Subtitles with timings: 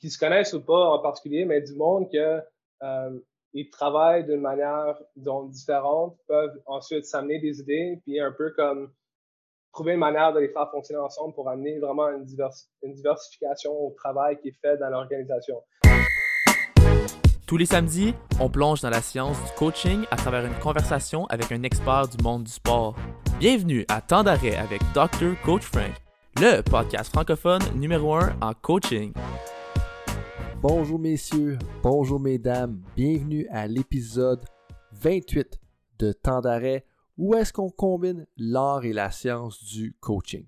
[0.00, 2.42] qui se connaissent ou pas en particulier, mais du monde que
[3.52, 8.92] ils travaillent d'une manière donc, différente, peuvent ensuite s'amener des idées, puis un peu comme
[9.72, 12.26] trouver une manière de les faire fonctionner ensemble pour amener vraiment une,
[12.82, 15.62] une diversification au travail qui est fait dans l'organisation.
[17.46, 21.50] Tous les samedis, on plonge dans la science du coaching à travers une conversation avec
[21.50, 22.94] un expert du monde du sport.
[23.40, 25.34] Bienvenue à Temps d'arrêt avec Dr.
[25.44, 25.94] Coach Frank,
[26.36, 29.12] le podcast francophone numéro 1 en coaching.
[30.62, 34.44] Bonjour messieurs, bonjour mesdames, bienvenue à l'épisode
[34.92, 35.58] 28
[35.98, 36.84] de Temps d'arrêt
[37.16, 40.44] où est-ce qu'on combine l'art et la science du coaching.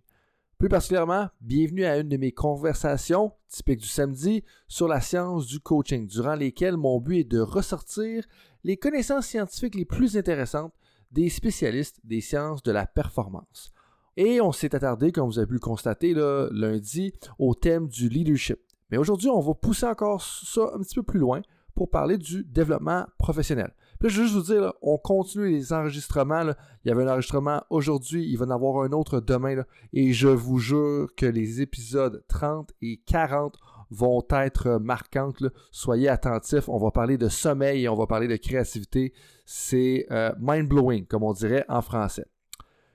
[0.59, 5.61] Plus particulièrement, bienvenue à une de mes conversations typiques du samedi sur la science du
[5.61, 8.27] coaching, durant lesquelles mon but est de ressortir
[8.65, 10.75] les connaissances scientifiques les plus intéressantes
[11.11, 13.73] des spécialistes des sciences de la performance.
[14.19, 18.61] Et on s'est attardé, comme vous avez pu le constater lundi, au thème du leadership.
[18.93, 21.41] Mais aujourd'hui, on va pousser encore ça un petit peu plus loin
[21.75, 23.73] pour parler du développement professionnel.
[23.99, 26.43] Puis je veux juste vous dire, on continue les enregistrements.
[26.85, 29.65] Il y avait un enregistrement aujourd'hui, il va en avoir un autre demain.
[29.95, 33.57] et je vous jure que les épisodes 30 et 40
[33.91, 35.43] vont être marquantes.
[35.71, 36.69] Soyez attentifs.
[36.69, 39.15] On va parler de sommeil et on va parler de créativité.
[39.47, 42.27] C'est euh, mind-blowing, comme on dirait en français.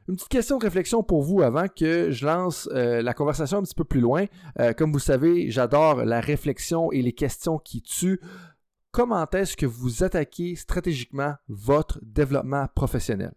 [0.08, 3.64] Une petite question de réflexion pour vous avant que je lance euh, la conversation un
[3.64, 4.26] petit peu plus loin.
[4.58, 8.22] Euh, comme vous savez, j'adore la réflexion et les questions qui tuent.
[8.92, 13.34] Comment est-ce que vous attaquez stratégiquement votre développement professionnel?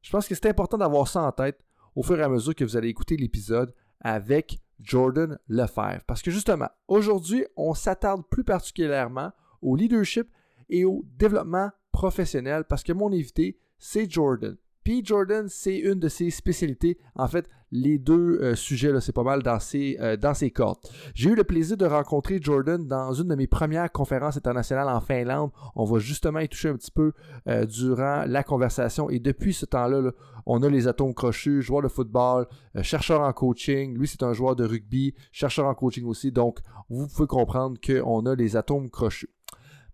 [0.00, 1.60] Je pense que c'est important d'avoir ça en tête
[1.94, 6.04] au fur et à mesure que vous allez écouter l'épisode avec Jordan Lefebvre.
[6.06, 10.26] Parce que justement, aujourd'hui, on s'attarde plus particulièrement au leadership
[10.70, 14.56] et au développement professionnel parce que mon invité, c'est Jordan.
[15.04, 16.98] Jordan, c'est une de ses spécialités.
[17.14, 20.78] En fait, les deux euh, sujets, c'est pas mal dans ses, euh, dans ses cordes.
[21.14, 25.00] J'ai eu le plaisir de rencontrer Jordan dans une de mes premières conférences internationales en
[25.00, 25.50] Finlande.
[25.74, 27.12] On va justement y toucher un petit peu
[27.48, 29.10] euh, durant la conversation.
[29.10, 30.10] Et depuis ce temps-là,
[30.46, 32.46] on a les atomes crochus, joueur de football,
[32.80, 33.96] chercheur en coaching.
[33.96, 36.32] Lui, c'est un joueur de rugby, chercheur en coaching aussi.
[36.32, 39.28] Donc, vous pouvez comprendre qu'on a les atomes crochus.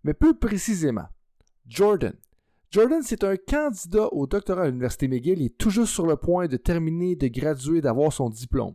[0.05, 1.09] Mais plus précisément,
[1.67, 2.15] Jordan,
[2.75, 5.41] Jordan, c'est un candidat au doctorat à l'Université McGill.
[5.41, 8.75] Il est toujours sur le point de terminer, de graduer, d'avoir son diplôme.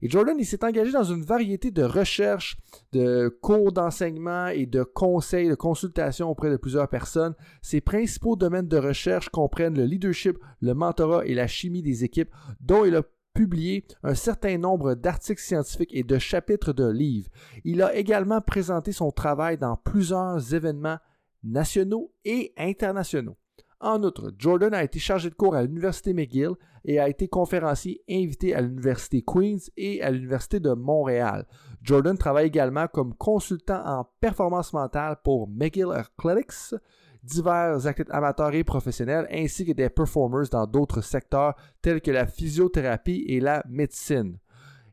[0.00, 2.56] Et Jordan, il s'est engagé dans une variété de recherches,
[2.92, 7.34] de cours d'enseignement et de conseils, de consultations auprès de plusieurs personnes.
[7.60, 12.30] Ses principaux domaines de recherche comprennent le leadership, le mentorat et la chimie des équipes,
[12.62, 13.02] dont il a
[13.34, 17.28] publié un certain nombre d'articles scientifiques et de chapitres de livres.
[17.62, 20.96] Il a également présenté son travail dans plusieurs événements
[21.44, 23.36] nationaux et internationaux.
[23.80, 26.52] En outre, Jordan a été chargé de cours à l'Université McGill
[26.86, 31.46] et a été conférencier invité à l'Université Queen's et à l'Université de Montréal.
[31.82, 36.74] Jordan travaille également comme consultant en performance mentale pour McGill Athletics,
[37.22, 42.26] divers athlètes amateurs et professionnels, ainsi que des performers dans d'autres secteurs tels que la
[42.26, 44.38] physiothérapie et la médecine.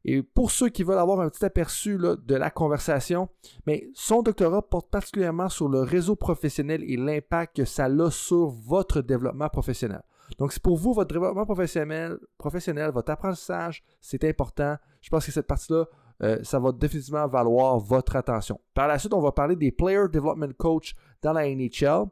[0.04, 3.30] Et pour ceux qui veulent avoir un petit aperçu de la conversation,
[3.68, 8.48] mais son doctorat porte particulièrement sur le réseau professionnel et l'impact que ça a sur
[8.48, 10.02] votre développement professionnel.
[10.38, 14.78] Donc, pour vous, votre développement professionnel, professionnel votre apprentissage, c'est important.
[15.02, 15.86] Je pense que cette partie-là,
[16.24, 18.60] euh, ça va définitivement valoir votre attention.
[18.74, 22.06] Par la suite, on va parler des Player Development Coach dans la NHL.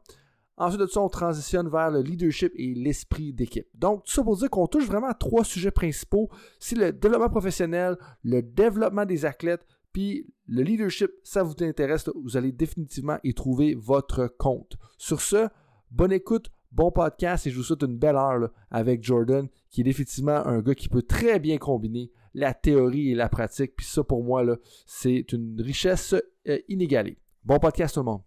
[0.60, 3.66] Ensuite de ça, on transitionne vers le leadership et l'esprit d'équipe.
[3.74, 6.28] Donc, tout ça pour dire qu'on touche vraiment à trois sujets principaux.
[6.58, 12.36] C'est le développement professionnel, le développement des athlètes, puis le leadership, ça vous intéresse, vous
[12.36, 14.76] allez définitivement y trouver votre compte.
[14.98, 15.48] Sur ce,
[15.90, 19.84] bonne écoute, bon podcast et je vous souhaite une belle heure avec Jordan, qui est
[19.84, 23.76] définitivement un gars qui peut très bien combiner la théorie et la pratique.
[23.76, 24.44] Puis ça, pour moi,
[24.84, 26.14] c'est une richesse
[26.48, 27.16] euh, inégalée.
[27.44, 28.22] Bon podcast tout le monde.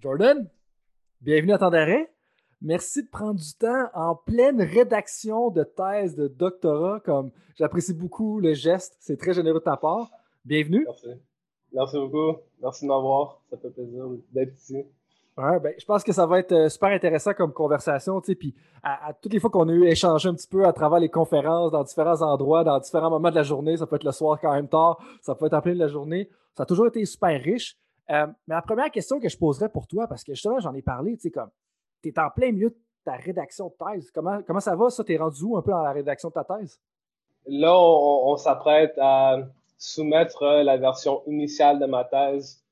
[0.00, 0.48] Jordan,
[1.20, 2.12] Bienvenue à temps d'arrêt.
[2.62, 7.00] Merci de prendre du temps en pleine rédaction de thèse de doctorat.
[7.00, 10.12] Comme j'apprécie beaucoup le geste, c'est très généreux de ta part.
[10.44, 10.84] Bienvenue.
[10.86, 11.08] Merci.
[11.72, 12.38] Merci beaucoup.
[12.62, 13.42] Merci de m'avoir.
[13.50, 14.76] Ça fait plaisir d'être ici.
[15.36, 18.20] Ouais, ben, je pense que ça va être euh, super intéressant comme conversation.
[18.20, 18.54] Puis
[18.84, 21.72] à, toutes les fois qu'on a eu échangé un petit peu à travers les conférences,
[21.72, 24.52] dans différents endroits, dans différents moments de la journée, ça peut être le soir quand
[24.52, 26.30] même tard, ça peut être en plein de la journée.
[26.56, 27.76] Ça a toujours été super riche.
[28.10, 30.82] Euh, mais la première question que je poserais pour toi, parce que justement, j'en ai
[30.82, 31.50] parlé, tu sais, comme,
[32.02, 34.10] tu es en plein milieu de ta rédaction de thèse.
[34.10, 35.04] Comment, comment ça va, ça?
[35.04, 36.80] Tu es rendu où un peu dans la rédaction de ta thèse?
[37.46, 39.38] Là, on, s'apprête à
[39.78, 42.62] soumettre la version initiale de ma thèse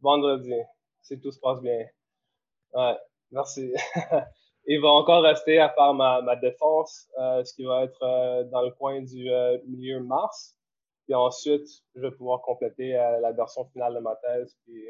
[0.00, 0.52] vendredi,
[1.02, 1.86] si tout se passe bien.
[2.74, 2.98] Ouais,
[3.30, 3.72] merci.
[4.66, 8.44] Il va encore rester à faire ma, ma défense, euh, ce qui va être euh,
[8.44, 9.30] dans le coin du
[9.68, 10.56] milieu mars.
[11.06, 14.56] Puis ensuite, je vais pouvoir compléter la version finale de ma thèse.
[14.64, 14.84] Puis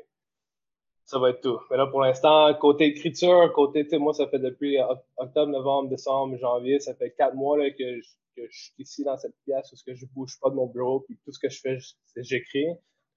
[1.06, 1.58] ça va être tout.
[1.70, 4.76] Mais là, pour l'instant, côté écriture, côté, moi, ça fait depuis
[5.16, 9.16] octobre, novembre, décembre, janvier, ça fait quatre mois là, que, je, que suis ici dans
[9.16, 11.78] cette pièce où je bouge pas de mon bureau, puis tout ce que je fais,
[12.06, 12.66] c'est j'écris.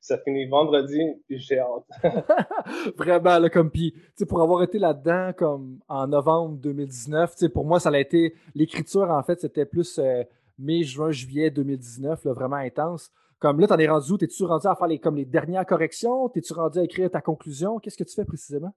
[0.02, 1.84] Ça finit vendredi, puis j'ai hâte.
[2.96, 3.94] Vraiment, là, comme, puis,
[4.30, 9.24] pour avoir été là-dedans, comme en novembre 2019, pour moi, ça a été, l'écriture, en
[9.24, 10.24] fait, c'était plus euh,
[10.60, 13.12] mai, juin, juillet 2019, là, vraiment intense.
[13.40, 14.18] Comme là, t'en es rendu où?
[14.18, 16.28] T'es-tu rendu à faire les, comme les dernières corrections?
[16.30, 17.80] T'es-tu rendu à écrire ta conclusion?
[17.80, 18.74] Qu'est-ce que tu fais précisément?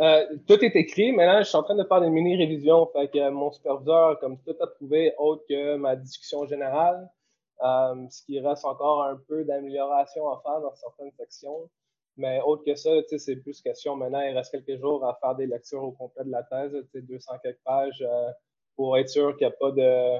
[0.00, 1.12] Euh, tout est écrit.
[1.12, 2.86] Maintenant, je suis en train de faire des mini-révisions.
[2.92, 7.10] Fait que mon superviseur, comme tout a trouvé, autre que ma discussion générale,
[7.62, 11.68] euh, ce qui reste encore un peu d'amélioration à faire dans certaines sections.
[12.16, 13.96] Mais autre que ça, c'est plus question.
[13.96, 17.32] Maintenant, il reste quelques jours à faire des lectures au complet de la thèse, 200
[17.42, 18.30] quelques pages, euh,
[18.76, 20.18] pour être sûr qu'il n'y a pas de,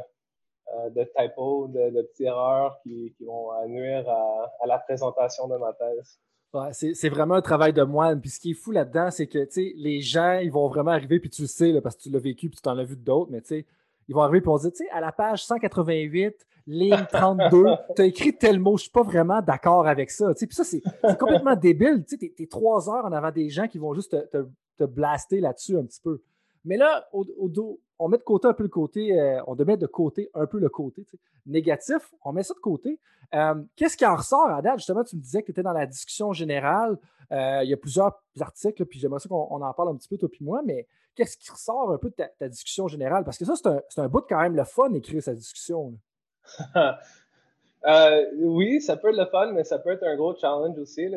[0.91, 5.73] de typos, de, de, petites erreurs qui, qui vont nuire à, la présentation de ma
[5.73, 6.19] thèse.
[6.55, 8.21] Ouais, c'est vraiment un travail de moine.
[8.21, 11.29] Puis ce qui est fou là-dedans, c'est que les gens, ils vont vraiment arriver, puis
[11.29, 13.43] tu le sais, parce que tu l'as vécu, puis tu t'en as vu d'autres, mais
[14.09, 17.65] ils vont arriver, puis on dire, tu sais, à la page 188, ligne 32,
[17.97, 20.33] tu as écrit tel mot, je suis pas vraiment d'accord avec ça.
[20.35, 20.83] Puis ça, c'est
[21.19, 22.05] complètement débile.
[22.07, 24.47] Tu es, trois heures en avant des gens qui vont juste te,
[24.79, 26.23] te, blaster là-dessus un petit peu.
[26.65, 27.49] Mais là, au, au,
[27.99, 30.59] on met de côté un peu le côté, euh, on met de côté un peu
[30.59, 31.07] le côté
[31.47, 32.99] négatif, on met ça de côté.
[33.35, 34.63] Euh, qu'est-ce qui en ressort à?
[34.77, 36.99] Justement, tu me disais que tu étais dans la discussion générale.
[37.33, 40.29] Euh, il y a plusieurs articles, puis j'aimerais qu'on en parle un petit peu, toi
[40.31, 43.25] puis moi, mais qu'est-ce qui ressort un peu de ta, discussion générale?
[43.25, 45.95] Parce que ça, c'est un, bout de quand même le fun d'écrire sa discussion.
[48.39, 51.09] oui, ça peut être le fun, mais ça peut être un gros challenge aussi.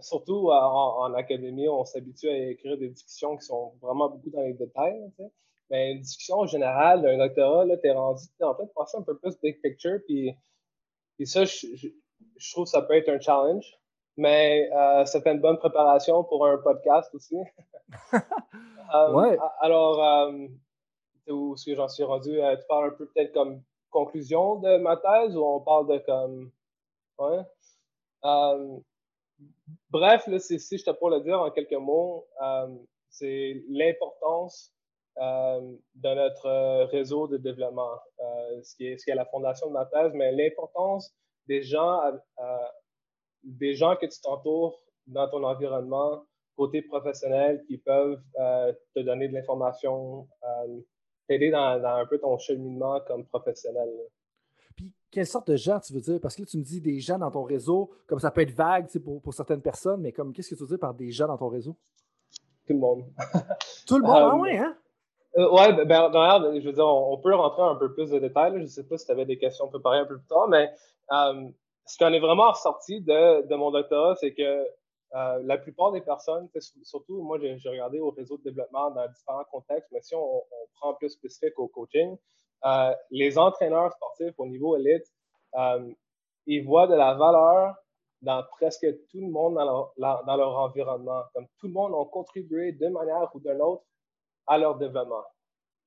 [0.00, 4.54] Surtout en, académie, on s'habitue à écrire des discussions qui sont vraiment beaucoup dans les
[4.54, 5.00] détails
[5.72, 9.40] ben, une discussion générale d'un doctorat, là, t'es rendu, en fait, penser un peu plus
[9.40, 10.36] big picture, puis,
[11.16, 11.66] puis ça, je,
[12.36, 13.64] je, trouve que ça peut être un challenge,
[14.18, 17.36] mais euh, ça fait une bonne préparation pour un podcast aussi.
[19.14, 19.38] ouais.
[19.60, 20.46] Alors, euh,
[21.28, 22.38] où est-ce que j'en suis rendu?
[22.38, 25.98] Euh, tu parles un peu peut-être comme conclusion de ma thèse ou on parle de
[26.04, 26.50] comme...
[27.18, 27.40] Ouais?
[28.26, 28.76] Euh,
[29.88, 32.26] bref, là, si je te pour le dire en quelques mots,
[33.08, 34.74] c'est l'importance
[35.18, 35.60] euh,
[35.94, 39.66] de notre euh, réseau de développement, euh, ce, qui est, ce qui est la fondation
[39.68, 41.14] de ma thèse, mais l'importance
[41.46, 42.00] des gens,
[43.42, 46.24] des gens que tu t'entoures dans ton environnement,
[46.56, 48.22] côté professionnel, qui peuvent
[48.94, 50.28] te donner de l'information,
[51.26, 53.90] t'aider dans, un peu ton cheminement comme professionnel.
[54.76, 56.20] Puis, quelle sorte de gens tu veux dire?
[56.20, 58.54] Parce que là, tu me dis des gens dans ton réseau, comme ça peut être
[58.54, 61.26] vague pour, pour certaines personnes, mais comme qu'est-ce que tu veux dire par des gens
[61.26, 61.76] dans ton réseau?
[62.66, 63.04] Tout le monde.
[63.84, 64.76] Tout le monde, ah ouais, hein?
[65.36, 68.52] Euh, ouais, ben, ben, je veux dire, on, peut rentrer un peu plus de détails.
[68.54, 70.70] Je ne sais pas si tu avais des questions préparées un peu plus tard, mais
[71.12, 71.48] euh,
[71.86, 74.66] ce qu'on est vraiment ressorti de, mon doctorat, c'est que
[75.14, 76.48] euh, la plupart des personnes,
[76.82, 80.66] surtout moi, j'ai regardé au réseau de développement dans différents contextes, mais si on, on
[80.74, 82.16] prend plus spécifique au coaching,
[82.64, 85.06] euh, les entraîneurs sportifs au niveau élite,
[85.56, 85.92] euh,
[86.46, 87.74] ils voient de la valeur
[88.22, 91.22] dans presque tout le monde dans leur, dans leur environnement.
[91.34, 93.82] Comme tout le monde a contribué d'une manière ou d'une autre
[94.46, 95.24] à leur développement.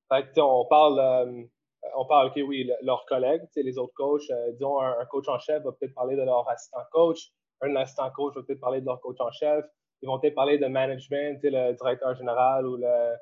[0.08, 1.42] Fait on parle, euh,
[1.96, 5.62] on parle, OK, oui, leurs collègues, les autres coachs, euh, disons, un, coach en chef
[5.62, 7.30] va peut-être parler de leur assistant coach,
[7.62, 9.64] un assistant coach va peut-être parler de leur coach en chef,
[10.02, 13.16] ils vont peut-être parler de management, le directeur général ou le,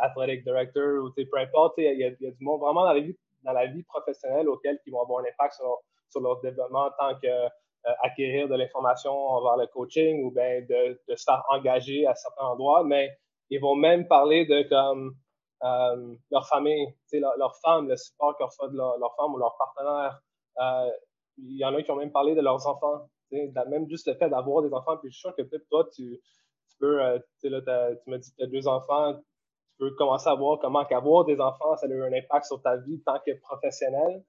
[0.00, 3.52] athletic director, ou peu importe, il y, a du monde vraiment dans la vie, dans
[3.52, 7.28] la vie professionnelle auquel ils vont avoir un impact sur, sur leur développement tant que
[7.28, 12.14] euh, acquérir de l'information envers le coaching ou bien de, de se faire engager à
[12.14, 13.10] certains endroits, mais
[13.50, 15.16] ils vont même parler de comme
[15.62, 19.56] euh, leur famille, leur, leur femme, le support qu'ils reçoivent de leur, femme ou leur
[19.58, 20.20] partenaire.
[20.58, 20.90] Euh,
[21.36, 23.08] il y en a qui ont même parlé de leurs enfants.
[23.30, 24.96] Même juste le fait d'avoir des enfants.
[24.96, 26.20] Puis je suis sûr que peut-être toi, tu,
[26.68, 30.28] tu peux, euh, là, tu m'as dit que tu as deux enfants, tu peux commencer
[30.28, 33.18] à voir comment qu'avoir des enfants, ça a eu un impact sur ta vie tant
[33.24, 34.24] que professionnel.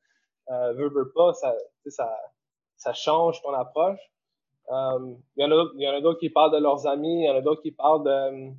[0.50, 1.56] Veux, veux pas, ça,
[2.76, 4.02] ça, change ton approche.
[4.70, 7.62] Il y en a d'autres qui parlent de leurs amis, il y en a d'autres
[7.62, 8.52] qui parlent de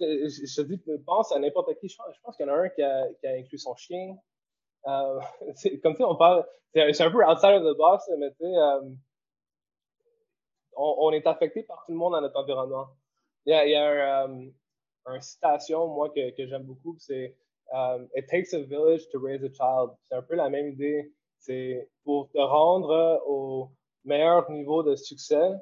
[0.00, 1.88] je, dis, pense à n'importe qui.
[1.88, 4.16] Je pense, qu'il y en a un qui a, qui a inclus son chien.
[4.86, 5.20] Euh,
[6.00, 8.80] on parle, c'est un peu outside of the box, mais tu sais, euh,
[10.76, 12.88] on, est affecté par tout le monde dans notre environnement.
[13.46, 14.52] Il y a, il
[15.06, 17.36] un, citation, moi, que, j'aime beaucoup, c'est
[18.14, 19.96] It takes a village to raise a child.
[20.04, 21.12] C'est un peu la même idée.
[21.38, 23.70] C'est pour te rendre au
[24.06, 25.52] meilleur niveau de succès,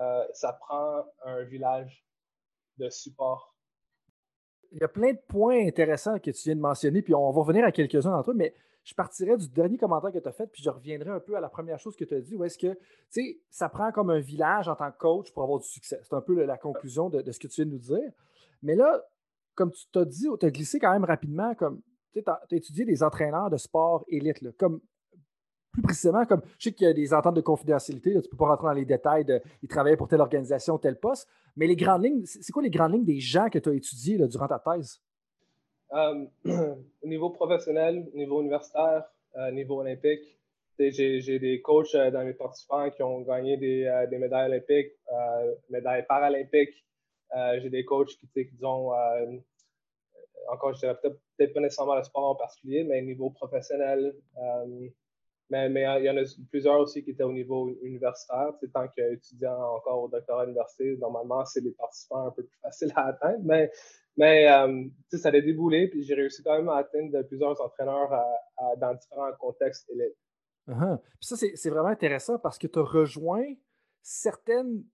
[0.00, 2.04] euh, ça prend un village
[2.78, 3.55] de support
[4.72, 7.40] il y a plein de points intéressants que tu viens de mentionner, puis on va
[7.40, 8.54] revenir à quelques-uns d'entre eux, mais
[8.86, 11.40] je partirais du dernier commentaire que tu as fait, puis je reviendrai un peu à
[11.40, 12.78] la première chose que tu as dit, où est-ce que, tu
[13.10, 15.98] sais, ça prend comme un village en tant que coach pour avoir du succès.
[16.02, 18.12] C'est un peu la conclusion de, ce que tu viens de nous dire.
[18.62, 19.02] Mais là,
[19.56, 21.80] comme tu t'as dit, tu as glissé quand même rapidement, comme,
[22.12, 24.80] tu as, étudié des entraîneurs de sport élite, comme
[25.76, 28.36] plus précisément, comme je sais qu'il y a des ententes de confidentialité, tu ne peux
[28.36, 31.76] pas rentrer dans les détails de ils travaillaient pour telle organisation, tel poste, mais les
[31.76, 34.58] grandes lignes, c'est quoi les grandes lignes des gens que tu as étudiés durant ta
[34.58, 35.02] thèse?
[35.92, 36.24] Euh,
[37.02, 39.04] au niveau professionnel, au niveau universitaire,
[39.34, 40.38] au niveau olympique,
[40.78, 44.92] j'ai des coachs euh, dans mes participants qui ont gagné des, euh, médailles olympiques,
[45.68, 46.84] médailles paralympiques.
[47.60, 48.92] j'ai des coachs qui, qui ont,
[50.48, 54.14] encore, je dirais peut-être pas nécessairement le sport en particulier, mais au niveau professionnel.
[55.50, 58.52] Mais, mais il y en a plusieurs aussi qui étaient au niveau universitaire.
[58.72, 62.92] Tant qu'étudiant encore au doctorat à l'université, normalement, c'est des participants un peu plus faciles
[62.96, 63.42] à atteindre.
[63.44, 63.70] Mais
[64.16, 68.10] mais euh, ça a déboulé, puis j'ai réussi quand même à atteindre plusieurs entraîneurs
[68.78, 70.16] dans différents contextes élites.
[70.68, 70.98] Uh-huh.
[71.20, 73.44] Ça, c'est vraiment intéressant parce que tu as rejoint
[74.02, 74.84] certaines,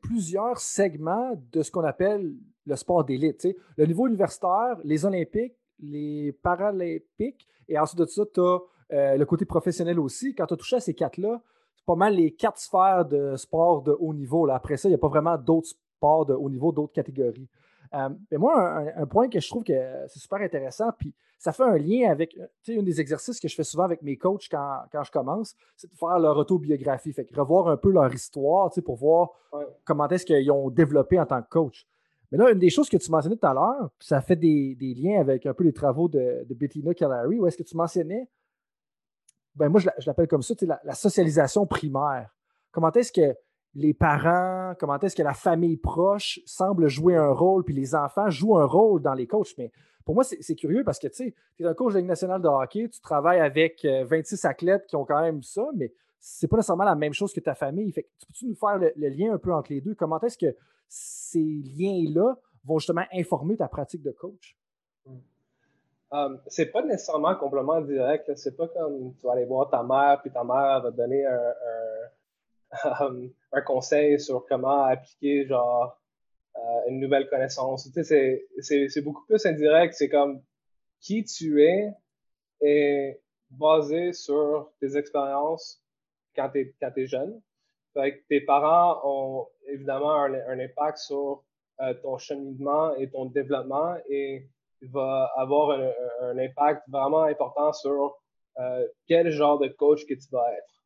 [0.00, 2.34] plusieurs segments de ce qu'on appelle
[2.66, 3.46] le sport d'élite.
[3.76, 8.58] Le niveau universitaire, les Olympiques, les Paralympiques, et ensuite de ça, tu as
[8.92, 10.34] euh, le côté professionnel aussi.
[10.34, 11.40] Quand tu as touché à ces quatre-là,
[11.74, 14.46] c'est pas mal les quatre sphères de sport de haut niveau.
[14.46, 14.54] Là.
[14.54, 17.48] Après ça, il n'y a pas vraiment d'autres sports de haut niveau, d'autres catégories.
[17.94, 19.72] Euh, mais moi, un, point que je trouve que
[20.08, 22.30] c'est super intéressant, puis ça fait un lien avec,
[22.62, 25.54] tu sais, un des exercices que je fais souvent avec mes coachs quand, je commence,
[25.76, 28.96] c'est de faire leur autobiographie, fait que revoir un peu leur histoire, tu sais, pour
[28.96, 29.30] voir
[29.84, 31.86] comment est-ce qu'ils ont développé en tant que coach.
[32.32, 35.20] Mais là, une des choses que tu mentionnais tout à l'heure, ça fait des, liens
[35.20, 38.26] avec un peu les travaux de, Bettina Callary, où est-ce que tu mentionnais,
[39.54, 42.34] ben moi, je l'appelle comme ça, la, la socialisation primaire.
[42.70, 43.36] Comment est-ce que
[43.74, 48.30] les parents, comment est-ce que la famille proche semble jouer un rôle, puis les enfants
[48.30, 49.56] jouent un rôle dans les coachs?
[49.58, 49.70] Mais
[50.04, 52.88] pour moi, c'est curieux parce que tu es un coach de Ligue nationale de hockey,
[52.88, 56.84] tu travailles avec 26 euh, athlètes qui ont quand même ça, mais c'est pas nécessairement
[56.84, 57.90] la même chose que ta famille.
[57.92, 59.94] Fait tu peux-tu nous faire le, lien un peu entre les deux?
[59.94, 60.54] Comment est-ce que
[60.88, 64.56] ces liens-là vont justement informer ta pratique de coach?
[66.12, 68.30] Um, c'est pas nécessairement un complément direct.
[68.36, 71.24] C'est pas comme tu vas aller voir ta mère, puis ta mère va te donner
[71.24, 71.54] un
[73.52, 75.98] un conseil sur comment appliquer genre
[76.56, 77.90] euh, une nouvelle connaissance.
[77.92, 79.94] Tu sais, c'est beaucoup plus indirect.
[79.94, 80.42] C'est comme
[81.00, 81.92] qui tu es
[82.60, 85.82] est basé sur tes expériences
[86.36, 87.40] quand tu es, jeune.
[88.28, 91.44] Tes parents ont évidemment un, impact sur
[91.80, 94.48] euh, ton cheminement et ton développement et
[94.90, 98.18] va avoir un, impact vraiment important sur
[99.06, 100.82] quel genre de coach que tu vas être.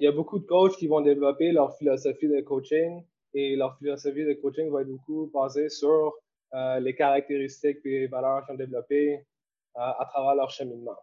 [0.00, 3.76] Il y a beaucoup de coachs qui vont développer leur philosophie de coaching et leur
[3.78, 6.14] philosophie de coaching va être beaucoup basée sur
[6.54, 10.96] euh, les caractéristiques et les valeurs qu'ils ont développées euh, à travers leur cheminement.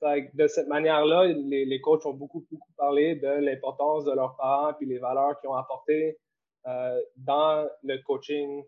[0.00, 4.72] De cette manière-là, les, les, coachs ont beaucoup, beaucoup parlé de l'importance de leurs parents
[4.74, 6.16] puis les valeurs qu'ils ont apportées
[6.68, 8.62] euh, dans le coaching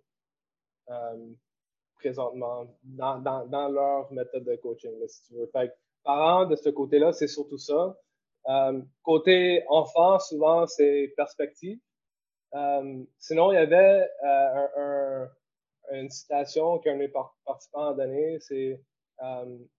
[2.01, 5.51] présentement, dans, dans, leur méthode de coaching, si tu veux.
[6.03, 7.97] Parents, de ce côté-là, c'est surtout ça.
[8.49, 11.79] Euh, côté enfant, souvent, c'est perspective.
[12.55, 15.31] Euh, sinon, il y avait euh, un,
[15.93, 18.39] une citation qu'un de mes participants a donnée.
[18.41, 18.83] C'est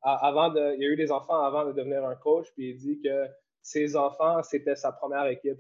[0.04, 2.78] avant de, il y a eu des enfants avant de devenir un coach, puis il
[2.78, 3.28] dit que
[3.64, 5.58] ses enfants, c'était sa première équipe.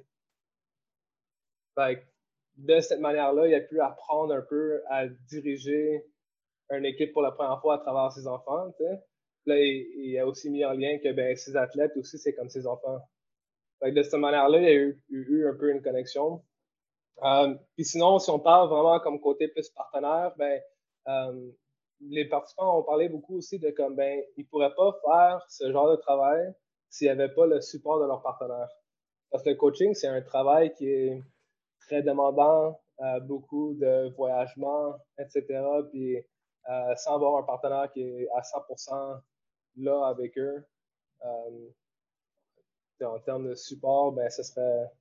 [2.58, 6.06] de cette manière-là, il a pu apprendre un peu à diriger
[6.72, 8.74] une équipe pour la première fois à travers ses enfants.
[9.46, 12.68] Là, il, a aussi mis en lien que ben, ses athlètes aussi, c'est comme ses
[12.68, 13.00] enfants.
[13.82, 16.44] de cette manière-là, il y a eu, un peu une connexion.
[17.24, 20.62] Euh, puis sinon, si on parle vraiment comme côté plus partenaire, ben,
[21.08, 21.52] euh,
[22.02, 25.92] les participants ont parlé beaucoup aussi de comme ben, ils pourraient pas faire ce genre
[25.92, 26.54] de travail
[26.90, 28.70] s'il n'y avait pas le support de leurs partenaires.
[29.32, 31.22] Parce que le coaching, c'est un travail qui est
[31.88, 35.46] très demandant, euh, beaucoup de voyagement, etc.
[35.92, 36.18] Puis
[36.96, 39.22] sans avoir un partenaire qui est à 100%
[39.78, 40.64] là avec eux,
[41.26, 41.70] euh,
[43.04, 44.92] en termes de support, ben, ce serait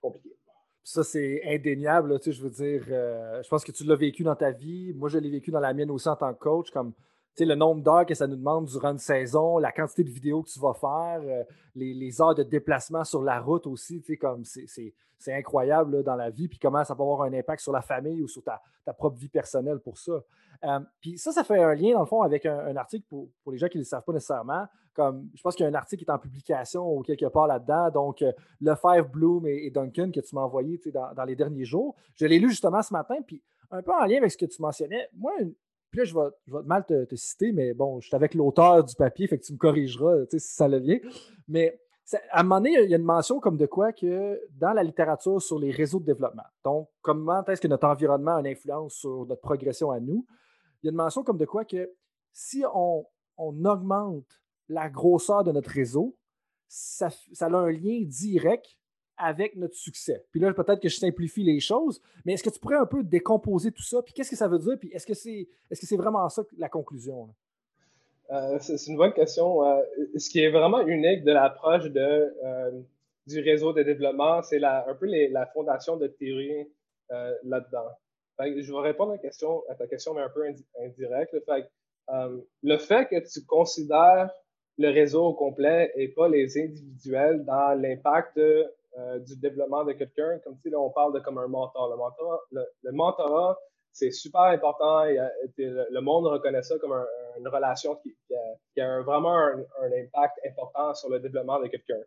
[0.00, 0.36] compliqué.
[0.84, 2.18] Ça, c'est indéniable.
[2.18, 4.92] tu sais, je veux dire, euh, je pense que tu l'as vécu dans ta vie.
[4.94, 6.70] Moi, je l'ai vécu dans la mienne aussi en tant que coach.
[6.70, 6.92] Comme
[7.40, 10.50] le nombre d'heures que ça nous demande durant une saison, la quantité de vidéos que
[10.50, 16.02] tu vas faire, euh, les, heures de déplacement sur la route aussi, comme c'est incroyable
[16.02, 18.42] dans la vie, puis comment ça peut avoir un impact sur la famille ou sur
[18.42, 18.60] ta,
[18.92, 20.22] propre vie personnelle pour ça.
[20.64, 23.58] Euh, puis ça, ça fait un lien, dans le fond, avec un, article pour, les
[23.58, 24.66] gens qui ne le savent pas nécessairement.
[24.94, 27.46] Comme, je pense qu'il y a un article qui est en publication ou quelque part
[27.46, 27.90] là-dedans.
[27.90, 31.96] Donc, euh, Lefebvre, Bloom et, Duncan que tu m'as envoyé dans, dans, les derniers jours.
[32.14, 33.16] Je l'ai lu justement ce matin.
[33.26, 35.32] Puis, un peu en lien avec ce que tu mentionnais, moi,
[35.92, 39.28] Puis là, je vais, mal te, citer, mais bon, je suis avec l'auteur du papier,
[39.28, 40.98] fait que tu me corrigeras si ça le vient.
[41.48, 41.78] Mais
[42.30, 44.82] à un moment donné, il y a une mention comme de quoi que dans la
[44.82, 48.94] littérature sur les réseaux de développement, donc comment est-ce que notre environnement a une influence
[48.94, 50.26] sur notre progression à nous,
[50.82, 51.92] il y a une mention comme de quoi que
[52.32, 53.04] si on,
[53.36, 56.16] augmente la grosseur de notre réseau,
[56.68, 57.08] ça,
[57.40, 58.78] a un lien direct
[59.22, 60.24] avec notre succès.
[60.30, 63.02] Puis là, peut-être que je simplifie les choses, mais est-ce que tu pourrais un peu
[63.02, 64.02] décomposer tout ça?
[64.02, 64.78] Puis qu'est-ce que ça veut dire?
[64.78, 67.28] Puis est-ce que c'est est -ce vraiment ça la conclusion?
[68.32, 69.64] Euh, c'est une bonne question.
[69.64, 69.82] Euh,
[70.16, 72.70] ce qui est vraiment unique de l'approche euh,
[73.26, 76.66] du réseau de développement, c'est un peu la fondation de théorie
[77.44, 77.90] là-dedans.
[78.40, 80.44] Je vais répondre à ta question, mais un peu
[80.80, 81.36] indirecte.
[82.62, 84.30] le fait que tu considères
[84.78, 88.40] le réseau au complet et pas les individuels dans l'impact
[89.26, 91.96] du développement de quelqu'un, comme si là, on parle de comme un mentor.
[92.50, 93.58] Le mentorat,
[93.92, 95.04] c'est super important.
[95.04, 96.94] le, monde reconnaît ça comme
[97.38, 98.14] une relation qui,
[98.80, 102.00] a, vraiment un, impact important sur le développement de quelqu'un.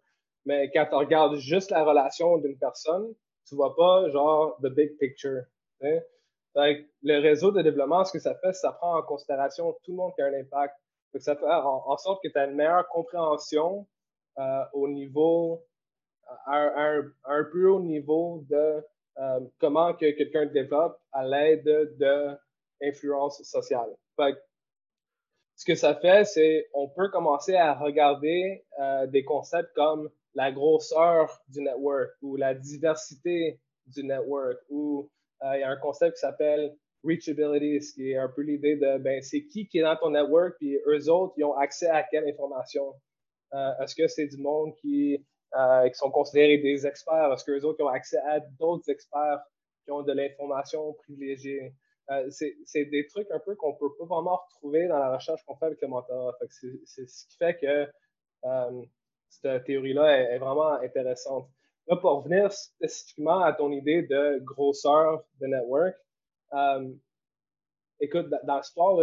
[0.45, 3.13] Mais quand tu regardes juste la relation d'une personne,
[3.47, 5.43] tu vois pas genre the big picture.
[5.81, 10.13] le réseau de développement, ce que ça fait, ça prend en considération tout le monde
[10.15, 10.75] qui a un impact.
[11.19, 13.87] ça fait en, sorte que tu as une meilleure compréhension
[14.39, 15.63] euh, au niveau,
[16.45, 18.83] à un plus haut niveau de
[19.17, 22.37] euh, comment que quelqu'un développe à l'aide de
[22.83, 23.89] influence sociale.
[25.55, 30.51] ce que ça fait, c'est on peut commencer à regarder euh, des concepts comme la
[30.51, 35.09] grosseur du network ou la diversité du network ou
[35.43, 38.75] euh, il y a un concept qui s'appelle reachability, ce qui est un peu l'idée
[38.75, 41.87] de ben c'est qui qui est dans ton network puis eux autres ils ont accès
[41.87, 42.93] à quelle information?
[43.79, 47.81] Est-ce que c'est du monde qui euh, qui sont considérés des experts parce qu'eux autres
[47.81, 49.39] ont accès à d'autres experts
[49.85, 51.73] qui ont de l'information privilégiée.
[52.11, 55.55] Euh, c'est des trucs un peu qu'on peut pas vraiment retrouver dans la recherche qu'on
[55.55, 56.35] fait avec le mentorat.
[56.49, 57.87] C'est ce qui fait que
[58.43, 58.81] euh,
[59.29, 61.47] cette théorie-là est, vraiment intéressante.
[61.87, 65.95] Là, pour revenir spécifiquement à ton idée de grosseur de network,
[68.01, 69.01] écoute, dans le sport,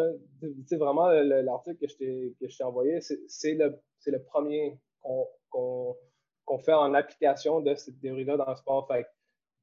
[0.66, 4.78] sais vraiment l'article que je t'ai envoyé, c'est le, le premier
[5.48, 5.96] qu'on
[6.44, 8.86] qu'on fait en application de cette théorie-là dans le sport.
[8.88, 9.06] Fait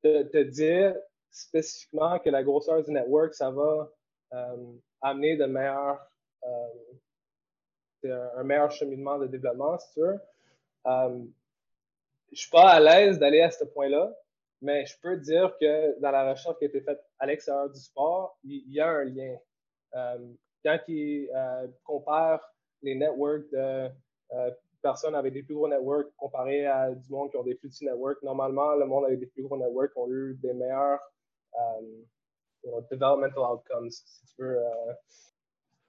[0.03, 0.95] de te dire
[1.31, 3.91] spécifiquement que la grosseur du network, ça va
[4.33, 5.99] euh, amener de meilleurs,
[6.43, 10.19] euh, un meilleur cheminement de développement, c'est sûr.
[10.87, 11.23] Euh,
[12.31, 14.15] je suis pas à l'aise d'aller à ce point-là,
[14.61, 17.79] mais je peux dire que dans la recherche qui a été faite à l'extérieur du
[17.79, 19.37] sport, il, y a un lien.
[20.63, 21.29] quand ils
[21.83, 23.89] comparent les networks de
[24.81, 27.85] personnes avec des plus gros networks comparé à du monde qui ont des plus petits
[27.85, 28.21] networks.
[28.23, 30.99] Normalement, le monde avec des plus gros networks ont eu des meilleurs
[31.55, 34.57] euh, developmental outcomes, si tu veux.
[34.57, 34.93] Euh.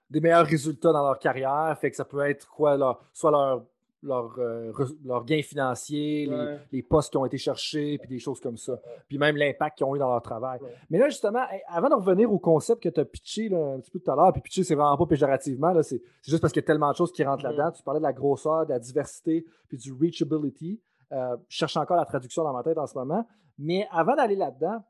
[0.09, 1.77] Des meilleurs résultats dans leur carrière.
[1.81, 3.67] Fait que ça peut être quoi, leur, soit leur
[4.03, 4.73] leur, euh,
[5.05, 6.31] leur gain financier,
[6.73, 8.81] les, postes qui ont été cherchés, puis des choses comme ça.
[9.09, 10.59] Puis même l'impact qu'ils ont eu dans leur travail.
[10.89, 14.01] Mais là, justement, avant de revenir au concept que tu as pitché un petit peu
[14.01, 16.67] tout à l'heure, puis pitché, c'est vraiment pas péjorativement, c'est juste parce qu'il y a
[16.67, 17.57] tellement de choses qui rentrent mm-hmm.
[17.57, 17.73] là-dedans.
[17.73, 20.81] Tu parlais de la grosseur, de la diversité, puis du reachability.
[21.13, 23.27] Euh, je cherche encore la traduction dans ma tête en ce moment.
[23.59, 24.83] Mais avant d'aller là-dedans,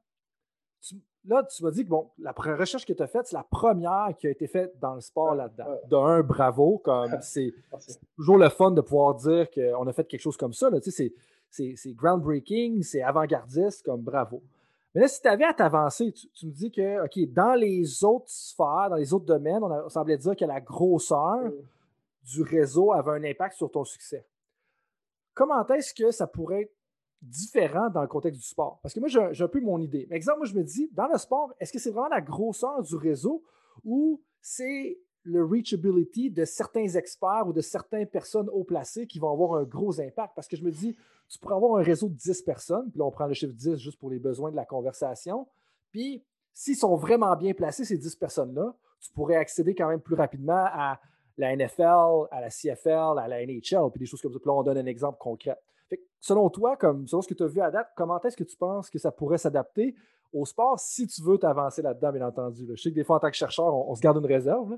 [0.80, 3.42] tu, là, tu m'as dit que bon, la recherche que tu as faite, c'est la
[3.44, 5.66] première qui a été faite dans le sport là-dedans.
[5.88, 7.52] D'un, bravo, comme c'est
[8.16, 10.70] toujours le fun de pouvoir dire qu'on a fait quelque chose comme ça.
[10.80, 11.12] Tu sais,
[11.50, 14.42] c'est groundbreaking, c'est avant-gardiste, comme bravo.
[14.94, 18.28] Mais là, si tu avais à t'avancer, tu, me dis que, OK, dans les autres
[18.28, 21.52] sphères, dans les autres domaines, on, semblait dire que la grosseur
[22.24, 24.26] du réseau avait un impact sur ton succès.
[25.32, 26.74] Comment est-ce que ça pourrait être
[27.22, 28.80] différent dans le contexte du sport.
[28.82, 30.06] Parce que moi, j'ai un peu mon idée.
[30.08, 32.82] Mais exemple, moi, je me dis, dans le sport, est-ce que c'est vraiment la grosseur
[32.82, 33.42] du réseau
[33.84, 39.30] ou c'est le reachability de certains experts ou de certaines personnes haut placées qui vont
[39.30, 40.34] avoir un gros impact?
[40.34, 40.96] Parce que je me dis,
[41.28, 43.76] tu pourrais avoir un réseau de 10 personnes, puis là, on prend le chiffre 10
[43.76, 45.46] juste pour les besoins de la conversation.
[45.90, 50.14] Puis, s'ils sont vraiment bien placés, ces 10 personnes-là, tu pourrais accéder quand même plus
[50.14, 50.98] rapidement à
[51.36, 54.38] la NFL, à la CFL, à la NHL, puis des choses comme ça.
[54.38, 55.56] Puis là, on donne un exemple concret
[56.20, 58.56] selon toi, comme selon ce que tu as vu à date, comment est-ce que tu
[58.56, 59.94] penses que ça pourrait s'adapter
[60.32, 62.66] au sport si tu veux t'avancer là-dedans, bien entendu?
[62.68, 64.76] Je sais que des fois, en tant que chercheur, on, se garde une réserve.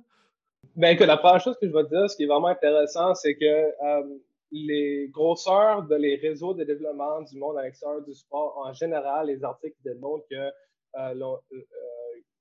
[0.76, 3.14] Bien, que la première chose que je vais te dire, ce qui est vraiment intéressant,
[3.14, 4.18] c'est que euh,
[4.52, 9.26] les grosseurs de les réseaux de développement du monde à l'extérieur du sport, en général,
[9.26, 11.62] les articles démontrent que, euh, euh,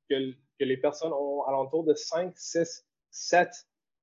[0.09, 3.49] que, les personnes ont alentour de 5, 6, 7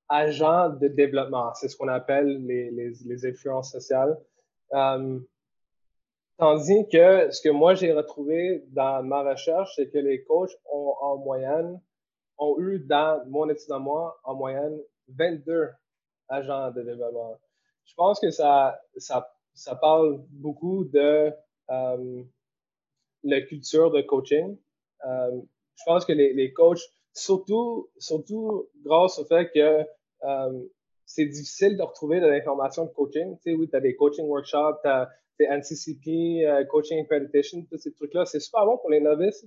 [0.09, 1.55] agents de développement.
[1.55, 4.19] C'est ce qu'on appelle les, les influences sociales.
[4.75, 5.19] Euh,
[6.37, 10.95] tandis que ce que moi j'ai retrouvé dans ma recherche, c'est que les coachs ont
[11.01, 11.81] en moyenne
[12.39, 14.79] ont eu dans mon étude à moi, en moyenne,
[15.09, 15.71] 22
[16.29, 17.39] agents de développement.
[17.85, 21.33] Je pense que ça, ça, ça parle beaucoup de
[21.71, 22.23] euh,
[23.25, 24.57] la culture de coaching.
[25.05, 25.41] Euh,
[25.77, 26.81] je pense que les, coachs,
[27.13, 29.85] surtout, surtout grâce au fait que
[31.09, 33.37] c'est difficile de retrouver de l'information de coaching.
[33.39, 35.09] Tu sais, oui, tu as des coaching workshops, tu as
[35.41, 38.27] des NCCP, euh, Coaching Accreditation, tous ces trucs-là.
[38.27, 39.47] C'est super bon pour les novices.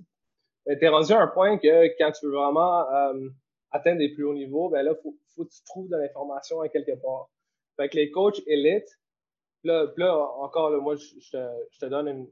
[0.66, 3.28] Mais tu es rendu à un point que quand tu veux vraiment euh,
[3.70, 6.68] atteindre des plus hauts niveaux, ben là, faut, faut que tu trouves de l'information à
[6.68, 7.30] quelque part.
[7.76, 8.98] Fait que les coachs élites,
[9.62, 12.26] là, là encore, là, moi, je, te, je te donne une,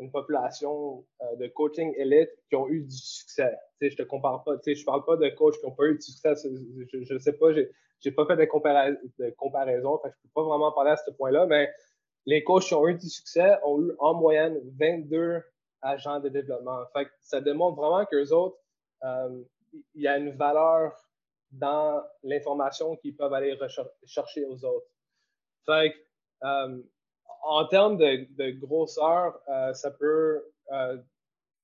[0.00, 3.56] une population euh, de coaching élite qui ont eu du succès.
[3.78, 5.74] Tu sais, je te compare pas, tu sais, je parle pas de coachs qui n'ont
[5.74, 6.32] pas eu de succès.
[6.44, 7.52] Je, ne sais pas,
[8.00, 11.46] j'ai pas fait de, comparaison, fait que je peux pas vraiment parler à ce point-là,
[11.46, 11.70] mais
[12.26, 15.42] les coachs qui ont eu du succès ont eu en moyenne 22
[15.82, 16.84] agents de développement.
[16.92, 18.58] Fait que ça démontre vraiment qu'eux autres,
[19.04, 19.42] euh,
[19.94, 20.92] il y a une valeur
[21.52, 23.58] dans l'information qu'ils peuvent aller
[24.04, 24.86] chercher aux autres.
[25.66, 26.82] Fait que, euh,
[27.42, 30.44] en termes de, grosseur, euh, ça peut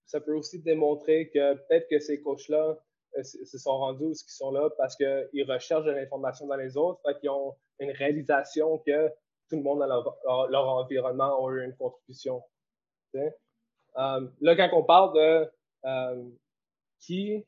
[0.07, 2.77] ça peut aussi démontrer que peut-être que ces coachs-là
[3.23, 7.01] se sont rendus où ils sont là parce qu'ils recherchent de l'information dans les autres,
[7.05, 9.09] fait qu'ils ont une réalisation que
[9.49, 12.43] tout le monde dans leur, environnement a eu une contribution.
[13.15, 15.51] Euh, là, quand on parle de
[15.85, 16.29] euh,
[17.01, 17.45] qui,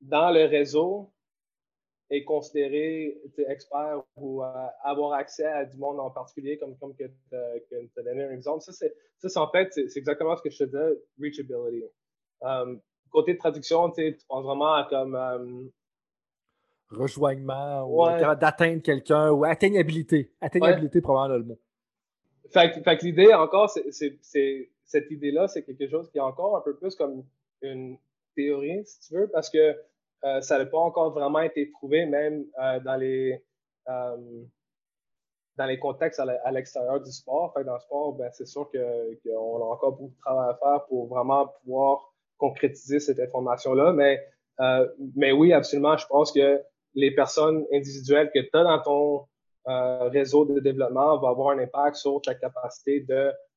[0.00, 1.10] dans le réseau,
[2.10, 7.04] est considéré expert ou euh, avoir accès à du monde en particulier, comme, comme que
[7.30, 8.62] tu as donné un exemple.
[8.62, 11.84] Ça, c'est en fait, c'est exactement ce que je te disais, reachability.
[13.14, 15.14] Côté de traduction, tu penses vraiment à comme.
[15.14, 15.70] Um,
[16.90, 18.04] Rejoignement, ou
[18.36, 20.30] d'atteindre quelqu'un, ou atteignabilité.
[20.40, 21.58] Atteignabilité, probablement, le mot.
[22.52, 24.18] Fait, fait que l'idée, encore, c'est
[24.84, 27.24] cette idée-là, c'est quelque chose qui est encore un peu plus comme
[27.62, 27.96] une
[28.36, 29.74] théorie, si tu veux, parce que
[30.24, 33.42] euh, ça n'a pas encore vraiment été prouvé, même euh, dans les
[33.88, 34.44] euh,
[35.56, 37.52] dans les contextes à l'extérieur du sport.
[37.54, 40.84] Fait dans le sport, ben, c'est sûr qu'on a encore beaucoup de travail à faire
[40.86, 43.92] pour vraiment pouvoir concrétiser cette information-là.
[43.92, 44.24] Mais,
[45.16, 46.60] mais oui, absolument, je pense que
[46.94, 49.26] les personnes individuelles que tu as dans ton
[50.10, 53.00] réseau de développement vont avoir un impact sur ta capacité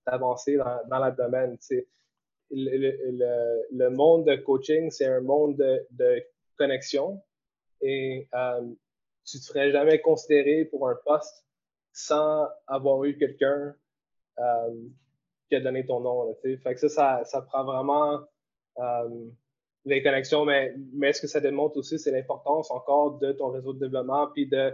[0.06, 1.58] d'avancer dans, dans le domaine.
[2.50, 6.24] Le, le, le, monde de coaching, c'est un monde de, de
[6.58, 7.22] connexion
[7.82, 8.62] et euh,
[9.26, 11.46] tu ne serais jamais considéré pour un poste
[11.94, 13.76] sans avoir eu quelqu'un
[14.40, 14.76] euh,
[15.50, 16.30] qui a donné ton nom.
[16.30, 18.22] Là, fait que ça, ça, prend vraiment
[18.80, 19.10] euh,
[19.86, 23.74] les connexions, mais, mais ce que ça démontre aussi, c'est l'importance encore de ton réseau
[23.74, 24.74] de développement, puis de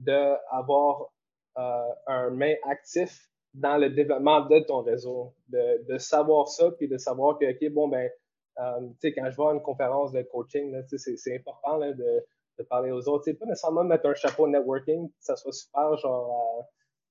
[0.00, 1.12] d'avoir
[1.56, 6.98] un main actif dans le développement de ton réseau, de, de savoir ça, puis de
[6.98, 8.10] savoir que, OK, bon, ben,
[8.58, 12.24] euh, quand je vois une conférence de coaching, c'est important de,
[12.58, 13.22] de, parler aux autres.
[13.22, 16.66] T'sais, pas nécessairement mettre un chapeau networking, que ça soit super genre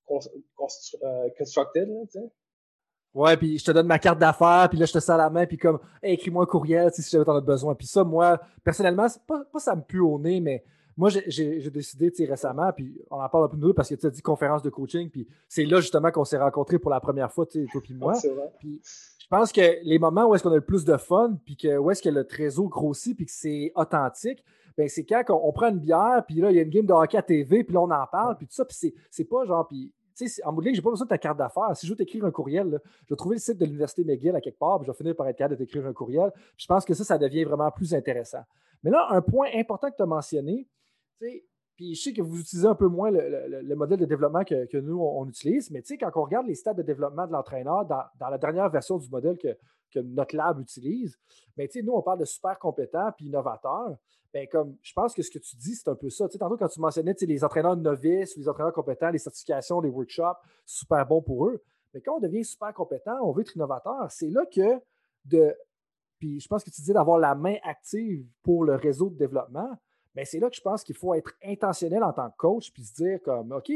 [0.10, 0.16] euh,
[1.04, 1.90] euh constructed.
[1.90, 2.22] Là,
[3.14, 5.46] Ouais, puis je te donne ma carte d'affaires, puis là, je te sers la main,
[5.46, 7.76] puis comme, écris-moi un courriel si jamais t'en as besoin.
[7.76, 10.64] Puis ça, moi, personnellement, c'est pas, pas ça me pue au nez, mais
[10.96, 14.10] moi, j'ai décidé récemment, puis on en parle un peu nous parce que tu as
[14.10, 17.46] dit conférence de coaching, puis c'est là justement qu'on s'est rencontrés pour la première fois,
[17.46, 18.14] toi puis moi.
[18.60, 21.56] Puis je pense que les moments où est-ce qu'on a le plus de fun, puis
[21.58, 24.44] que où est-ce que le réseau grossit, puis que c'est authentique,
[24.78, 26.94] ben c'est quand on, prend une bière, puis là, il y a une game de
[26.94, 29.68] hockey à TV, puis là, on en parle, puis tout ça, puis c'est pas genre,
[29.68, 29.92] puis
[30.44, 31.76] en bout de ligne, j'ai pas besoin de ta carte d'affaires.
[31.76, 34.42] Si je veux t'écrire un courriel, je vais trouver le site de l'Université McGill à
[34.42, 36.32] quelque part, puis je vais finir par être capable de t'écrire un courriel.
[36.58, 38.44] je pense que ça, ça devient vraiment plus intéressant.
[38.84, 40.68] Mais là, un point important que tu as mentionné,
[41.76, 45.00] puis je sais que vous utilisez un peu moins le, modèle de développement que, nous,
[45.00, 48.70] on, utilise, mais quand on regarde les stades de développement de l'entraîneur dans, la dernière
[48.70, 49.58] version du modèle que,
[50.00, 51.18] notre lab utilise,
[51.56, 53.98] bien, nous, on parle de super compétent puis innovateur.
[54.34, 56.28] Bien, comme je pense que ce que tu dis, c'est un peu ça.
[56.28, 61.06] tantôt, quand tu mentionnais les entraîneurs novices, les entraîneurs compétents, les certifications, les workshops, super
[61.06, 61.64] bon pour eux.
[61.94, 64.82] Mais quand on devient super compétent, on veut être innovateur, c'est là que
[65.26, 65.56] de.
[66.20, 69.78] Puis je pense que tu dis d'avoir la main active pour le réseau de développement
[70.16, 72.84] mais c'est là que je pense qu'il faut être intentionnel en tant que coach, puis
[72.84, 73.72] se dire comme, OK,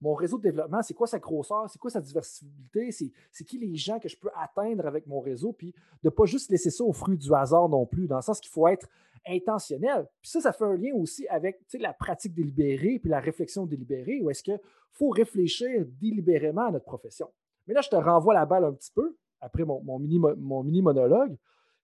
[0.00, 3.76] mon réseau de développement, c'est quoi sa grosseur, c'est quoi sa diversité, c'est qui les
[3.76, 6.82] gens que je peux atteindre avec mon réseau, puis de ne pas juste laisser ça
[6.82, 8.88] au fruit du hasard non plus, dans le sens qu'il faut être
[9.26, 10.08] intentionnel.
[10.20, 14.20] Puis ça, ça fait un lien aussi avec la pratique délibérée, puis la réflexion délibérée,
[14.20, 14.58] où est-ce qu'il
[14.90, 17.28] faut réfléchir délibérément à notre profession.
[17.66, 21.36] Mais là, je te renvoie la balle un petit peu, après mon mini monologue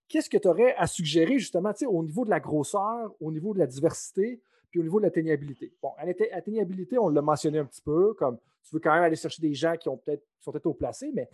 [0.08, 3.58] qu'est-ce que tu aurais à suggérer justement au niveau de la grosseur, au niveau de
[3.58, 4.40] la diversité,
[4.70, 5.72] puis au niveau de l'atteignabilité?
[5.82, 9.42] Bon, l'atteignabilité, on l'a mentionné un petit peu, comme tu veux quand même aller chercher
[9.42, 11.28] des gens qui, ont peut-être, sont peut-être au placé, mais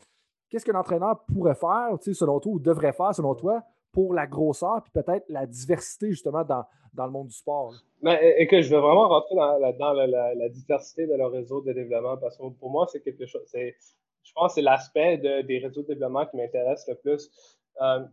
[0.49, 4.83] qu'est-ce que l'entraîneur pourrait faire, selon toi, ou devrait faire, selon toi, pour la grosseur,
[4.83, 7.73] puis peut-être la diversité justement dans, dans le monde du sport?
[8.03, 12.17] Mais, et que je veux vraiment rentrer dans, la, diversité de leur réseau de développement
[12.17, 13.43] parce que pour moi, c'est quelque chose.
[13.53, 17.31] Je pense que c'est l'aspect des réseaux de développement qui m'intéresse le plus.
[17.81, 18.07] Euh,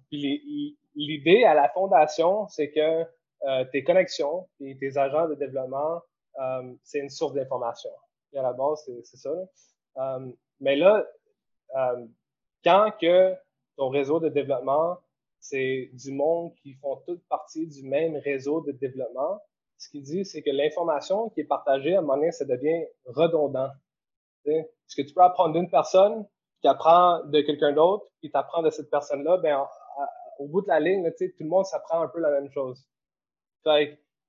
[0.96, 3.06] l'idée à la fondation, c'est que
[3.48, 6.02] euh, tes connexions et tes agents de développement,
[6.40, 7.92] euh, c'est une source d'information.
[8.34, 9.32] Et à la base, c'est ça.
[10.60, 11.06] mais là,
[12.64, 13.36] quand que
[13.78, 14.98] ton réseau de développement
[15.42, 19.42] c'est du monde qui font toute partie du même réseau de développement.
[19.78, 22.86] Ce qu'il dit, c'est que l'information qui est partagée, à un moment donné, ça devient
[23.06, 23.70] redondant.
[24.46, 26.26] Ce que tu peux apprendre d'une personne,
[26.62, 29.66] qui apprend de quelqu'un d'autre, puis tu apprends de cette personne-là, ben,
[30.40, 32.86] au bout de la ligne, tout le monde s'apprend un peu la même chose.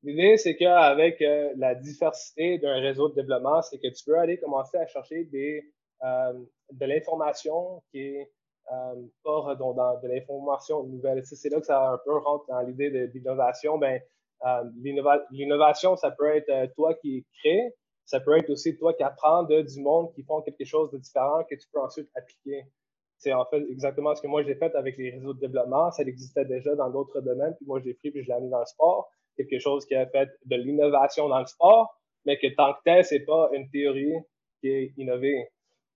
[0.03, 4.37] L'idée, c'est qu'avec euh, la diversité d'un réseau de développement, c'est que tu peux aller
[4.39, 5.63] commencer à chercher des,
[6.03, 6.33] euh,
[6.73, 8.33] de l'information qui est
[8.71, 11.25] euh, pas redondant, de l'information nouvelle.
[11.25, 13.79] C'est là que ça un peu rentre dans l'idée de l'innovation.
[13.79, 14.01] Ben,
[14.45, 14.65] euh,
[15.31, 17.75] l'innovation, ça peut être euh, toi qui crée,
[18.13, 21.45] ça peut être aussi toi qui apprends du monde qui font quelque chose de différent
[21.49, 22.67] que tu peux ensuite appliquer.
[23.17, 25.91] C'est en fait exactement ce que moi j'ai fait avec les réseaux de développement.
[25.93, 28.59] Ça existait déjà dans d'autres domaines, puis moi j'ai pris puis je l'ai mis dans
[28.59, 29.11] le sport.
[29.39, 33.03] Quelque chose qui a fait de l'innovation dans le sport, mais que tant que tel,
[33.03, 34.19] c'est pas une théorie
[34.61, 35.49] qui est innovée.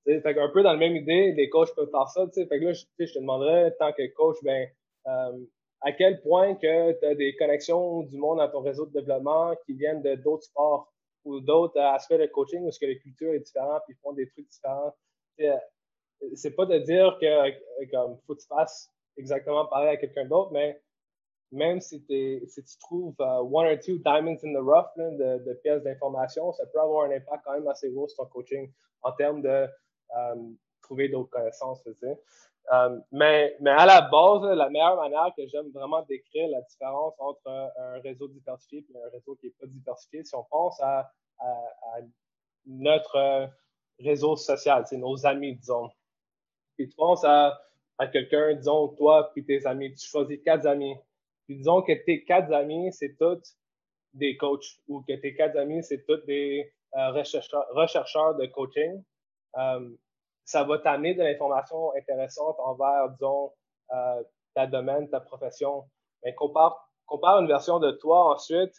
[0.09, 2.25] Un peu dans la même idée, les coachs peuvent faire ça.
[2.25, 4.69] Là, je, je te demanderais, tant que coach, ben,
[5.07, 5.45] euh,
[5.83, 9.55] à quel point que tu as des connexions du monde dans ton réseau de développement
[9.67, 10.91] qui viennent de d'autres sports?
[11.27, 14.29] Ou d'autres aspects de coaching où que la culture est différente puis ils font des
[14.29, 14.95] trucs différents.
[15.41, 15.57] Euh,
[16.35, 17.51] c'est pas de dire que euh,
[17.93, 20.81] comme faut que tu fasses exactement pareil à quelqu'un d'autre, mais
[21.53, 26.53] même si, tu trouves one or two diamonds in the rough de, de, pièces d'information,
[26.53, 28.71] ça peut avoir un impact quand même assez gros sur ton coaching
[29.03, 29.69] en termes de
[30.17, 30.35] euh,
[30.83, 31.83] trouver d'autres connaissances.
[32.73, 37.15] Euh, mais, mais à la base, la meilleure manière que j'aime vraiment décrire la différence
[37.19, 41.11] entre un réseau diversifié et un réseau qui n'est pas diversifié, si on pense à,
[42.65, 43.51] notre
[44.01, 45.91] réseau social, c'est nos amis, disons.
[46.77, 47.61] Puis tu penses à,
[47.99, 50.97] à quelqu'un, disons, toi puis tes amis, tu choisis quatre amis.
[51.47, 53.57] Puis disons que tes quatre amis, c'est tous
[54.15, 59.03] des coachs ou que tes quatre amis, c'est tous des euh, rechercheurs de coaching.
[59.57, 59.91] Euh,
[60.47, 63.53] ça va t'amener de l'information intéressante envers, disons,
[63.93, 64.23] euh,
[64.55, 65.85] ta domaine, ta profession.
[66.25, 68.73] Mais compare, compare une version de toi ensuite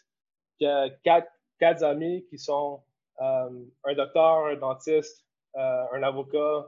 [0.56, 2.82] qui a quatre, quatre amis qui sont
[3.20, 6.66] euh, un docteur, un dentiste, un avocat,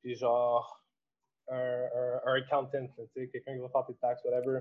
[0.00, 0.80] puis genre
[1.48, 1.88] un,
[2.24, 4.60] un, accountant, quelqu'un qui va faire tes taxes, whatever.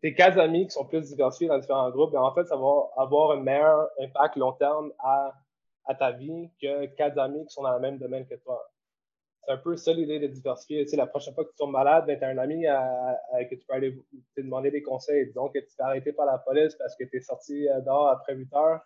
[0.00, 3.32] tes quatre amis qui sont plus diversifiés dans différents groupes, en fait, ça va avoir
[3.32, 5.34] un meilleur impact long terme à
[5.88, 8.70] à ta vie que quatre amis qui sont dans le même domaine que toi.
[9.42, 10.84] C'est un peu ça l'idée de diversifier.
[10.92, 13.64] La prochaine fois que tu tombes malade, ben, tu as un ami à, que tu
[13.66, 13.96] peux aller
[14.36, 15.32] te demander des conseils.
[15.32, 18.08] Donc, que tu t'es arrêté par la police parce que tu es sorti euh, dehors
[18.08, 18.80] après 8 heures.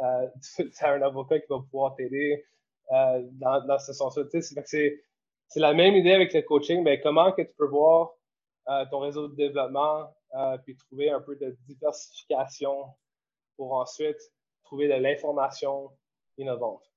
[0.00, 2.44] Euh, tu as un avocat qui va pouvoir t'aider
[2.90, 4.24] euh, dans, ce sens-là.
[4.64, 5.04] C'est,
[5.56, 6.82] la même idée avec le coaching.
[6.82, 8.10] Mais comment que tu peux voir
[8.68, 10.12] euh, ton réseau de développement
[10.64, 12.86] puis trouver un peu de diversification
[13.56, 14.20] pour ensuite
[14.62, 15.90] trouver de l'information
[16.40, 16.90] innovante.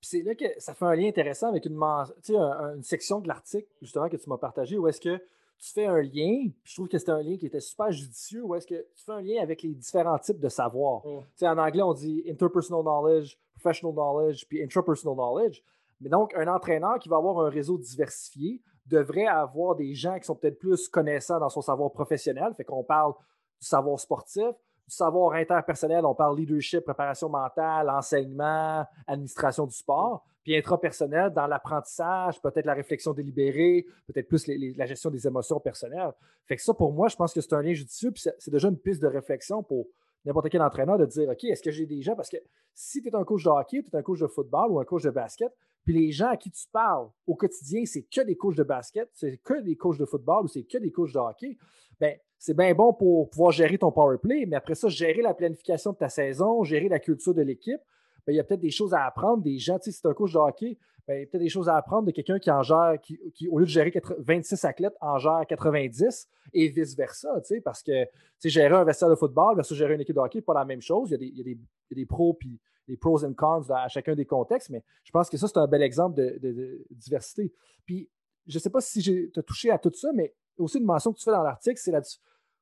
[0.00, 4.08] c'est là que ça fait un lien intéressant avec une, une section de l'article justement
[4.08, 5.20] que tu m'as partagé où est-ce que
[5.60, 8.54] tu fais un lien, je trouve que c'était un lien qui était super judicieux, où
[8.54, 11.02] est-ce que tu fais un lien avec les différents types de savoir.
[11.06, 11.44] Mm.
[11.44, 15.62] En anglais, on dit interpersonal knowledge, professional knowledge, puis intrapersonal knowledge.
[16.00, 20.24] Mais donc, un entraîneur qui va avoir un réseau diversifié devrait avoir des gens qui
[20.24, 22.54] sont peut-être plus connaissants dans son savoir professionnel.
[22.56, 23.12] Fait qu'on parle
[23.60, 24.54] du savoir sportif,
[24.90, 30.24] savoir interpersonnel, on parle leadership, préparation mentale, enseignement, administration du sport.
[30.42, 36.12] Puis intrapersonnel, dans l'apprentissage, peut-être la réflexion délibérée, peut-être plus la gestion des émotions personnelles.
[36.46, 38.68] Fait que ça, pour moi, je pense que c'est un lien judicieux, puis c'est déjà
[38.68, 39.86] une piste de réflexion pour
[40.24, 42.38] n'importe quel entraîneur de dire OK, est-ce que j'ai des gens Parce que
[42.74, 44.84] si tu es un coach de hockey, tu es un coach de football ou un
[44.84, 45.52] coach de basket,
[45.84, 49.08] puis les gens à qui tu parles au quotidien, c'est que des coachs de basket,
[49.12, 51.56] c'est que des coachs de football ou c'est que des coachs de hockey,
[51.98, 55.34] bien, c'est bien bon pour pouvoir gérer ton power play, mais après ça, gérer la
[55.34, 57.80] planification de ta saison, gérer la culture de l'équipe,
[58.26, 59.42] ben, il y a peut-être des choses à apprendre.
[59.42, 61.68] Des gens, si c'est un coach de hockey, ben, il y a peut-être des choses
[61.68, 65.18] à apprendre de quelqu'un qui en gère, qui, au lieu de gérer 26 athlètes, en
[65.18, 67.28] gère 90 et vice-versa,
[67.62, 68.06] parce que
[68.42, 71.10] gérer un vestiaire de football versus gérer une équipe de hockey, pas la même chose.
[71.10, 74.82] Il y a des, pros puis des pros et cons à chacun des contextes, mais
[75.04, 77.52] je pense que ça, c'est un bel exemple de, diversité.
[77.84, 78.08] Puis,
[78.46, 81.12] je ne sais pas si tu as touché à tout ça, mais aussi une mention
[81.12, 82.00] que tu fais dans l'article, c'est la,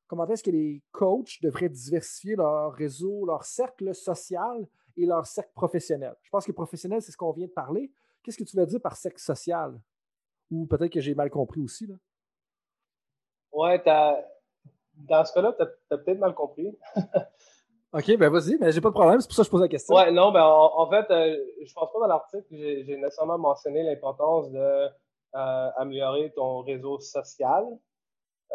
[0.07, 5.51] comment est-ce que les coachs devraient diversifier leur réseau, leur cercle social et leur cercle
[5.53, 6.15] professionnel?
[6.23, 7.91] Je pense que professionnel, c'est ce qu'on vient de parler.
[8.23, 9.79] Qu'est-ce que tu veux dire par cercle social?
[10.51, 11.87] Ou peut-être que j'ai mal compris aussi.
[11.87, 11.95] Là.
[13.51, 16.77] Ouais, dans ce cas-là, tu as, peut-être mal compris.
[17.93, 19.67] OK, ben vas-y, mais j'ai pas de problème, c'est pour ça que je pose la
[19.67, 19.95] question.
[19.95, 23.39] Ouais, non, ben en, fait, je euh, je pense pas dans l'article que j'ai nécessairement
[23.39, 27.65] mentionné l'importance de euh, améliorer ton réseau social.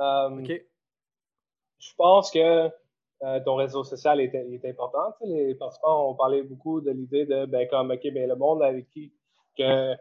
[0.01, 0.59] Euh.
[1.79, 2.71] Je pense que
[3.45, 5.15] ton réseau social est, est important.
[5.23, 8.89] les participants ont parlé beaucoup de l'idée de, ben, comme, OK, ben, le monde avec
[8.91, 9.13] qui
[9.57, 9.95] que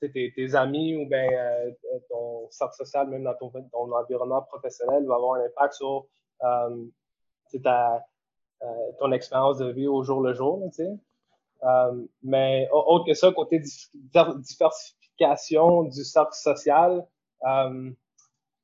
[0.00, 1.74] tes, tes, amis ou ben,
[2.10, 6.06] ton cercle social, même dans ton, ton, environnement professionnel, va avoir un impact sur
[7.62, 8.04] ta,
[8.62, 10.62] euh, ton expérience de vie au jour le jour.
[10.70, 10.90] Tu sais.
[11.64, 13.60] Euh, mais autre que ça, côté
[13.94, 17.04] diversification du cercle social,
[17.44, 17.90] euh,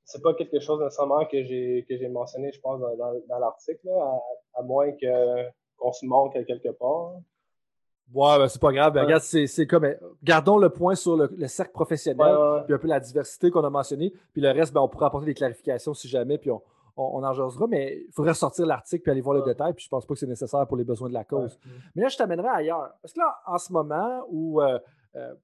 [0.09, 3.89] c'est pas quelque chose nécessairement que j'ai que j'ai mentionné, je pense, dans, dans, l'article,
[4.55, 7.13] à, moins que qu'on se manque quelque part.
[8.15, 8.95] Ouais, ben c'est pas grave.
[8.95, 9.87] Ben, regarde, c'est comme.
[10.23, 14.15] Gardons le point sur le, cercle professionnel, puis un peu la diversité qu'on a mentionné,
[14.33, 16.63] puis le reste, ben, on pourra apporter des clarifications si jamais, puis on,
[16.97, 19.91] on, en jasera, mais il faudrait sortir l'article puis aller voir le détail, puis je
[19.91, 21.59] pense pas que c'est nécessaire pour les besoins de la cause.
[21.95, 22.95] Mais là, je t'amènerai ailleurs.
[23.03, 24.79] Parce que là, en ce moment, ou euh,
[25.17, 25.35] euh,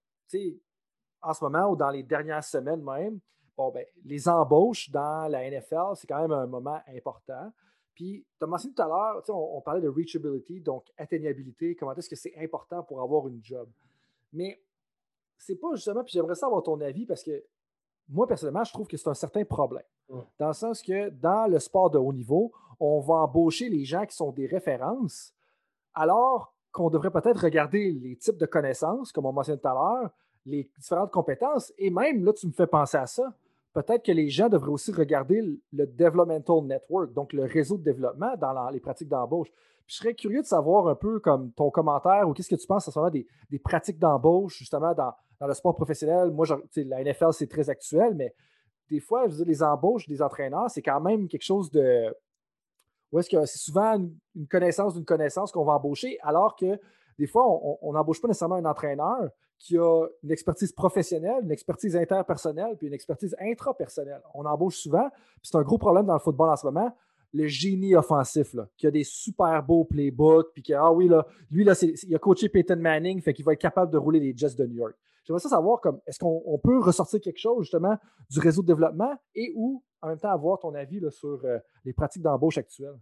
[1.20, 3.20] en ce moment, ou dans les dernières semaines même,
[3.56, 7.52] bon, ben, les embauches dans la NFL, c'est quand même un moment important.
[7.94, 11.94] Puis, tu as mentionné tout à l'heure, on, on, parlait de reachability, donc atteignabilité, comment
[11.94, 13.68] est-ce que c'est important pour avoir une job.
[14.32, 14.60] Mais
[15.38, 17.44] c'est pas justement, puis j'aimerais savoir ton avis parce que
[18.08, 19.84] moi, personnellement, je trouve que c'est un certain problème.
[20.38, 24.04] Dans le sens que dans le sport de haut niveau, on va embaucher les gens
[24.04, 25.32] qui sont des références,
[25.94, 30.10] alors qu'on devrait peut-être regarder les types de connaissances, comme on mentionnait tout à l'heure,
[30.44, 33.32] les différentes compétences, et même, là, tu me fais penser à ça,
[33.74, 38.36] peut-être que les gens devraient aussi regarder le Developmental Network, donc le réseau de développement
[38.36, 39.48] dans les pratiques d'embauche.
[39.86, 42.88] je serais curieux de savoir un peu comme ton commentaire ou qu'est-ce que tu penses
[42.88, 47.04] à ce moment des, des pratiques d'embauche, justement, dans, dans le sport professionnel, moi, la
[47.04, 48.32] NFL, c'est très actuel, mais
[48.88, 52.14] des fois, je veux dire, les embauches des entraîneurs, c'est quand même quelque chose de.
[53.10, 53.94] Où est-ce que c'est souvent
[54.34, 56.80] une, connaissance d'une connaissance qu'on va embaucher, alors que
[57.18, 57.44] des fois,
[57.82, 62.86] on n'embauche pas nécessairement un entraîneur qui a une expertise professionnelle, une expertise interpersonnelle, puis
[62.86, 64.20] une expertise intrapersonnelle.
[64.34, 66.94] On embauche souvent, puis c'est un gros problème dans le football en ce moment,
[67.32, 71.26] le génie offensif, là, qui a des super beaux playbooks, puis qui, ah oui, là,
[71.50, 74.36] lui, là, il a coaché Peyton Manning, fait qu'il va être capable de rouler les
[74.36, 74.94] Jets de New York.
[75.24, 77.96] J'aimerais ça savoir comme est-ce qu'on peut ressortir quelque chose justement
[78.30, 81.58] du réseau de développement et ou en même temps avoir ton avis là, sur euh,
[81.84, 82.98] les pratiques d'embauche actuelles?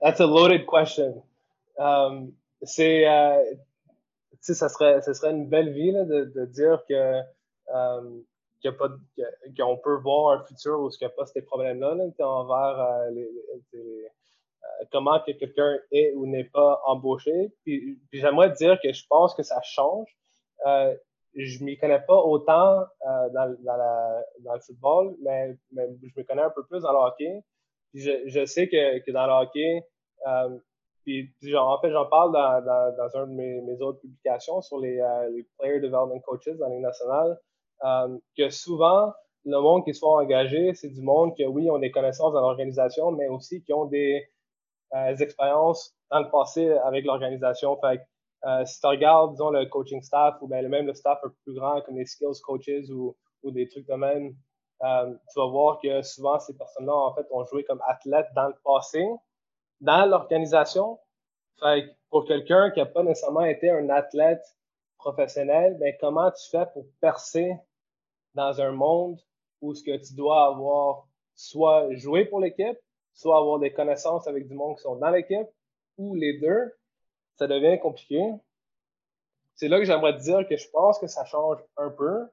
[0.00, 1.22] That's a loaded question.
[1.78, 3.06] Um, c'est
[4.50, 7.20] euh, ça serait, ça serait une belle vie là, de, de, dire que
[7.72, 8.22] um,
[9.56, 13.10] qu'on peut voir un futur où il n'y a pas ces problèmes-là là, envers euh,
[13.74, 17.52] euh, comment que quelqu'un est ou n'est pas embauché.
[17.62, 20.16] Puis, j'aimerais dire que je pense que ça change
[20.64, 20.94] euh,
[21.34, 25.80] je m'y connais pas autant euh, dans, le football, mais, je
[26.16, 27.44] me connais un peu plus dans le hockey.
[27.92, 29.82] Je, je sais que, que, dans le hockey,
[31.08, 32.64] euh, puis, genre, en fait, j'en parle dans,
[32.96, 36.68] dans, une de mes, mes, autres publications sur les, euh, les Player Development Coaches dans
[36.68, 37.38] les nationales,
[37.84, 39.12] euh, que souvent,
[39.44, 43.12] le monde qui soit engagé, c'est du monde qui, oui, ont des connaissances dans l'organisation,
[43.12, 44.28] mais aussi qui ont des,
[44.92, 47.78] des expériences dans le passé avec l'organisation.
[47.80, 48.00] Fait
[48.44, 51.34] euh, si tu regardes, disons, le coaching staff ou bien même le staff un peu
[51.44, 54.36] plus grand comme les skills coaches ou, ou des trucs de même,
[54.82, 58.48] euh, tu vas voir que souvent ces personnes-là, en fait, ont joué comme athlètes dans
[58.48, 59.04] le passé,
[59.80, 60.98] dans l'organisation.
[61.60, 64.44] Fait pour quelqu'un qui n'a pas nécessairement été un athlète
[64.98, 67.56] professionnel, ben, comment tu fais pour percer
[68.34, 69.18] dans un monde
[69.60, 72.78] où ce que tu dois avoir soit joué pour l'équipe,
[73.12, 75.48] soit avoir des connaissances avec du monde qui sont dans l'équipe,
[75.98, 76.74] ou les deux,
[77.36, 78.22] ça devient compliqué.
[79.54, 82.28] C'est là que j'aimerais te dire que je pense que ça change un peu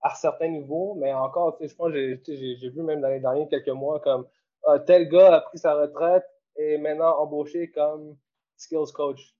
[0.00, 4.00] à certains niveaux, mais encore, je pense j'ai vu même dans les derniers quelques mois
[4.00, 4.26] comme
[4.64, 6.24] ah, tel gars a pris sa retraite
[6.56, 8.16] et maintenant embauché comme
[8.56, 9.34] skills coach.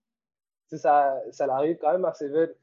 [0.67, 2.57] ça, ça arrive quand même assez vite.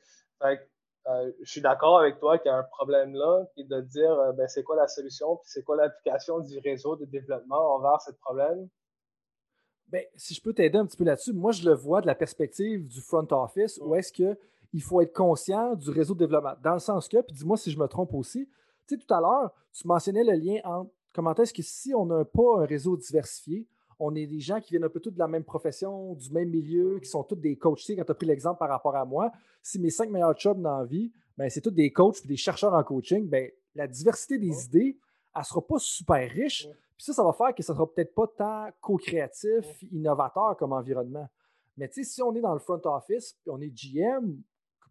[1.09, 4.11] Euh, je suis d'accord avec toi qu'il y a un problème là, puis de dire
[4.11, 8.01] euh, ben, c'est quoi la solution, puis c'est quoi l'application du réseau de développement envers
[8.01, 8.69] ce problème.
[9.89, 12.15] Ben, si je peux t'aider un petit peu là-dessus, moi, je le vois de la
[12.15, 16.55] perspective du front office où est-ce qu'il faut être conscient du réseau de développement.
[16.63, 18.47] Dans le sens que, puis dis-moi si je me trompe aussi,
[18.87, 22.05] tu sais, tout à l'heure, tu mentionnais le lien entre comment est-ce que si on
[22.05, 23.67] n'a pas un réseau diversifié,
[24.05, 26.49] on est des gens qui viennent un peu tous de la même profession, du même
[26.49, 27.77] milieu, qui sont tous des coachs.
[27.79, 29.31] Tu sais, quand tu as pris l'exemple par rapport à moi,
[29.61, 32.35] si mes cinq meilleurs jobs dans la vie, ben, c'est tous des coachs et des
[32.35, 34.97] chercheurs en coaching, ben, la diversité des idées,
[35.33, 37.87] elle ne sera pas super riche, puis ça, ça va faire que ça ne sera
[37.91, 41.27] peut-être pas tant co-créatif, innovateur comme environnement.
[41.77, 44.35] Mais tu sais, si on est dans le front office, puis on est GM,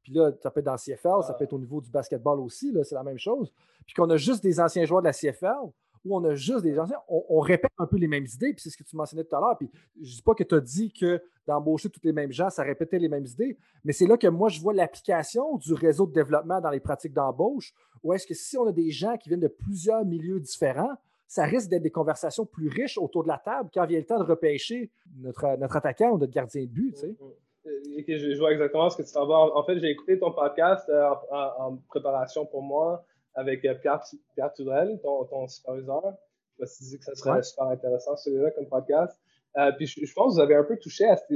[0.02, 2.40] Puis là, ça peut être dans le CFL, ça peut être au niveau du basketball
[2.40, 3.52] aussi, c'est la même chose.
[3.86, 5.70] Puis qu'on a juste des anciens joueurs de la CFL
[6.04, 8.70] où on a juste des anciens, on, répète un peu les mêmes idées, puis c'est
[8.70, 9.56] ce que tu mentionnais tout à l'heure.
[9.56, 12.50] Puis je ne dis pas que tu as dit que d'embaucher tous les mêmes gens,
[12.50, 16.06] ça répétait les mêmes idées, mais c'est là que moi, je vois l'application du réseau
[16.06, 17.72] de développement dans les pratiques d'embauche,
[18.02, 20.96] où est-ce que si on a des gens qui viennent de plusieurs milieux différents,
[21.32, 24.18] ça risque d'être des conversations plus riches autour de la table quand vient le temps
[24.18, 26.94] de repêcher notre, notre attaquant ou notre gardien de but.
[26.94, 27.16] Sais.
[27.64, 28.34] Mm-hmm.
[28.34, 29.56] je, vois exactement ce que tu t'en vas.
[29.56, 33.02] En fait, j'ai écouté ton podcast euh, en, préparation pour moi
[33.34, 34.02] avec euh, Pierre,
[34.34, 36.14] Pierre Tourelle, ton, ton superviseur.
[36.58, 39.18] Je me suis dit que ça serait super intéressant celui-là comme podcast.
[39.56, 41.30] Euh, puis je, pense que vous avez un peu touché à cette,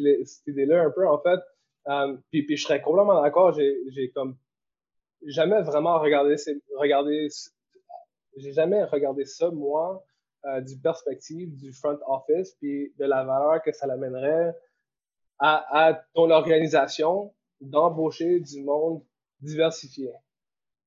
[0.46, 1.40] idée-là un peu en fait.
[2.30, 3.52] puis, puis je serais complètement d'accord.
[3.52, 4.36] J'ai comme
[5.26, 6.36] jamais vraiment regardé,
[6.78, 7.28] regardé
[8.36, 10.04] j'ai jamais regardé ça, moi,
[10.44, 14.54] euh, du perspective du front office, puis de la valeur que ça l'amènerait
[15.38, 19.02] à, à ton organisation d'embaucher du monde
[19.40, 20.12] diversifié,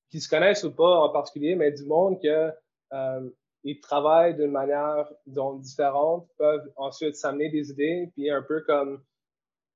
[0.09, 2.51] qui se connaissent ou pas en particulier, mais du monde que
[2.93, 3.29] euh,
[3.63, 9.03] ils travaillent d'une manière dont différente, peuvent ensuite s'amener des idées, puis un peu comme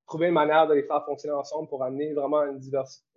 [0.08, 2.60] trouver une manière de les faire fonctionner ensemble pour amener vraiment une,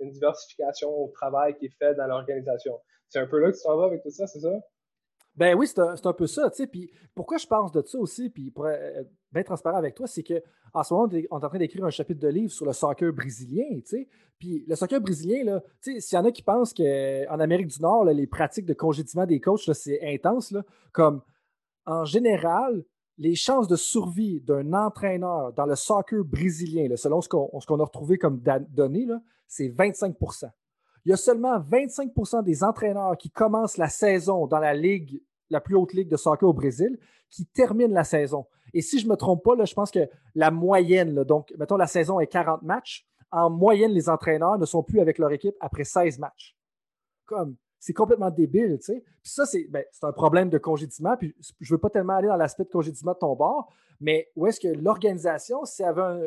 [0.01, 2.81] une diversification au travail qui est fait dans l'organisation.
[3.09, 4.53] C'est un peu là que tu t'en vas avec tout ça, c'est ça?
[5.37, 6.49] Ben oui, c'est un, peu ça.
[6.51, 9.95] Tu sais, puis pourquoi je pense de ça aussi, puis pour être bien transparent avec
[9.95, 12.65] toi, c'est qu'en ce moment, on est en train d'écrire un chapitre de livre sur
[12.65, 13.65] le soccer brésilien.
[13.81, 14.09] Tu sais,
[14.39, 17.67] puis le soccer brésilien, là, tu sais, s'il y en a qui pensent qu'en Amérique
[17.67, 20.63] du Nord, les pratiques de congédiement des coachs, c'est intense, là,
[20.93, 21.21] comme
[21.85, 22.83] en général,
[23.19, 28.17] les chances de survie d'un entraîneur dans le soccer brésilien, selon ce qu'on a retrouvé
[28.17, 29.07] comme données,
[29.47, 30.51] c'est 25%
[31.07, 35.61] il y a seulement 25% des entraîneurs qui commencent la saison dans la ligue, la
[35.61, 36.99] plus haute ligue de soccer au Brésil,
[37.31, 38.47] qui terminent la saison.
[38.73, 41.87] Et si je ne me trompe pas, je pense que la moyenne, donc, mettons, la
[41.87, 43.07] saison est 40 matchs.
[43.31, 46.57] En moyenne, les entraîneurs ne sont plus avec leur équipe après 16 matchs.
[47.25, 49.05] Comme, c'est complètement débile, tu sais.
[49.23, 51.17] Puis ça, ben, c'est un problème de congédiement.
[51.21, 54.47] Je ne veux pas tellement aller dans l'aspect de congédiement de ton bord, mais où
[54.47, 56.21] est-ce que l'organisation, si elle avait un,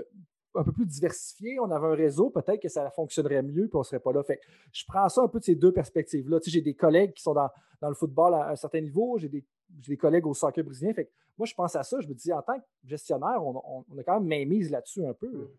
[0.59, 3.79] un peu plus diversifié, on avait un réseau, peut-être que ça fonctionnerait mieux et on
[3.79, 4.23] ne serait pas là.
[4.23, 4.41] Fait
[4.73, 6.39] je prends ça un peu de ces deux perspectives-là.
[6.41, 7.49] Tu j'ai des collègues qui sont dans,
[7.81, 10.93] le football à un certain niveau, j'ai des, collègues au soccer brésilien.
[10.93, 14.03] Fait moi, je pense à ça, je me dis, en tant que gestionnaire, on, a
[14.03, 15.49] quand même mise là-dessus un peu.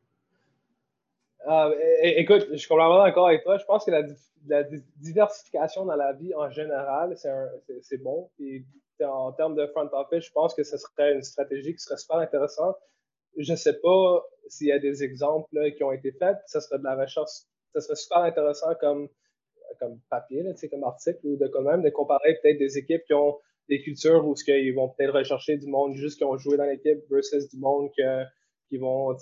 [1.47, 1.71] Ah,
[2.03, 3.57] écoute, je suis complètement d'accord avec toi.
[3.57, 4.63] Je pense que la,
[4.97, 8.31] diversification dans la vie en général, c'est bon.
[8.39, 8.63] Et
[9.03, 12.19] en termes de front office, je pense que ce serait une stratégie qui serait super
[12.19, 12.77] intéressante
[13.37, 16.39] je ne sais pas s'il y a des exemples qui ont été faits.
[16.47, 17.31] Ça serait de la recherche,
[17.72, 19.09] ça serait super intéressant comme,
[19.78, 23.14] comme papier, là, comme article ou de quand même, de comparer peut-être des équipes qui
[23.14, 26.64] ont des cultures où ils vont peut-être rechercher du monde juste qui ont joué dans
[26.64, 27.91] l'équipe versus du monde
[28.68, 29.16] qui vont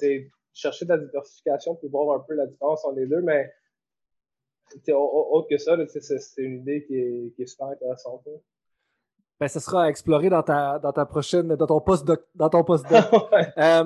[0.55, 3.21] chercher de la diversification puis voir un peu la différence entre les deux.
[3.21, 3.53] Mais
[4.89, 8.27] autre que ça, c'est une idée qui est, qui est super intéressante.
[9.41, 12.65] Ben, ce sera à explorer dans ta, dans ta prochaine, dans ton post dans ton
[12.65, 13.85] post euh,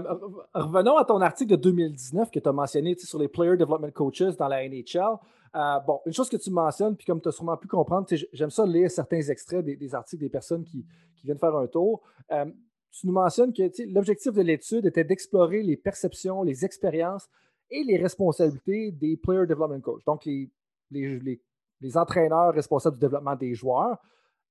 [0.55, 4.35] revenons à ton article de 2019 que tu as mentionné sur les Player Development Coaches
[4.39, 5.19] dans la NHL.
[5.55, 8.49] Euh, bon, une chose que tu mentionnes, puis comme tu as sûrement pu comprendre, j'aime
[8.49, 10.87] ça lire certains extraits des, articles des personnes qui,
[11.23, 12.01] viennent faire un tour.
[12.33, 12.47] Euh,
[12.91, 17.29] tu nous mentionnes que l'objectif de l'étude était d'explorer les perceptions, les expériences
[17.71, 20.51] et les responsabilités des Player Development Coaches, donc les,
[20.91, 21.43] les,
[21.81, 23.99] les entraîneurs responsables du développement des joueurs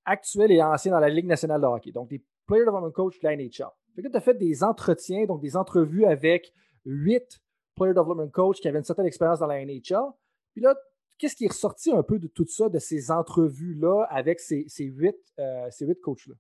[0.06, 3.28] actuels et anciens dans la Ligue nationale de hockey, donc des player development coach de
[3.28, 3.72] la NHL.
[3.95, 6.54] Fait que tu as fait des entretiens, donc des entrevues avec
[6.86, 7.41] huit
[7.76, 10.12] player development coach qui avaient une certaine expérience dans la NHL.
[10.54, 10.76] Puis là,
[11.18, 14.86] qu'est-ce qui est ressorti un peu de tout ça, de ces entrevues-là avec ces, ces
[14.86, 15.70] huit, euh,
[16.02, 16.36] coachs-là?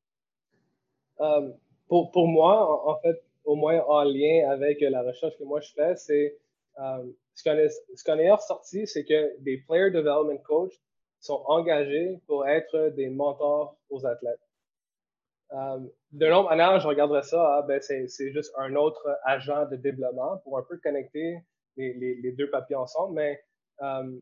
[1.21, 1.51] Euh,
[1.87, 5.71] pour, pour, moi, en, fait, au moins en lien avec la recherche que moi je
[5.73, 6.37] fais, c'est
[6.79, 7.43] euh, ce
[8.03, 10.73] qu'on est, ressorti, c'est que des player development coach
[11.21, 14.41] sont engagés pour être des mentors aux athlètes.
[15.53, 15.79] Euh,
[16.11, 20.37] de longue manière, je regarderais ça, ah, ben c'est, juste un autre agent de développement
[20.39, 21.43] pour un peu connecter
[21.77, 23.43] les, deux papiers ensemble, mais
[23.81, 24.19] euh,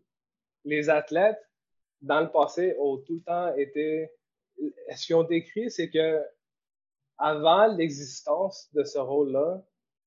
[0.66, 1.40] les athlètes,
[2.02, 4.12] dans le passé, ont tout le temps été...
[4.96, 6.22] Ce qu'ils ont décrit, c'est que
[7.18, 9.62] avant l'existence de ce rôle-là,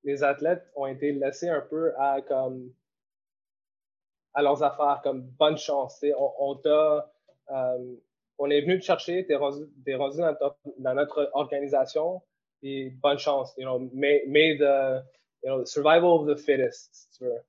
[0.05, 2.71] les athlètes ont été laissés un peu à comme
[4.35, 6.05] à leurs affaires, comme bonne chance.
[6.17, 7.95] On, on euh,
[8.39, 10.19] on est venu te chercher, t'es rendu, es rendu
[10.79, 12.23] dans, notre organisation,
[12.63, 13.55] et bonne chance.
[13.57, 15.03] You know, may, may the
[15.43, 17.43] you know, survival of the fittest, tu veux.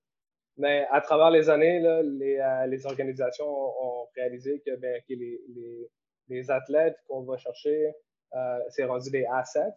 [0.58, 5.16] Mais à travers les années, là, les, euh, les organisations ont, réalisé que, ben, que
[5.16, 5.90] les, les,
[6.28, 7.92] les athlètes qu'on va chercher,
[8.36, 9.74] euh, c'est rendu des assets.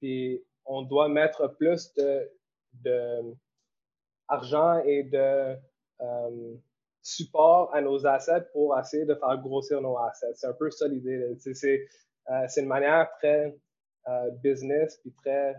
[0.00, 2.30] Puis on doit mettre plus de,
[2.74, 3.34] de
[4.86, 5.56] et de
[7.02, 10.34] support à nos assets pour essayer de faire grossir nos assets.
[10.34, 11.36] C'est un peu ça l'idée.
[11.38, 13.54] C'est une manière très
[14.42, 15.54] business puis très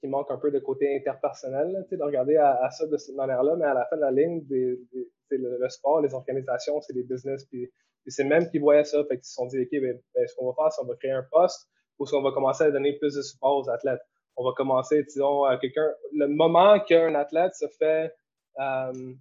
[0.00, 3.66] qui manque un peu de côté interpersonnel, de regarder à, ça de cette manière-là, mais
[3.66, 7.70] à la fin de la ligne, le, sport, les organisations, c'est des business, puis,
[8.06, 10.46] c'est même qui voyaient ça, fait qu'ils se sont dit, OK, ben, ben, ce qu'on
[10.46, 11.68] va faire, c'est qu'on va créer un poste
[11.98, 14.00] ou ce qu'on va commencer à donner plus de support aux athlètes.
[14.36, 18.08] On va commencer, disons, quelqu'un, le moment qu'un athlète se fait euh,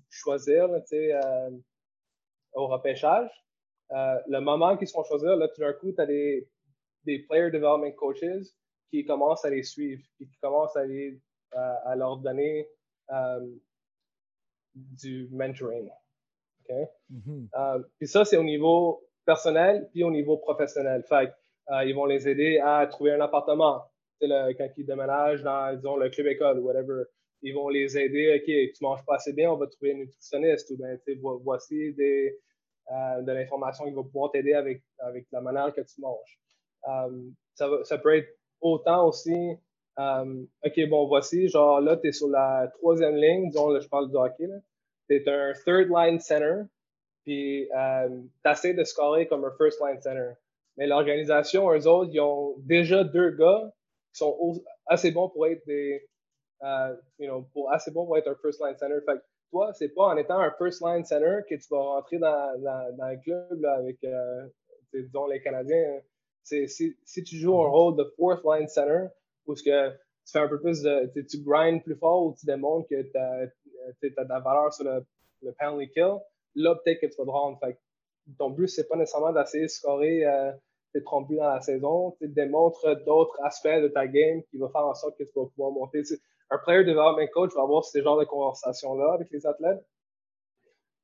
[0.10, 1.52] choisir, tu sais, euh,
[2.54, 3.30] au repêchage,
[3.92, 6.48] euh, le moment qu'ils se font choisir, là, tout d'un coup, tu as des,
[7.06, 8.48] des player development coaches
[8.90, 11.20] qui commencent à les suivre, puis qui commencent à, les,
[11.54, 12.68] à leur donner
[14.76, 15.90] du mentoring.
[17.12, 17.48] Mm-hmm.
[17.56, 21.04] Euh, puis ça, c'est au niveau personnel, puis au niveau professionnel.
[21.04, 21.34] Fait
[21.70, 23.84] euh, ils vont les aider à trouver un appartement.
[24.22, 27.04] Le, quand ils déménagent dans, disons, le club école ou whatever,
[27.42, 28.36] ils vont les aider.
[28.36, 30.70] OK, tu manges pas assez bien, on va trouver un nutritionniste.
[30.72, 30.98] Ou bien,
[31.44, 32.38] voici des,
[32.92, 36.40] euh, de l'information qui va pouvoir t'aider avec, avec la manière que tu manges.
[37.56, 38.30] ça, ça peut être
[38.60, 39.58] autant aussi
[39.98, 44.10] OK, bon, voici, genre là, tu es sur la troisième ligne, disons, là, je parle
[44.10, 44.56] du hockey, là
[45.12, 46.64] c'est un third line center,
[47.24, 50.34] puis euh, tu essaies de scorer comme un first line center.
[50.78, 53.74] Mais l'organisation, eux autres, ils ont déjà deux gars
[54.14, 56.08] qui sont assez bons pour être des,
[57.54, 59.00] pour assez bons pour être un first line center.
[59.06, 62.20] Fait que toi, c'est pas en étant un first line center que tu vas rentrer
[62.20, 64.48] dans, dans, le club là, avec, euh,
[64.94, 66.02] les Canadiens.
[66.44, 69.08] C'est, si, tu joues un rôle de fourth line center,
[69.46, 70.88] ou que tu fais un peu plus
[71.30, 75.06] tu grindes plus fort ou tu démontres que tu as, de la valeur sur le,
[75.42, 76.18] le penalty kill,
[76.56, 77.60] là, peut-être que tu vas te rendre.
[78.38, 80.52] Ton but, c'est pas nécessairement d'essayer de scorer euh,
[80.94, 82.16] tes 30 buts dans la saison.
[82.20, 85.46] Tu démontres d'autres aspects de ta game qui vont faire en sorte que tu vas
[85.48, 86.04] pouvoir monter.
[86.50, 89.84] un player development coach va avoir ce genre de conversation-là avec les athlètes.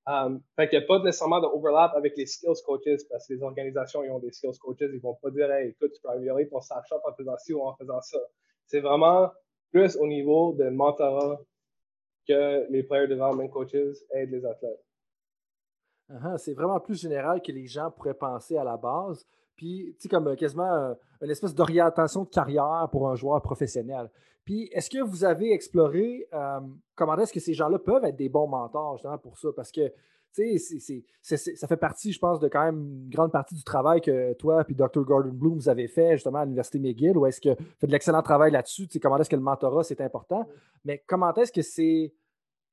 [0.10, 3.34] Um, fait qu'il n'y a pas nécessairement de overlap avec les skills coaches parce que
[3.34, 4.90] les organisations ils ont des skills coaches.
[4.94, 7.62] Ils vont pas dire, hey, écoute, tu peux améliorer ton snapshot en faisant ci ou
[7.62, 8.20] en faisant ça.
[8.66, 9.30] C'est vraiment
[9.72, 11.42] plus au niveau de mentorat
[12.26, 14.84] que les player development coaches aident les athlètes.
[16.10, 19.26] Uh-huh, c'est vraiment plus général que les gens pourraient penser à la base.
[19.58, 23.42] Puis, tu sais, comme euh, quasiment euh, une espèce d'orientation de carrière pour un joueur
[23.42, 24.10] professionnel.
[24.46, 26.60] Puis, est-ce que vous avez exploré euh,
[26.96, 29.50] comment est-ce que ces gens-là peuvent être des bons mentors, justement, pour ça?
[29.56, 29.92] Parce que,
[30.34, 34.00] tu sais, ça fait partie, je pense, de quand même une grande partie du travail
[34.00, 35.02] que toi et Dr.
[35.04, 37.94] Gordon Bloom vous avez fait, justement, à l'Université McGill, ou est-ce que vous faites de
[37.94, 38.88] l'excellent travail là-dessus?
[38.88, 40.48] Tu sais, comment est-ce que le mentorat, c'est important?
[40.86, 42.14] Mais comment est-ce que ces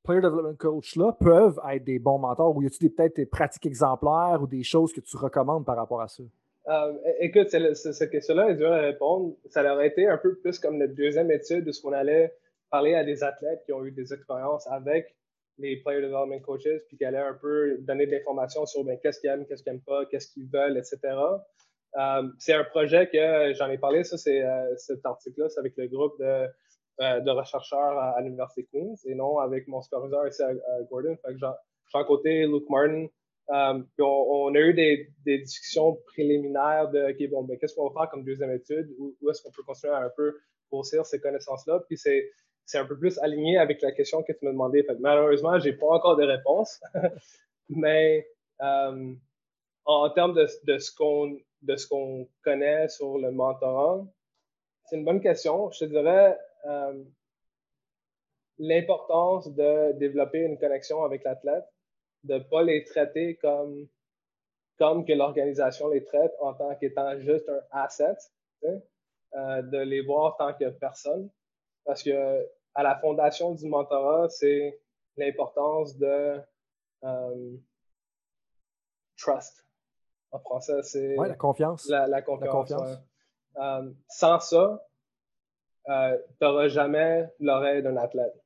[0.03, 2.55] player development coach-là peuvent être des bons mentors?
[2.55, 6.03] Ou y a-t-il peut-être des pratiques exemplaires ou des choses que tu recommandes par rapport
[6.03, 6.23] à ça?
[6.69, 9.37] Euh, écoute, cette question-là est dure à répondre.
[9.51, 12.35] Ça aurait été un peu plus comme notre deuxième étude de ce qu'on allait
[12.71, 15.15] parler à des athlètes qui ont eu des expériences avec
[15.59, 19.21] les player development coaches, puis qui allaient un peu donner de l'information sur ben, qu'est-ce
[19.21, 20.99] qu'ils aiment, qu'est-ce qu'ils n'aiment pas, qu'est-ce qu'ils veulent, etc.
[21.97, 25.75] Euh, c'est un projet que j'en ai parlé, ça, c'est euh, cet article-là, c'est avec
[25.77, 26.49] le groupe de
[27.01, 30.53] euh, de rechercheurs à, l'Université Queens et non avec mon superviseur ici à,
[30.89, 31.17] Gordon.
[31.25, 33.07] Fait que j'ai à côté Luke Martin.
[33.51, 38.11] Euh, on, a eu des, discussions préliminaires de OK, bon, ben, qu'est-ce qu'on va faire
[38.11, 38.95] comme deuxième étude?
[38.99, 40.39] Où, est-ce qu'on peut continuer à un peu
[40.71, 41.81] grossir ces connaissances-là?
[41.87, 42.31] Puis c'est,
[42.65, 44.87] c'est un peu plus aligné avec la question que tu m'as demandé.
[45.01, 46.81] Malheureusement, j'ai pas encore de réponse.
[47.69, 48.27] Mais
[48.63, 49.15] euh,
[49.85, 54.05] en, termes de, de, ce qu'on de ce qu'on connaît sur le mentorat,
[54.85, 55.71] c'est une bonne question.
[55.71, 57.05] Je te dirais, euh,
[58.59, 61.65] l'importance de développer une connexion avec l'athlète,
[62.25, 63.87] de ne pas les traiter comme,
[64.79, 68.17] comme que l'organisation les traite en tant qu'étant juste un asset,
[68.65, 71.31] euh, de les voir tant que personne.
[71.85, 74.81] Parce que à la fondation du mentorat, c'est
[75.17, 76.41] l'importance de
[77.05, 77.57] euh,
[79.17, 79.65] trust.
[80.31, 81.89] En français, c'est la confiance.
[81.89, 82.73] La, confiance.
[84.09, 84.85] sans ça,
[85.89, 88.44] euh, tu n'auras jamais l'oreille d'un athlète.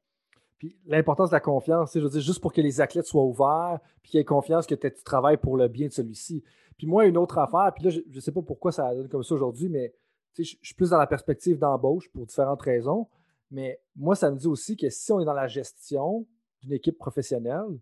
[0.59, 3.79] Puis l'importance de la confiance, je veux dire, juste pour que les athlètes soient ouverts,
[4.03, 6.43] puis qu'ils aient confiance que tu travailles pour le bien de celui-ci.
[6.77, 9.23] Puis moi, une autre affaire, puis là, je ne sais pas pourquoi ça donne comme
[9.23, 9.95] ça aujourd'hui, mais
[10.37, 13.09] je suis plus dans la perspective d'embauche pour différentes raisons.
[13.51, 16.27] Mais moi, ça me dit aussi que si on est dans la gestion
[16.61, 17.79] d'une équipe professionnelle,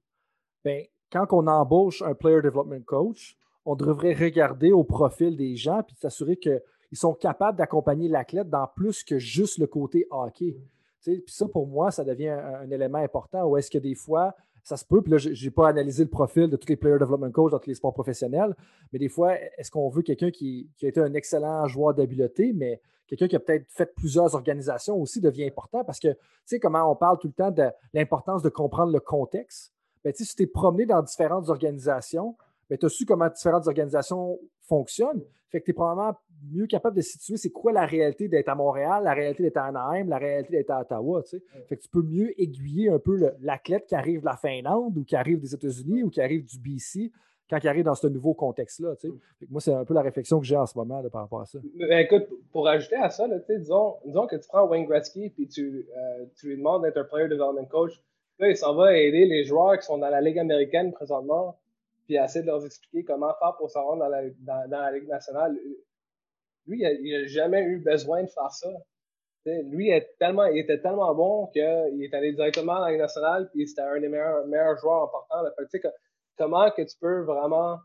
[0.65, 5.83] ben, quand on embauche un player development coach, on devrait regarder au profil des gens
[5.83, 6.63] puis s'assurer que
[6.93, 10.57] ils sont capables d'accompagner l'athlète dans plus que juste le côté hockey.
[11.03, 13.45] Puis ça, pour moi, ça devient un, élément important.
[13.45, 16.11] Ou est-ce que des fois, ça se peut, puis là, je n'ai pas analysé le
[16.11, 18.55] profil de tous les player development coach dans tous les sports professionnels,
[18.93, 22.81] mais des fois, est-ce qu'on veut quelqu'un qui, a été un excellent joueur d'habileté, mais
[23.07, 26.91] quelqu'un qui a peut-être fait plusieurs organisations aussi devient important parce que, tu sais, comment
[26.91, 29.73] on parle tout le temps de l'importance de comprendre le contexte.
[30.03, 32.37] ben, si tu t'es promené dans différentes organisations,
[32.71, 35.23] tu as su comment différentes organisations fonctionnent.
[35.51, 36.17] Fait que tu es probablement
[36.53, 39.67] mieux capable de situer c'est quoi la réalité d'être à Montréal, la réalité d'être à
[39.67, 41.23] Anaheim, la réalité d'être à Ottawa.
[41.23, 44.97] Tu Fait que tu peux mieux aiguiller un peu l'athlète qui arrive de la Finlande
[44.99, 47.13] ou qui arrive des États-Unis ou qui arrive du BC
[47.49, 48.97] quand il arrive dans ce nouveau contexte-là.
[48.97, 49.09] Tu
[49.49, 51.61] Moi, c'est un peu la réflexion que j'ai en ce moment par rapport à ça.
[51.79, 55.87] Ben, écoute, pour ajouter à ça, disons, disons que tu prends Wayne Gretzky et tu,
[55.97, 57.93] euh, tu lui demandes d'être un player development coach.
[58.39, 61.57] Là, il s'en va aider les joueurs qui sont dans la Ligue américaine présentement
[62.07, 65.09] puis essayer de leur expliquer comment faire pour se rendre dans la, dans, la Ligue
[65.09, 65.59] nationale.
[66.67, 68.69] Lui, il n'a jamais eu besoin de faire ça.
[69.45, 73.51] lui, il, tellement, il était tellement bon qu'il est allé directement dans la Ligue nationale,
[73.51, 75.89] puis c'était un des meilleurs, meilleurs joueurs en que,
[76.39, 77.79] comment que tu peux vraiment.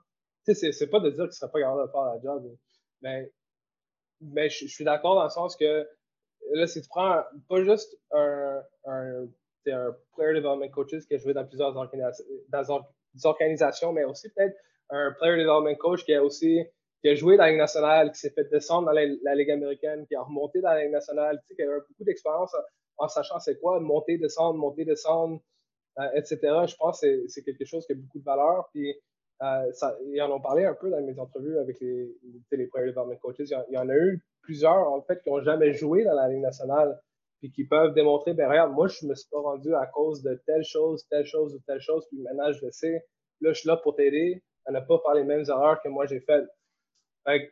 [0.43, 2.57] C'est, c'est pas de dire qu'il ne serait pas capable de faire la job,
[3.01, 3.31] mais,
[4.21, 5.87] mais je, suis d'accord dans le sens que
[6.53, 9.27] là, si tu prends pas juste un, un,
[9.67, 12.85] un player development coach qui a joué dans plusieurs organisations,
[13.23, 14.55] organisations, mais aussi peut-être
[14.89, 16.65] un player development coach qui a aussi
[17.01, 20.05] qui a joué dans la Ligue nationale, qui s'est fait descendre dans la, Ligue américaine,
[20.05, 22.55] qui a remonté dans la Ligue nationale, tu sais, qui a eu beaucoup d'expérience
[22.97, 25.41] en, sachant c'est quoi, monter, descendre, monter, descendre,
[25.99, 26.37] euh, etc.
[26.67, 28.69] Je pense que c'est quelque chose qui a beaucoup de valeur.
[28.71, 28.95] Puis,
[29.41, 29.71] euh,
[30.05, 32.15] ils en ont parlé un peu dans mes entrevues avec les,
[32.51, 33.39] les, player development coaches.
[33.39, 36.41] Il y, en, a eu plusieurs, en fait, qui n'ont jamais joué dans la Ligue
[36.41, 37.01] nationale,
[37.41, 40.39] puis qui peuvent démontrer, ben regarde, moi, je me suis pas rendu à cause de
[40.45, 43.03] telle chose, telle chose ou telle chose, puis maintenant, je sais.
[43.41, 46.05] Là, je suis là pour t'aider à ne pas faire les mêmes erreurs que moi,
[46.05, 46.45] j'ai faites.
[47.25, 47.51] Fait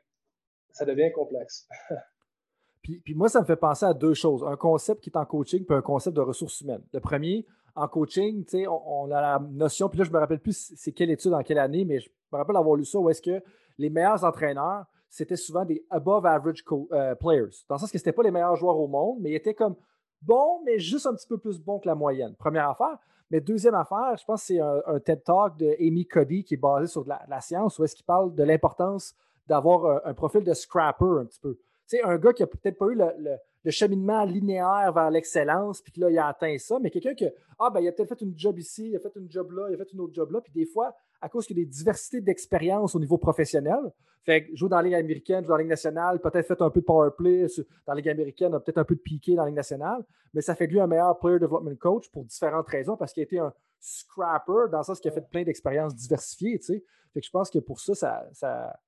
[0.72, 1.68] ça devient complexe.
[2.84, 4.44] puis, puis, moi, ça me fait penser à deux choses.
[4.44, 6.84] Un concept qui est en coaching, puis un concept de ressources humaines.
[6.94, 10.72] Le premier, en coaching, on, on a la notion, puis là, je me rappelle plus
[10.76, 13.24] c'est quelle étude, en quelle année, mais je me rappelle avoir lu ça, où est-ce
[13.24, 13.42] que
[13.80, 17.50] les meilleurs entraîneurs c'était souvent des above average euh, players.
[17.68, 19.56] Dans le sens que ce n'étaient pas les meilleurs joueurs au monde, mais ils étaient
[19.56, 19.76] comme
[20.22, 22.36] bons, mais juste un petit peu plus bons que la moyenne.
[22.36, 22.98] Première affaire.
[23.32, 26.58] Mais deuxième affaire, je pense que c'est un, TED Talk de Amy Cuddy qui est
[26.58, 29.16] basé sur la, science, où est-ce qu'il parle de l'importance
[29.48, 31.58] d'avoir un, profil de scrapper un petit peu.
[31.86, 36.02] Sais, un gars qui n'a peut-être pas eu le, cheminement linéaire vers l'excellence, puis que
[36.02, 37.28] là, il a atteint ça, mais quelqu'un qui,
[37.60, 39.68] ah, ben, il a peut-être fait une job ici, il a fait une job là,
[39.70, 41.64] il a fait une autre job là, puis des fois, à cause qu'il y a
[41.64, 43.80] des diversités d'expérience au niveau professionnel.
[44.24, 46.70] Fait que jouer dans la Ligue américaine, jouer dans la Ligue nationale, peut-être fait un
[46.70, 47.46] peu de power play
[47.86, 50.56] dans la Ligue américaine, peut-être un peu de piqué dans la Ligue nationale, mais ça
[50.56, 53.40] fait de lui un meilleur player development coach pour différentes raisons parce qu'il a été
[53.40, 56.60] un scrapper dans le sens qu'il a fait plein d'expériences diversifiées.
[56.60, 56.84] Tu sais.
[57.14, 57.96] Fait que je pense que pour ça,
[58.34, 58.80] ça,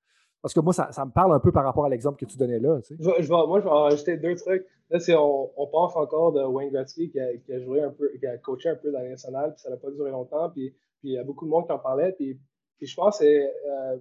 [0.42, 2.58] parce que moi, ça, me parle un peu par rapport à l'exemple que tu donnais
[2.58, 2.80] là.
[2.82, 3.22] Tu sais.
[3.22, 4.66] je, moi, je vais rajouter deux trucs.
[4.90, 8.36] Là, on, on, pense encore de Wayne Gretzky qui a, joué un peu, qui a
[8.38, 10.50] coaché un peu dans la nationale, puis ça n'a pas duré longtemps.
[10.50, 12.12] Puis puis il y a beaucoup de monde qui en parlait.
[12.12, 12.38] Puis,
[12.80, 13.98] je pense que euh,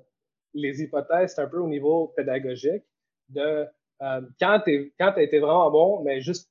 [0.54, 2.84] les hypothèses, c'est un peu au niveau pédagogique
[3.30, 3.66] de
[4.02, 6.50] euh, quand tu as été vraiment bon, mais juste,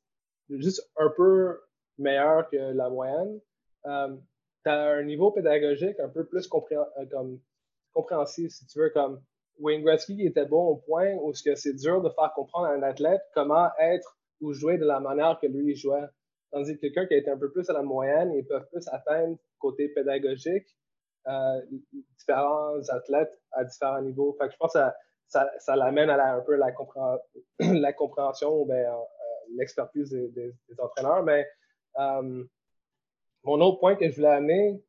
[0.49, 1.61] juste un peu
[1.99, 3.41] meilleur que la moyenne,
[3.87, 4.17] euh,
[4.65, 6.49] tu as un niveau pédagogique un peu plus
[7.93, 9.23] compréhensif, si tu veux, comme
[9.59, 13.23] Wayne Gretzky était bon au point où c'est dur de faire comprendre à un athlète
[13.35, 16.09] comment être ou jouer de la manière que lui jouait.
[16.51, 18.87] Tandis que quelqu'un qui a été un peu plus à la moyenne, ils peuvent plus
[18.89, 20.67] atteindre côté pédagogique
[21.29, 21.61] euh,
[22.19, 24.35] différents athlètes à différents niveaux.
[24.39, 24.81] Fait que je pense que
[25.29, 26.73] ça, ça, l'amène à un peu la,
[27.61, 28.97] la compréhension, ben, euh,
[29.55, 31.23] l'expertise des, entraîneurs.
[31.23, 31.47] Mais
[31.99, 32.43] euh,
[33.45, 34.83] mon autre point que je voulais amener,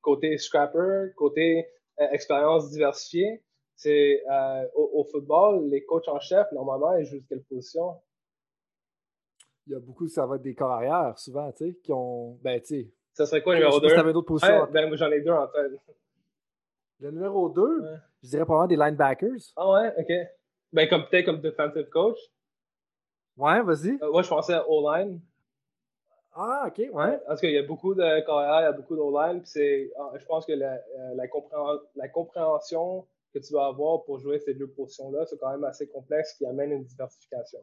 [0.00, 3.44] côté scrapper, côté expérience diversifiée,
[3.76, 4.22] c'est
[4.74, 8.00] au, au, football, les coachs en chef, normalement, ils jouent quelle position?
[9.66, 12.38] Il y a beaucoup, ça va être des corps arrière, souvent, tu sais, qui ont.
[12.42, 12.90] Ben, tu sais.
[13.12, 14.66] Ça serait quoi le numéro 2 Si d'autres positions.
[14.70, 15.72] ben, moi, j'en ai deux en tête.
[16.98, 17.84] Le numéro 2,
[18.22, 19.52] je dirais probablement des linebackers.
[19.56, 20.12] Ah ouais, ok.
[20.72, 22.16] Ben, comme peut-être comme defensive coach.
[23.36, 23.98] Ouais, vas-y.
[24.02, 25.20] Euh, moi, je pensais à O-line.
[26.32, 27.20] Ah, ok, ouais.
[27.26, 29.90] Parce qu'il y a beaucoup de corps arrière, il y a beaucoup d'O-line, puis c'est.
[29.98, 31.24] Ah, je pense que la, euh, la,
[31.96, 35.86] la compréhension que tu vas avoir pour jouer ces deux positions-là, c'est quand même assez
[35.88, 37.60] complexe, qui amène une diversification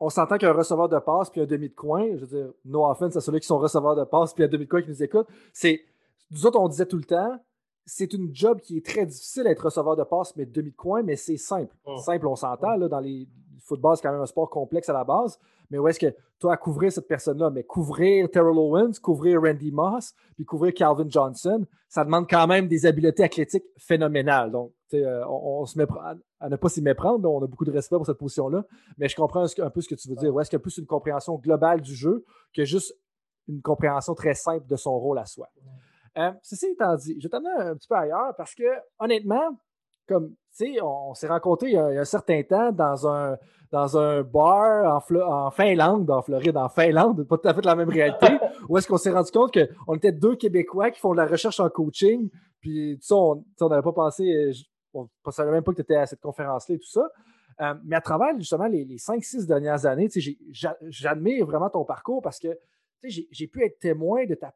[0.00, 2.84] on s'entend qu'un receveur de passe puis un demi de coin, je veux dire, no
[2.84, 5.02] offense à ceux qui sont receveurs de passe puis un demi de coin qui nous
[5.02, 5.80] écoutent, c'est,
[6.30, 7.38] nous autres, on disait tout le temps,
[7.84, 10.76] c'est une job qui est très difficile à être receveur de passe, mais demi de
[10.76, 11.74] coin, mais c'est simple.
[11.84, 11.96] Oh.
[11.96, 13.26] Simple, on s'entend, là, dans les
[13.60, 15.38] football, c'est quand même un sport complexe à la base,
[15.70, 20.14] mais où est-ce que toi, couvrir cette personne-là, mais couvrir Terrell Owens, couvrir Randy Moss,
[20.36, 24.52] puis couvrir Calvin Johnson, ça demande quand même des habiletés athlétiques phénoménales.
[24.52, 25.86] Donc, euh, on, se met
[26.40, 27.28] à ne pas s'y méprendre.
[27.30, 28.64] On a beaucoup de respect pour cette position-là.
[28.98, 30.34] Mais je comprends un, peu ce que tu veux dire.
[30.34, 32.94] Ou est-ce qu'il y a plus une compréhension globale du jeu que juste
[33.48, 35.48] une compréhension très simple de son rôle à soi?
[36.16, 38.64] Euh, ceci étant dit, je vais t'amener un petit peu ailleurs parce que,
[38.98, 39.58] honnêtement,
[40.06, 40.34] comme
[40.82, 43.36] on, s'est rencontrés il y, a, un certain temps dans un,
[43.70, 47.76] dans un bar en, en, Finlande, en Floride, en Finlande, pas tout à fait la
[47.76, 48.26] même réalité,
[48.68, 51.60] où est-ce qu'on s'est rendu compte qu'on était deux Québécois qui font de la recherche
[51.60, 52.28] en coaching,
[52.60, 54.52] puis ça, on n'avait pas pensé,
[54.94, 57.08] on ne savait même pas que tu étais à cette conférence-là et tout ça.
[57.60, 60.08] Euh, mais à travers justement les, les 5-6 dernières années,
[60.88, 62.48] j'admire vraiment ton parcours parce que
[63.04, 64.52] j'ai pu être témoin de ta,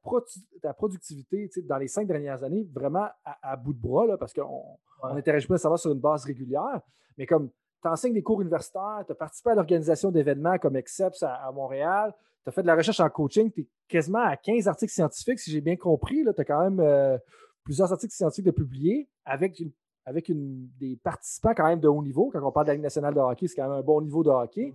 [0.61, 4.79] ta productivité dans les cinq dernières années, vraiment à, bout de bras, là, parce qu'on
[5.15, 6.81] n'interagit pas nécessairement sur une base régulière.
[7.19, 7.51] Mais comme
[7.83, 12.15] tu enseignes des cours universitaires, tu as participé à l'organisation d'événements comme EXCEPS à, Montréal,
[12.43, 15.39] tu as fait de la recherche en coaching, tu es quasiment à 15 articles scientifiques,
[15.39, 16.25] si j'ai bien compris.
[16.25, 17.17] Tu as quand même euh,
[17.63, 19.63] plusieurs articles scientifiques de publier avec,
[20.05, 22.31] avec une, des participants quand même de haut niveau.
[22.33, 24.25] Quand on parle de la Ligue nationale de hockey, c'est quand même un bon niveau
[24.25, 24.75] de hockey.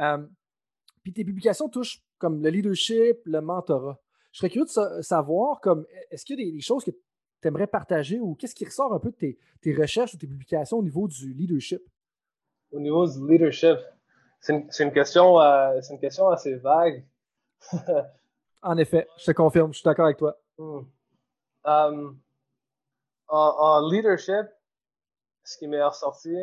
[0.00, 0.26] Euh,
[1.06, 4.00] puis tes publications touchent comme le leadership, le mentorat.
[4.32, 7.68] Je serais curieux de savoir, comme, est-ce qu'il y a des, choses que tu aimerais
[7.68, 11.06] partager ou qu'est-ce qui ressort un peu de tes, recherches ou tes publications au niveau
[11.06, 11.80] du leadership?
[12.72, 13.76] Au niveau du leadership,
[14.40, 17.06] c'est une, question, euh, une question assez vague.
[18.62, 20.36] en effet, je te confirme, je suis d'accord avec toi.
[20.58, 20.80] Hmm.
[21.66, 22.18] Um,
[23.28, 24.48] en, leadership,
[25.44, 26.34] ce qui m'est ressorti,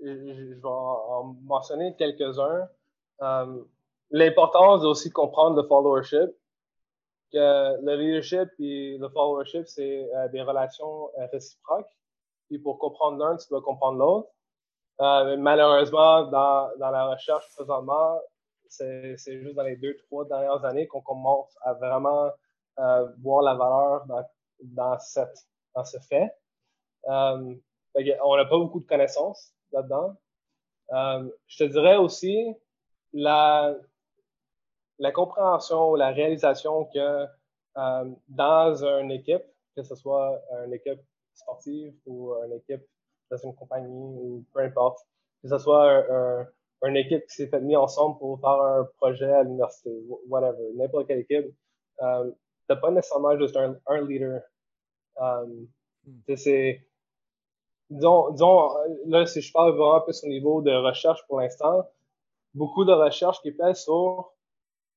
[0.00, 2.68] je, vais en mentionner quelques-uns.
[3.18, 3.66] Um,
[4.10, 6.30] l'importance aussi comprendre le followership,
[7.32, 11.90] que le leadership et le followership, c'est euh, des relations euh, réciproques.
[12.48, 14.28] Puis pour comprendre l'un, tu dois comprendre l'autre.
[14.98, 18.18] Malheureusement, dans, dans la recherche présentement,
[18.68, 22.30] c'est juste dans les deux, trois dernières années qu'on commence à vraiment
[23.18, 24.24] voir la valeur dans,
[24.60, 25.36] dans, cette,
[25.74, 26.32] dans ce fait.
[27.04, 30.16] On n'a pas beaucoup de connaissances là-dedans.
[31.46, 32.56] je te dirais aussi,
[33.12, 33.74] la,
[34.98, 37.26] la compréhension ou la réalisation que
[37.76, 39.44] euh, dans une équipe,
[39.76, 41.00] que ce soit une équipe
[41.34, 42.82] sportive ou une équipe
[43.30, 45.00] dans une compagnie ou peu importe,
[45.42, 46.06] que ce soit
[46.84, 49.90] une équipe qui s'est fait mise ensemble pour faire un projet à l'université,
[50.28, 51.46] whatever, n'importe quelle équipe,
[52.02, 52.30] euh,
[52.68, 54.42] t'as pas nécessairement juste un, leader.
[55.20, 55.46] Euh,
[56.06, 56.36] hmm.
[56.36, 56.86] c'est,
[57.90, 58.70] disons, disons,
[59.06, 61.88] là, si je parle vraiment plus au niveau de recherche pour l'instant,
[62.56, 64.32] beaucoup de recherches qui pèsent sur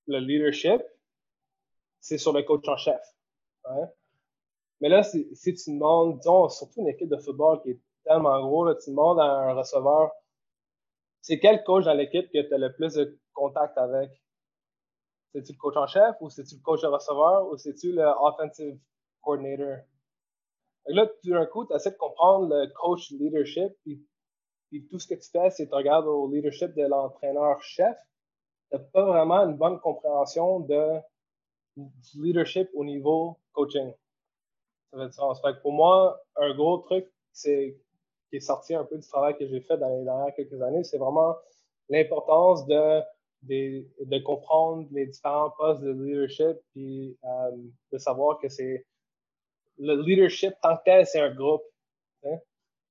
[0.07, 0.82] le leadership,
[1.99, 3.01] c'est sur le coach en chef.
[4.82, 8.74] Mais là, si, tu demandes, disons, surtout une équipe de football qui est tellement gros,
[8.76, 10.12] tu demandes à un receveur,
[11.22, 14.10] c'est quel coach dans l'équipe que tu as le plus de contact avec?
[15.34, 18.80] C'est-tu le coach en chef ou c'est-tu le coach de receveur ou c'est-tu le offensive
[19.22, 19.84] coordinator?
[20.88, 24.03] Là, tout d'un coup, tu essaies de comprendre le coach leadership, puis,
[24.70, 27.97] puis tout ce que tu fais, c'est que tu regardes au leadership de l'entraîneur-chef,
[28.72, 30.99] n'as pas vraiment une bonne compréhension de,
[31.76, 33.93] du leadership au niveau coaching.
[34.91, 35.41] Ça fait du sens.
[35.41, 37.78] Fait pour moi, un gros truc c'est,
[38.30, 40.84] qui est sorti un peu du travail que j'ai fait dans les dernières quelques années,
[40.84, 41.36] c'est vraiment
[41.89, 43.01] l'importance de,
[43.43, 47.51] de, de, comprendre les différents postes de leadership puis euh,
[47.91, 48.86] de savoir que c'est
[49.80, 51.63] le leadership tant que tel, c'est un groupe.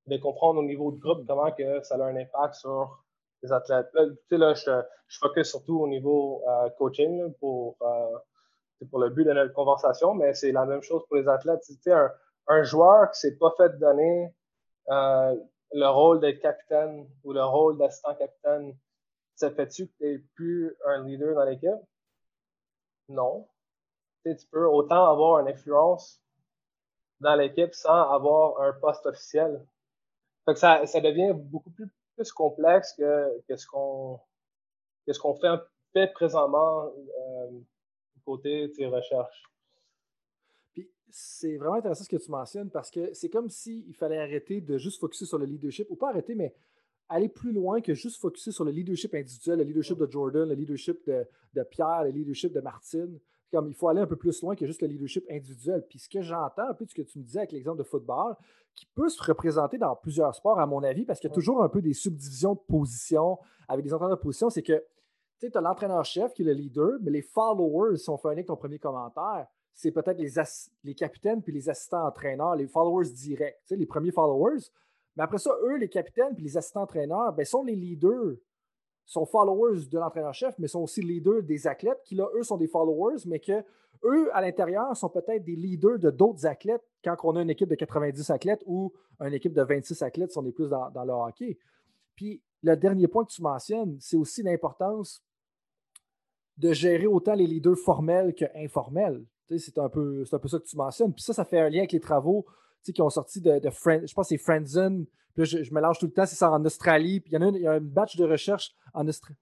[0.08, 3.04] De comprendre au niveau de groupe comment que ça a un impact sur
[3.42, 3.88] les athlètes.
[3.94, 8.18] Là, tu sais, là, je, je focus surtout au niveau euh, coaching pour, euh,
[8.90, 11.62] pour le but de notre conversation, mais c'est la même chose pour les athlètes.
[11.66, 11.92] Tu sais,
[12.46, 14.34] un, joueur qui s'est pas fait donner
[14.90, 15.36] euh,
[15.72, 18.76] le rôle d'être capitaine ou le rôle d'assistant capitaine,
[19.34, 21.70] ça fait-tu que tu n'es plus un leader dans l'équipe?
[23.08, 23.46] Non.
[24.24, 26.20] Tu peux autant avoir une influence
[27.20, 29.64] dans l'équipe sans avoir un poste officiel.
[30.48, 31.90] Fait que ça, ça devient beaucoup plus
[32.32, 34.18] complexe que, ce qu'on
[35.92, 37.50] fait présentement euh,
[38.24, 39.42] côté tes recherches.
[40.72, 44.62] Puis c'est vraiment intéressant ce que tu mentionnes parce que c'est comme s'il fallait arrêter
[44.62, 46.54] de juste focuser sur le leadership, ou pas arrêter, mais
[47.10, 50.54] aller plus loin que juste focuser sur le leadership individuel, le leadership de Jordan, le
[50.54, 53.20] leadership de, de Pierre, le leadership de Martine.
[53.52, 55.84] Comme il faut aller un peu plus loin que juste le leadership individuel.
[55.88, 57.82] Puis ce que j'entends, un peu de ce que tu me disais avec l'exemple de
[57.82, 58.34] football,
[58.74, 61.62] qui peut se représenter dans plusieurs sports, à mon avis, parce qu'il y a toujours
[61.62, 64.50] un peu des subdivisions de position avec des entraîneurs de position.
[64.50, 64.84] C'est que
[65.40, 68.36] tu as l'entraîneur-chef qui est le leader, mais les followers, si on fait un lien
[68.36, 70.32] avec ton premier commentaire, c'est peut-être les,
[70.84, 74.70] les capitaines puis les assistants entraîneurs, les followers directs, les premiers followers.
[75.16, 78.34] Mais après ça, eux, les capitaines puis les assistants entraîneurs, ben, sont les leaders,
[79.08, 82.68] sont followers de l'entraîneur-chef, mais sont aussi leaders des athlètes qui, là, eux, sont des
[82.68, 83.64] followers, mais que
[84.04, 87.70] eux, à l'intérieur, sont peut-être des leaders de d'autres athlètes quand on a une équipe
[87.70, 91.12] de 90 athlètes ou une équipe de 26 athlètes si on est plus dans, le
[91.12, 91.58] hockey.
[92.14, 95.24] Puis le dernier point que tu mentionnes, c'est aussi l'importance
[96.58, 99.24] de gérer autant les leaders formels que informels.
[99.56, 101.14] C'est un, un peu ça que tu mentionnes.
[101.14, 102.44] Puis ça, ça fait un lien avec les travaux
[102.92, 105.06] qui ont sorti de, de Friend, je pense que c'est Friendzone.
[105.34, 107.20] Puis je, je, mélange tout le temps, c'est ça en Australie.
[107.20, 109.38] Puis il y, en a il y a un batch de recherche en Australie.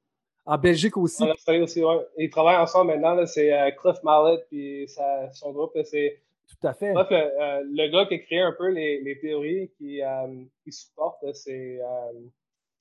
[0.46, 1.24] En Belgique aussi.
[1.24, 1.96] En Australie aussi, oui.
[2.18, 3.26] Ils travaillent ensemble maintenant.
[3.26, 4.86] C'est euh, Cliff Mallet puis
[5.32, 5.72] son groupe.
[5.84, 6.92] C'est tout à fait.
[6.92, 10.70] Bref, euh, le gars qui a créé un peu les, les théories qui, euh, qui
[10.70, 11.80] supportent ces,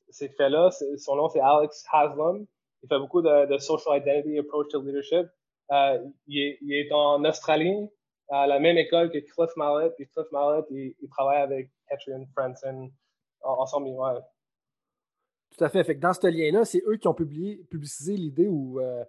[0.09, 2.45] ces faits-là, son nom c'est Alex Haslam.
[2.83, 5.25] Il fait beaucoup de, de social identity approach to leadership.
[6.27, 7.89] Il est, il, est, en Australie,
[8.29, 9.91] à la même école que Cliff Mallet.
[9.97, 12.91] Puis Cliff Mallet, il, il travaille avec Catherine Franson
[13.41, 13.87] ensemble.
[13.89, 14.21] Ouais.
[15.57, 15.95] Tout à fait.
[15.95, 19.03] dans ce lien-là, c'est eux qui ont publié, publicisé l'idée ou euh,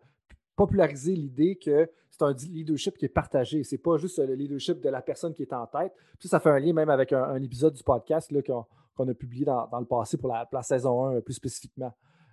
[0.55, 3.65] popularisé l'idée que c'est un leadership qui est partagé.
[3.65, 5.93] C'est pas juste le leadership de la personne qui est en tête.
[6.19, 9.69] Puis ça fait un lien même avec un, épisode du podcast qu'on a publié dans,
[9.79, 11.93] le passé pour la, saison 1 plus spécifiquement.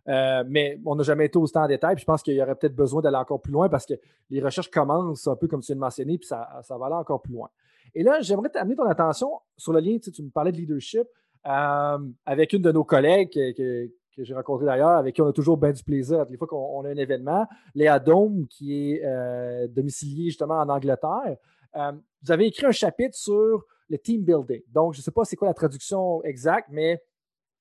[0.10, 1.96] Euh, mais on n'a jamais été autant en détail.
[1.96, 3.94] Puis je pense qu'il y aurait peut-être besoin d'aller encore plus loin parce que
[4.30, 6.96] les recherches commencent un peu comme tu viens de mentionner, puis ça, ça va aller
[6.96, 7.50] encore plus loin.
[7.96, 11.08] Et là, j'aimerais t'amener ton attention sur le lien, tu, tu me parlais de leadership
[11.46, 15.58] euh, avec une de nos collègues que, j'ai rencontré d'ailleurs, avec qui on a toujours
[15.58, 20.26] bien du plaisir les fois qu'on a un événement, Léa Dome, qui est euh, domiciliée
[20.26, 21.38] justement en Angleterre.
[21.76, 21.92] Euh,
[22.22, 24.62] vous avez écrit un chapitre sur le team building.
[24.72, 27.02] Donc, je ne sais pas c'est quoi la traduction exacte, mais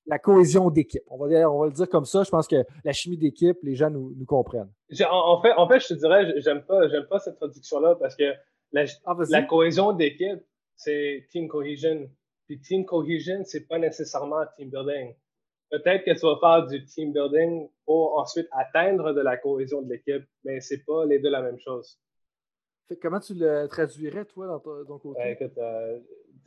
[0.06, 1.02] la cohésion d'équipe.
[1.08, 2.22] On va, on va le dire comme ça.
[2.22, 4.70] Je pense que la chimie d'équipe, les gens nous, comprennent.
[5.10, 8.32] En, fait, en fait, je te dirais, j'aime pas, j'aime pas cette traduction-là parce que
[8.72, 10.40] la, ah, la cohésion d'équipe,
[10.76, 12.10] c'est team cohesion.
[12.46, 15.14] Puis team cohesion, c'est pas nécessairement team building.
[15.70, 19.90] Peut-être que tu vas faire du team building pour ensuite atteindre de la cohésion de
[19.90, 21.98] l'équipe, mais c'est pas les deux la même chose.
[22.88, 25.20] Fait comment tu le traduirais, toi, dans ton, côté?
[25.22, 25.98] Ben, écoute, euh,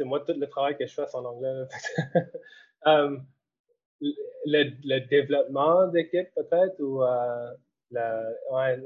[0.01, 1.63] moi, tout le travail que je fais, en anglais.
[2.85, 3.25] um,
[4.45, 7.03] le, le, développement d'équipe, peut-être, ou
[7.93, 8.79] euh, ouais,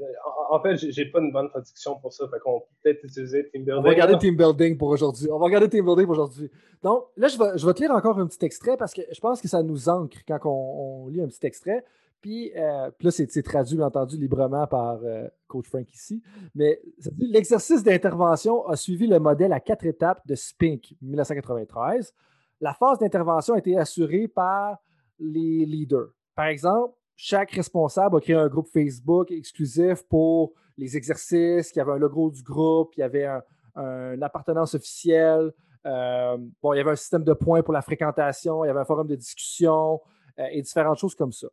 [0.50, 2.26] en, fait, j'ai pas une bonne traduction pour ça.
[2.28, 3.80] Fait qu'on peut peut-être utiliser Team Building.
[3.80, 5.28] On va regarder Team Building pour aujourd'hui.
[5.30, 6.50] On va regarder Team Building pour aujourd'hui.
[6.82, 9.20] Donc, là, je vais, je vais te lire encore un petit extrait parce que je
[9.20, 11.84] pense que ça nous ancre quand on, lit un petit extrait.
[12.20, 16.22] Puis, euh, là, c'est traduit, bien entendu, librement par euh, Coach Frank ici.
[16.54, 16.80] Mais
[17.18, 22.12] l'exercice d'intervention a suivi le modèle à quatre étapes de Spink 1993.
[22.60, 24.76] La phase d'intervention a été assurée par
[25.20, 26.08] les leaders.
[26.34, 31.92] Par exemple, chaque responsable a créé un groupe Facebook exclusif pour les exercices, qui avait
[31.92, 33.28] un logo du groupe, il y avait
[33.76, 35.52] une appartenance officielle.
[35.86, 38.80] Euh, bon, il y avait un système de points pour la fréquentation, il y avait
[38.80, 40.00] un forum de discussion
[40.38, 41.48] euh, et différentes choses comme ça.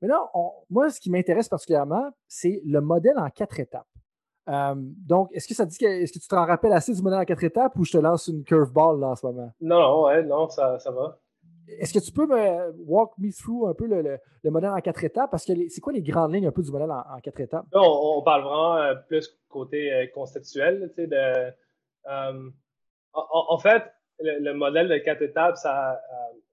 [0.00, 0.30] Mais là,
[0.70, 3.86] moi, ce qui m'intéresse particulièrement, c'est le modèle en quatre étapes.
[4.48, 7.20] Euh, donc, est-ce que ça dit que, est-ce que tu te rappelles assez du modèle
[7.20, 9.50] en quatre étapes ou je te lance une curveball là en ce moment?
[9.60, 11.18] Non, non, ouais, non, ça, ça va.
[11.68, 14.18] Est-ce que tu peux me walk me through un peu le,
[14.50, 15.30] modèle en quatre étapes?
[15.30, 17.66] Parce que c'est quoi les grandes lignes un peu du modèle en, quatre étapes?
[17.72, 20.92] on, parle vraiment euh, plus côté euh, conceptuel.
[20.96, 21.50] Tu sais,
[22.08, 22.50] euh,
[23.12, 23.82] en, fait,
[24.20, 26.00] le, modèle de quatre étapes, ça,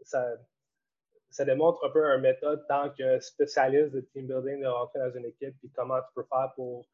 [0.02, 5.12] ça, démontre un peu une méthode tant que spécialiste de team building de rentrer dans
[5.16, 6.86] une équipe et comment tu peux faire pour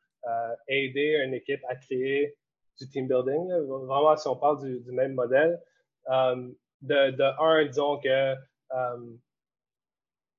[0.67, 2.35] aider une équipe à créer
[2.79, 3.49] du team building.
[3.67, 5.61] Vraiment, si on parle du même modèle
[6.81, 8.35] de, de un, disons que
[8.71, 9.17] euh,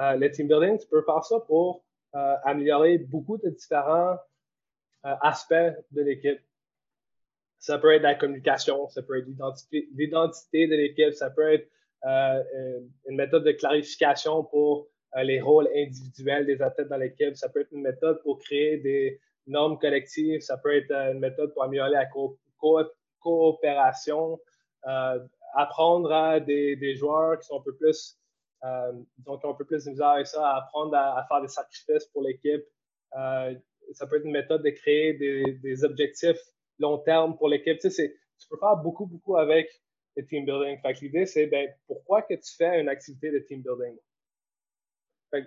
[0.00, 4.18] Euh, le team building, tu peux faire ça pour euh, améliorer beaucoup de différents
[5.06, 5.54] euh, aspects
[5.92, 6.40] de l'équipe.
[7.60, 11.68] Ça peut être la communication, ça peut être l'identité de l'équipe, ça peut être
[12.02, 14.88] une méthode de clarification pour
[15.22, 19.20] les rôles individuels des athlètes dans l'équipe, ça peut être une méthode pour créer des
[19.46, 22.08] normes collectives, ça peut être une méthode pour améliorer la
[23.20, 24.40] coopération,
[25.54, 28.16] apprendre à des, joueurs qui sont un peu plus
[28.64, 32.06] euh, donc, un peu plus de misère avec ça, à apprendre à, faire des sacrifices
[32.06, 32.64] pour l'équipe.
[33.16, 33.54] Euh,
[33.92, 36.40] ça peut être une méthode de créer des, objectifs
[36.80, 37.78] long terme pour l'équipe.
[37.78, 39.70] Tu, sais, tu peux faire beaucoup, beaucoup avec
[40.16, 40.78] le team building.
[40.80, 43.96] Fait l'idée, c'est ben, pourquoi que tu fais une activité de team building?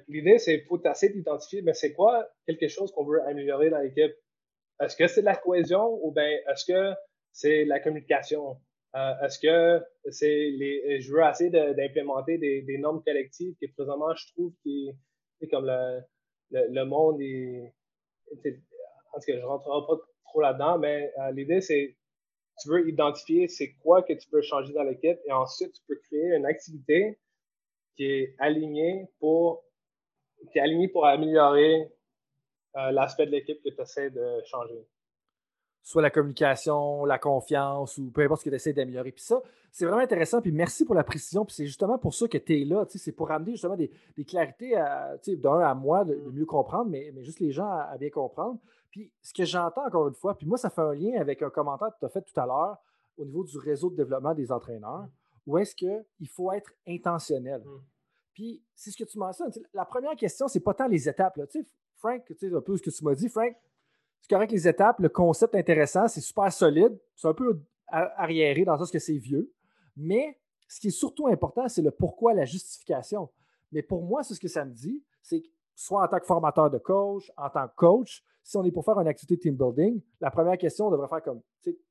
[0.08, 4.14] l'idée, c'est faut essayer d'identifier, ben, c'est quoi quelque chose qu'on veut améliorer dans l'équipe?
[4.80, 6.96] Est-ce que c'est la cohésion ou bien est-ce que
[7.34, 8.58] c'est la communication?
[8.96, 14.16] Euh, est-ce que c'est les, je veux essayer d'implémenter des, des, normes collectives qui présentement,
[14.16, 14.92] je trouve, qui
[15.42, 16.02] est comme le,
[16.52, 17.74] le, monde est,
[18.32, 19.98] en tout cas, je rentrerai pas
[20.34, 21.96] trop là-dedans, mais euh, l'idée, c'est
[22.62, 25.96] tu veux identifier c'est quoi que tu peux changer dans l'équipe et ensuite tu peux
[25.96, 27.20] créer une activité
[27.96, 29.64] qui est alignée pour
[30.52, 31.92] qui est alignée pour améliorer
[32.76, 34.86] euh, l'aspect de l'équipe que tu essaies de changer
[35.84, 39.12] soit la communication, la confiance ou peu importe ce que tu essaies d'améliorer.
[39.12, 40.42] Puis ça, c'est vraiment intéressant.
[40.42, 41.44] Puis merci pour la précision.
[41.44, 42.86] Puis c'est justement pour ça que tu es là.
[42.90, 43.92] C'est pour amener justement des,
[44.26, 44.76] clarités
[45.28, 48.60] d'un à moi de, mieux comprendre, mais, mais juste les gens à, bien comprendre.
[48.92, 51.50] Puis ce que j'entends encore une fois, puis moi, ça fait un lien avec un
[51.50, 52.78] commentaire que tu as fait tout à l'heure
[53.18, 55.08] au niveau du réseau de développement des entraîneurs,
[55.46, 57.62] où est-ce qu'il faut être intentionnel.
[57.62, 57.80] Mm.
[58.34, 59.52] Puis c'est ce que tu mentionnes.
[59.74, 61.36] La première question, c'est pas tant les étapes.
[61.38, 61.46] Là.
[61.98, 63.56] Frank, un peu ce que tu m'as dit, Frank,
[64.24, 68.72] c'est correct les étapes, le concept intéressant, c'est super solide, c'est un peu arriéré dans
[68.72, 69.52] le sens que c'est vieux,
[69.98, 73.30] mais ce qui est surtout important, c'est le pourquoi, la justification.
[73.74, 76.26] Mais pour moi, c'est ce que ça me dit, c'est que soit en tant que
[76.26, 79.58] formateur de coach, en tant que coach, si on est pour faire une activité team
[79.58, 81.42] building, la première question, on devrait faire comme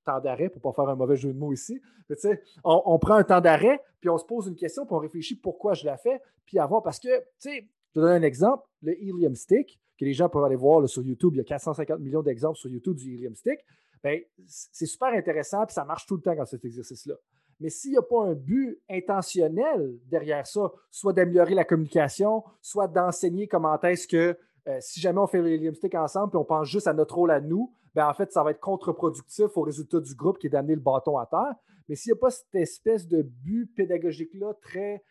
[0.03, 1.83] temps d'arrêt pour ne pas faire un mauvais jeu de mots ici.
[2.09, 2.17] Mais,
[2.65, 5.37] on, on prend un temps d'arrêt, puis on se pose une question, puis on réfléchit
[5.37, 8.67] pourquoi je la fais, puis avoir, parce que, tu sais, je te donne un exemple,
[8.81, 11.35] le helium stick, que les gens peuvent aller voir sur YouTube.
[11.35, 13.61] Il y a 450 millions d'exemples sur YouTube du helium stick.
[14.03, 17.15] Ben, c'est super intéressant, puis ça marche tout le temps dans cet exercice-là.
[17.61, 22.89] Mais s'il n'y a pas un but intentionnel derrière ça, soit d'améliorer la communication, soit
[22.89, 24.37] d'enseigner comment est-ce que
[24.67, 27.31] euh, si jamais on fait le stick ensemble puis on pense juste à notre rôle
[27.31, 30.51] à nous, ben en fait, ça va être contre-productif au résultat du groupe qui est
[30.51, 31.55] d'amener le bâton à terre.
[31.89, 35.05] Mais s'il n'y a pas cette espèce de but pédagogique-là très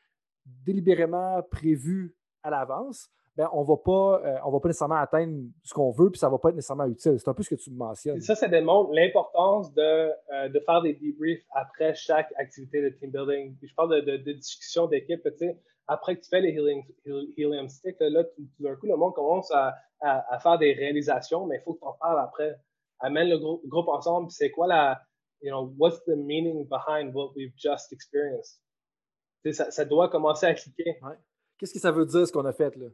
[0.45, 3.09] délibérément prévu à l'avance,
[3.41, 5.33] ben, on ne euh, va pas nécessairement atteindre
[5.63, 7.17] ce qu'on veut, puis ça ne va pas être nécessairement utile.
[7.17, 8.21] C'est un peu ce que tu mentionnes.
[8.21, 13.09] ça, ça démontre l'importance de, euh, de, faire des debriefs après chaque activité de team
[13.09, 13.57] building.
[13.63, 15.27] je parle de, de, discussion d'équipe.
[15.87, 16.83] Après que tu fais les helium,
[17.35, 21.55] helium sticks, là, tout, d'un coup, le monde commence à, à, faire des réalisations, mais
[21.55, 22.55] il faut que tu en parles après.
[22.99, 25.01] Amène le groupe, groupe ensemble, c'est quoi la,
[25.41, 28.59] you know, what's the meaning behind what we've just experienced?
[29.51, 30.99] Ça, ça, doit commencer à cliquer.
[31.57, 32.85] Qu'est-ce que ça veut dire, ce qu'on a fait, là?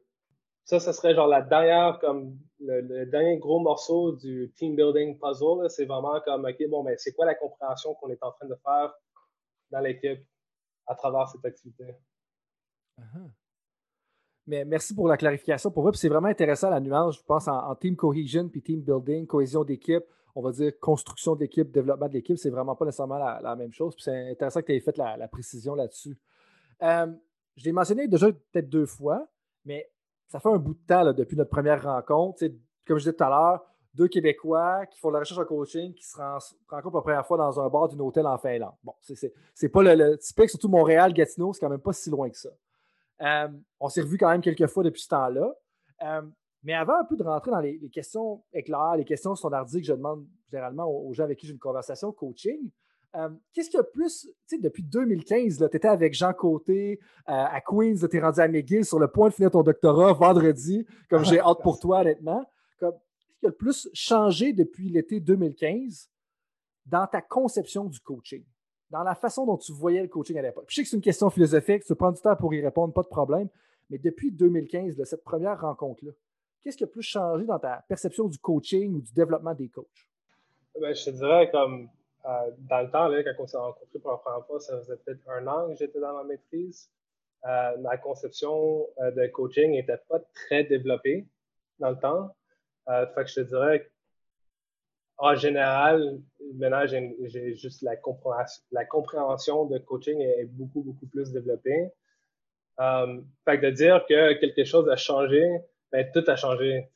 [0.67, 5.69] Ça, ce serait genre la dernière, comme le, dernier gros morceau du team building puzzle.
[5.69, 8.55] C'est vraiment comme, OK, bon, mais c'est quoi la compréhension qu'on est en train de
[8.55, 8.93] faire
[9.71, 10.19] dans l'équipe
[10.85, 11.95] à travers cette activité?
[14.45, 15.71] Mais merci pour la clarification.
[15.71, 19.25] Pour vous, c'est vraiment intéressant la nuance, je pense, en, team cohesion puis team building,
[19.25, 20.03] cohésion d'équipe,
[20.35, 23.95] on va dire construction d'équipe, développement de l'équipe, c'est vraiment pas nécessairement la, même chose.
[23.99, 26.17] c'est intéressant que tu aies fait la, précision là-dessus.
[26.81, 27.07] Euh,
[27.55, 29.27] je l'ai mentionné déjà peut-être deux fois,
[29.63, 29.89] mais
[30.27, 32.45] ça fait un bout de temps depuis notre première rencontre.
[32.85, 35.93] comme je disais tout à l'heure, deux Québécois qui font de la recherche en coaching,
[35.93, 38.75] qui se rencontrent pour la première fois dans un bar d'un hôtel en Finlande.
[38.83, 42.37] Bon, c'est pas le, typique, surtout Montréal, Gatineau, c'est quand même pas si loin que
[42.37, 42.49] ça.
[43.21, 43.47] Euh,
[43.79, 45.51] on s'est revus quand même quelques fois depuis ce temps-là.
[46.03, 46.21] Euh,
[46.63, 49.93] mais avant un peu de rentrer dans les, questions éclairs, les questions standardiques que je
[49.93, 52.69] demande généralement aux gens avec qui j'ai une conversation coaching,
[53.15, 56.99] euh, qu'est-ce qu'il y a plus, tu sais, depuis 2015, tu étais avec Jean Côté
[57.29, 60.13] euh, à Queens, tu es rendu à McGill sur le point de finir ton doctorat
[60.13, 62.45] vendredi, comme j'ai hâte pour toi, honnêtement.
[62.79, 66.09] Qu'est-ce qui a le plus changé depuis l'été 2015
[66.85, 68.43] dans ta conception du coaching,
[68.89, 70.65] dans la façon dont tu voyais le coaching à l'époque?
[70.67, 73.03] Je sais que c'est une question philosophique, tu prends du temps pour y répondre, pas
[73.03, 73.47] de problème,
[73.89, 76.11] mais depuis 2015, de cette première rencontre-là,
[76.61, 80.07] qu'est-ce qui a plus changé dans ta perception du coaching ou du développement des coachs?
[80.79, 81.89] Ben, je te dirais comme
[82.27, 84.97] euh, dans le temps, là, quand on s'est rencontrés pour la première fois, ça faisait
[84.97, 86.89] peut-être un an que j'étais dans ma maîtrise.
[87.45, 91.27] Euh, ma conception euh, de coaching n'était pas très développée
[91.79, 92.35] dans le temps.
[92.87, 93.89] fait que je te dirais
[95.17, 96.19] en général,
[96.55, 97.95] maintenant, j'ai juste la
[98.85, 101.91] compréhension, de coaching est beaucoup, beaucoup plus développée.
[102.79, 105.43] Euh, fait que de dire que quelque chose a changé,
[105.91, 106.87] ben, tout a changé.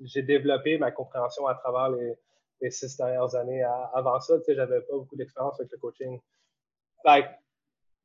[0.00, 2.14] J'ai développé ma compréhension à travers les,
[2.60, 3.62] les six dernières années.
[3.62, 6.20] avant ça, j'avais pas beaucoup d'expérience avec le coaching.
[7.02, 7.28] Fait que,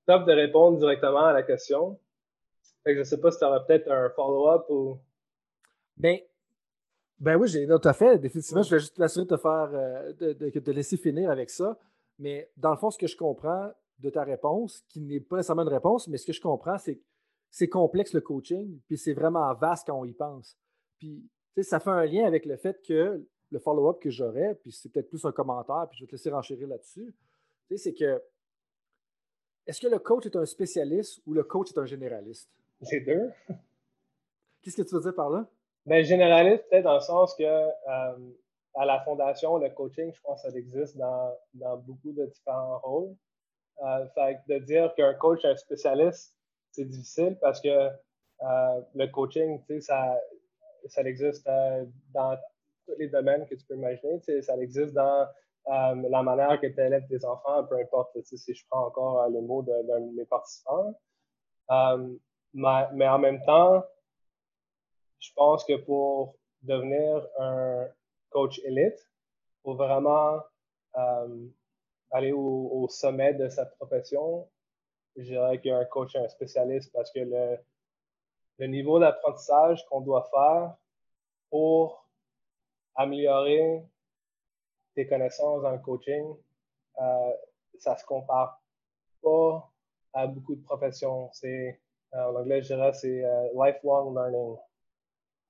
[0.05, 1.99] top de répondre directement à la question.
[2.83, 4.99] Fait que je sais pas si tu aurais peut-être un follow-up ou.
[5.97, 6.19] Ben,
[7.19, 8.17] ben oui, j'ai tout à fait.
[8.17, 11.77] Définitivement, je vais juste t'assurer de te faire euh, de, de, laisser finir avec ça.
[12.17, 15.61] Mais dans le fond, ce que je comprends de ta réponse, qui n'est pas nécessairement
[15.61, 17.03] une réponse, mais ce que je comprends, c'est que
[17.51, 20.57] c'est complexe le coaching, puis c'est vraiment vaste quand on y pense.
[20.97, 21.29] Puis,
[21.61, 25.09] ça fait un lien avec le fait que le follow-up que j'aurais, puis c'est peut-être
[25.09, 27.13] plus un commentaire, puis je vais te laisser renchérir là-dessus,
[27.75, 28.21] c'est que
[29.67, 32.49] est-ce que le coach est un spécialiste ou le coach est un généraliste?
[32.81, 33.31] C'est deux.
[34.61, 35.47] Qu'est-ce que tu veux dire par là?
[35.85, 38.31] Ben, généraliste, peut-être dans le sens que euh,
[38.75, 42.79] à la fondation, le coaching, je pense que ça existe dans, dans beaucoup de différents
[42.79, 43.15] rôles.
[43.83, 46.35] Euh, fait de dire qu'un coach est un spécialiste,
[46.71, 50.19] c'est difficile parce que euh, le coaching, tu sais, ça,
[50.87, 52.37] ça existe euh, dans
[52.85, 54.19] tous les domaines que tu peux imaginer.
[54.41, 55.27] Ça existe dans
[55.67, 59.61] la manière que tu élèves tes enfants, peu importe si je prends encore le mot
[59.61, 60.93] d'un de, mes participants.
[62.53, 63.81] Mais, mais, en même temps,
[65.19, 67.87] je pense que pour devenir un
[68.29, 70.41] coach élite, il faut vraiment
[70.97, 71.47] euh,
[72.11, 74.49] aller au, sommet de sa profession.
[75.15, 77.19] Je dirais qu'un coach est un spécialiste parce que
[78.57, 80.75] le niveau d'apprentissage qu'on doit faire
[81.49, 82.00] pour
[82.95, 83.83] améliorer
[84.95, 86.35] tes connaissances dans le coaching,
[86.99, 87.31] euh,
[87.79, 88.61] ça se compare
[89.21, 89.71] pas
[90.13, 91.29] à beaucoup de professions.
[91.33, 91.79] C'est,
[92.13, 94.57] euh, en anglais, je dirais, c'est euh, lifelong learning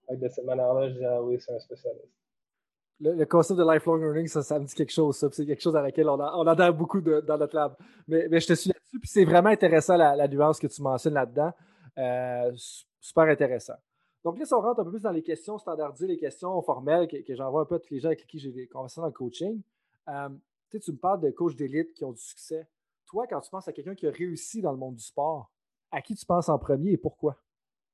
[0.10, 2.14] de cette manière-là, je dirais oui, c'est un spécialiste.
[3.00, 5.18] Le, concept de lifelong learning, ça, me dit quelque chose.
[5.18, 7.76] C'est quelque chose à laquelle on, on adhère beaucoup dans notre lab.
[8.08, 9.00] Mais, mais je te suis là-dessus.
[9.00, 11.52] Puis c'est vraiment intéressant la, nuance que tu mentionnes là-dedans.
[11.98, 12.52] Euh,
[13.00, 13.74] super intéressant.
[14.24, 17.08] Donc là, si on rentre un peu plus dans les questions standardisées, les questions formelles
[17.08, 19.14] que, j'envoie un peu à tous les gens avec qui j'ai des conversations dans le
[19.14, 19.62] coaching.
[20.10, 20.30] Euh,
[20.70, 22.68] tu me parles de coachs d'élite qui ont du succès.
[23.08, 25.52] Toi, quand tu penses à quelqu'un qui a réussi dans le monde du sport,
[25.92, 27.36] à qui tu penses en premier et pourquoi?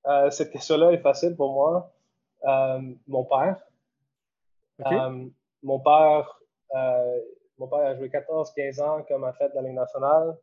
[0.05, 1.91] Euh, cette question-là est facile pour moi.
[2.45, 3.61] Euh, mon père.
[5.63, 6.39] Mon père,
[7.57, 10.37] mon père a joué 14-15 ans comme athlète de la Ligue nationale.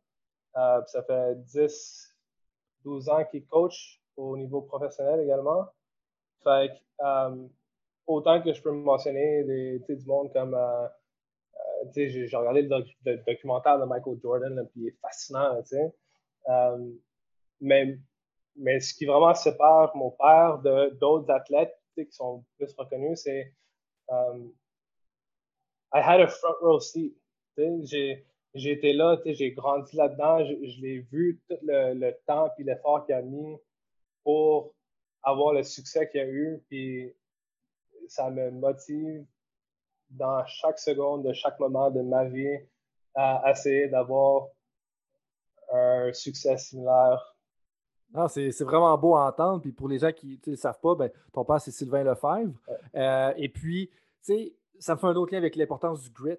[0.53, 2.17] ça fait 10,
[2.83, 5.67] 12 ans qu'il coach au niveau professionnel également.
[6.43, 6.71] Fait
[8.07, 10.55] autant que je peux mentionner des, du monde comme
[11.95, 15.61] j'ai regardé le, documentaire de Michael Jordan, puis il est fascinant,
[17.61, 17.97] mais,
[18.55, 23.53] mais ce qui vraiment sépare mon père de d'autres athlètes qui sont plus reconnus, c'est
[24.09, 27.15] I had a front row seat.
[27.57, 32.63] J'ai, j'ai été là, j'ai grandi là-dedans, je, l'ai vu tout le, le temps et
[32.63, 33.57] l'effort qu'il a mis
[34.25, 34.73] pour
[35.23, 37.15] avoir le succès qu'il a eu, puis
[38.09, 39.25] ça me motive
[40.09, 42.59] dans chaque seconde de chaque moment de ma vie
[43.15, 44.49] à essayer d'avoir
[45.71, 47.35] un succès similaire
[48.27, 49.61] c'est vraiment beau à entendre.
[49.61, 52.53] Puis pour les gens qui ne savent pas, ben, ton père, c'est Sylvain Lefebvre.
[52.95, 53.89] Euh, et puis,
[54.79, 56.37] ça me fait un autre lien avec l'importance du grit.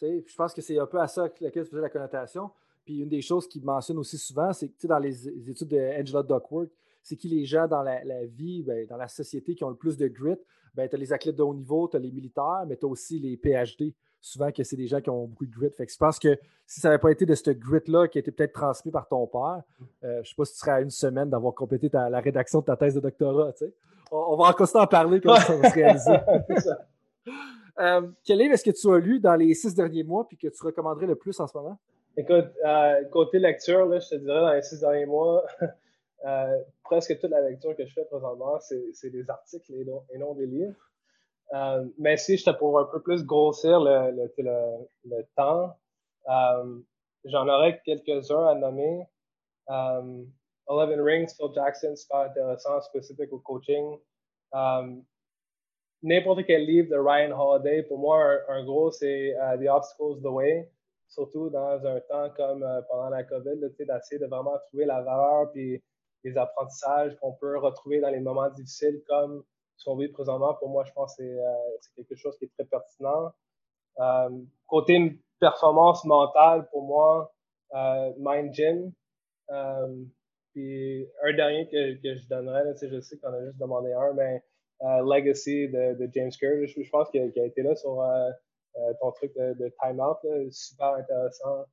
[0.00, 2.50] Je pense que c'est un peu à ça que tu faisais la connotation.
[2.84, 6.70] Puis une des choses qu'il mentionne aussi souvent, c'est que dans les, études d'Angela Duckworth,
[7.08, 9.96] c'est qui les gens dans la, vie, ben, dans la société qui ont le plus
[9.96, 10.36] de grit?
[10.74, 12.88] Ben, tu as les athlètes de haut niveau, tu as les militaires, mais tu as
[12.88, 15.70] aussi les PhD souvent que c'est des gens qui ont beaucoup de grit.
[15.70, 16.36] Fait que je pense que
[16.66, 19.26] si ça n'avait pas été de ce grit-là qui a été peut-être transmis par ton
[19.26, 19.62] père,
[20.04, 22.60] euh, je ne sais pas si tu serais à une semaine d'avoir complété la rédaction
[22.60, 23.52] de ta thèse de doctorat.
[24.10, 26.16] On, va encore en parler quand ça va se réaliser.
[27.80, 30.48] Euh, quel livre est-ce que tu as lu dans les six derniers mois puis que
[30.48, 31.78] tu recommanderais le plus en ce moment?
[32.16, 35.44] Écoute, euh, côté lecture, là, je te dirais dans les six derniers mois,
[36.82, 40.74] presque toute la lecture que je fais présentement, c'est des articles et non des livres.
[41.54, 45.76] Euh, mais si j'étais pour un peu plus grossir le, temps,
[46.28, 46.78] euh,
[47.24, 49.06] j'en aurais quelques-uns à nommer.
[49.68, 50.30] Um,
[50.68, 53.98] Eleven Rings, Phil Jackson, super intéressant, spécifique au coaching.
[56.02, 60.70] N'importe quel livre de Ryan Holiday, pour moi, un, gros, c'est The Obstacles the Way,
[61.08, 65.82] surtout dans un temps comme pendant la COVID, d'essayer de vraiment trouver la valeur et
[66.24, 69.44] les apprentissages qu'on peut retrouver dans les moments difficiles comme
[69.76, 72.52] ce qu'on vit présentement, pour moi, je pense que c'est euh, quelque chose qui est
[72.58, 73.32] très pertinent.
[74.00, 74.30] Euh,
[74.66, 77.32] côté performance mentale, pour moi,
[77.74, 78.92] euh, Mind Gym.
[80.52, 84.42] puis un dernier que, que je donnerais, je sais qu'on a juste demandé un, mais
[84.80, 86.66] legacy de, James Kerr.
[86.66, 88.04] Je, pense qu'il a, été là sur
[89.00, 90.18] ton truc de, de time-out.
[90.50, 91.66] Super intéressant.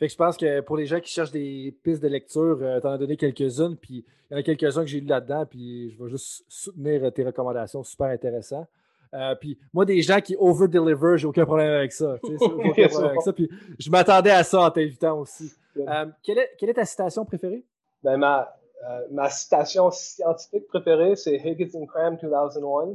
[0.00, 2.86] Fait que je pense que pour les gens qui cherchent des pistes de lecture, tu
[2.86, 5.90] en as donné quelques-unes, puis il y en a quelques-uns que j'ai lu là-dedans, puis
[5.90, 8.66] je vais juste soutenir tes recommandations, super intéressant.
[9.12, 12.16] Euh, puis moi, des gens qui over-deliver, j'ai aucun problème avec ça.
[13.34, 15.52] Puis je m'attendais à ça en t'invitant aussi.
[15.76, 17.64] Euh, quelle, est, ta citation préférée?
[18.02, 18.54] Ben, ma,
[18.88, 22.94] euh, ma citation scientifique préférée, c'est Higgins and Cram 2001.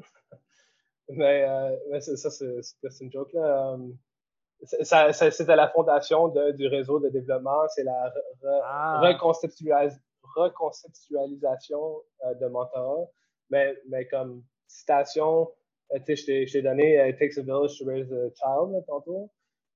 [1.10, 1.46] mais,
[1.92, 3.34] mais ça, c'est une joke.
[3.34, 3.78] là.
[4.64, 7.68] C'était la fondation du réseau de développement.
[7.70, 8.14] C'est la
[8.64, 9.02] ah.
[10.36, 12.02] reconceptualisation
[12.40, 13.08] de mentorat.
[13.52, 15.52] Mais, mais comme citation,
[15.94, 18.84] euh, tu sais, je t'ai donné uh, It Takes a Village to Raise a Child
[18.88, 19.30] tantôt.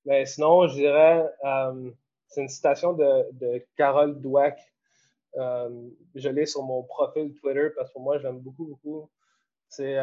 [0.06, 1.26] Mais sinon, je dirais,
[2.28, 4.58] c'est une citation de, de Carole Dweck.
[5.36, 9.10] Je l'ai sur mon profil Twitter parce que moi, j'aime beaucoup, beaucoup.
[9.68, 9.98] C'est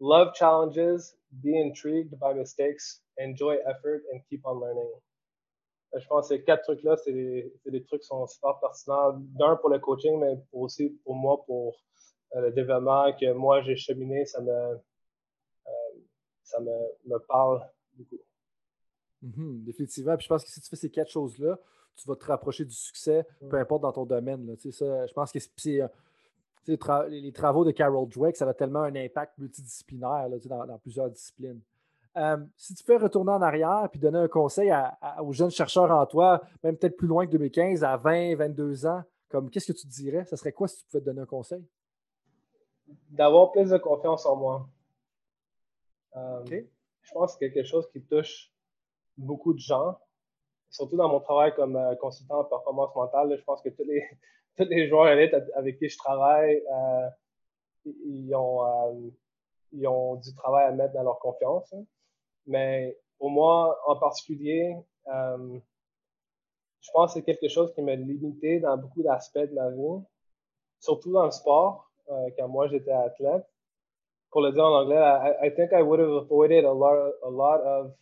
[0.00, 4.90] Love challenges, be intrigued by mistakes, enjoy effort, and keep on learning.
[5.92, 9.18] Je pense que ces quatre trucs-là, c'est des, trucs qui sont super pertinents.
[9.38, 11.76] D'un pour le coaching, mais aussi pour moi, pour
[12.36, 14.78] euh, le développement que moi j'ai cheminé, ça me,
[16.50, 17.60] ça me, parle
[17.94, 18.18] beaucoup.
[19.22, 20.16] Mhm, définitivement.
[20.16, 21.58] Puis je pense que si tu fais ces quatre choses-là,
[21.96, 24.46] tu vas te rapprocher du succès, peu importe dans ton domaine.
[24.46, 24.54] Là.
[24.70, 25.82] Ça, je pense que c'est.
[25.82, 25.88] Euh,
[27.08, 31.60] les travaux de Carol Dweck, ça a tellement un impact multidisciplinaire dans, plusieurs disciplines.
[32.16, 34.72] Euh, si tu peux retourner en arrière et donner un conseil
[35.22, 39.02] aux jeunes chercheurs en toi, même peut-être plus loin que 2015, à 20, 22 ans,
[39.28, 40.24] comme qu'est-ce que tu te dirais?
[40.24, 41.64] Ça serait quoi si tu pouvais te donner un conseil?
[43.10, 44.68] D'avoir plus de confiance en moi.
[46.16, 46.44] Euh,
[47.02, 48.52] je pense que c'est quelque chose qui touche
[49.16, 49.96] beaucoup de gens,
[50.68, 53.36] surtout dans mon travail comme euh, consultant en performance mentale.
[53.38, 54.04] je pense que tous les,
[54.56, 56.60] tous les joueurs élites avec qui je travaille,
[57.84, 59.12] ils, ont,
[59.70, 61.72] ils ont du travail à mettre dans leur confiance.
[61.72, 61.84] Hein.
[62.50, 68.76] Mais pour moi, en particulier, je pense que c'est quelque chose qui m'a limité dans
[68.76, 70.04] beaucoup d'aspects de ma vie,
[70.80, 71.90] surtout dans le sport,
[72.36, 73.46] quand moi j'étais athlète
[74.30, 77.30] pour le dire en anglais, I, I think I would have avoided a lot, a
[77.30, 77.92] lot of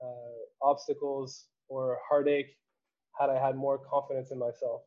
[0.00, 2.56] uh, obstacles or heartache
[3.18, 4.82] had I had more confidence in myself.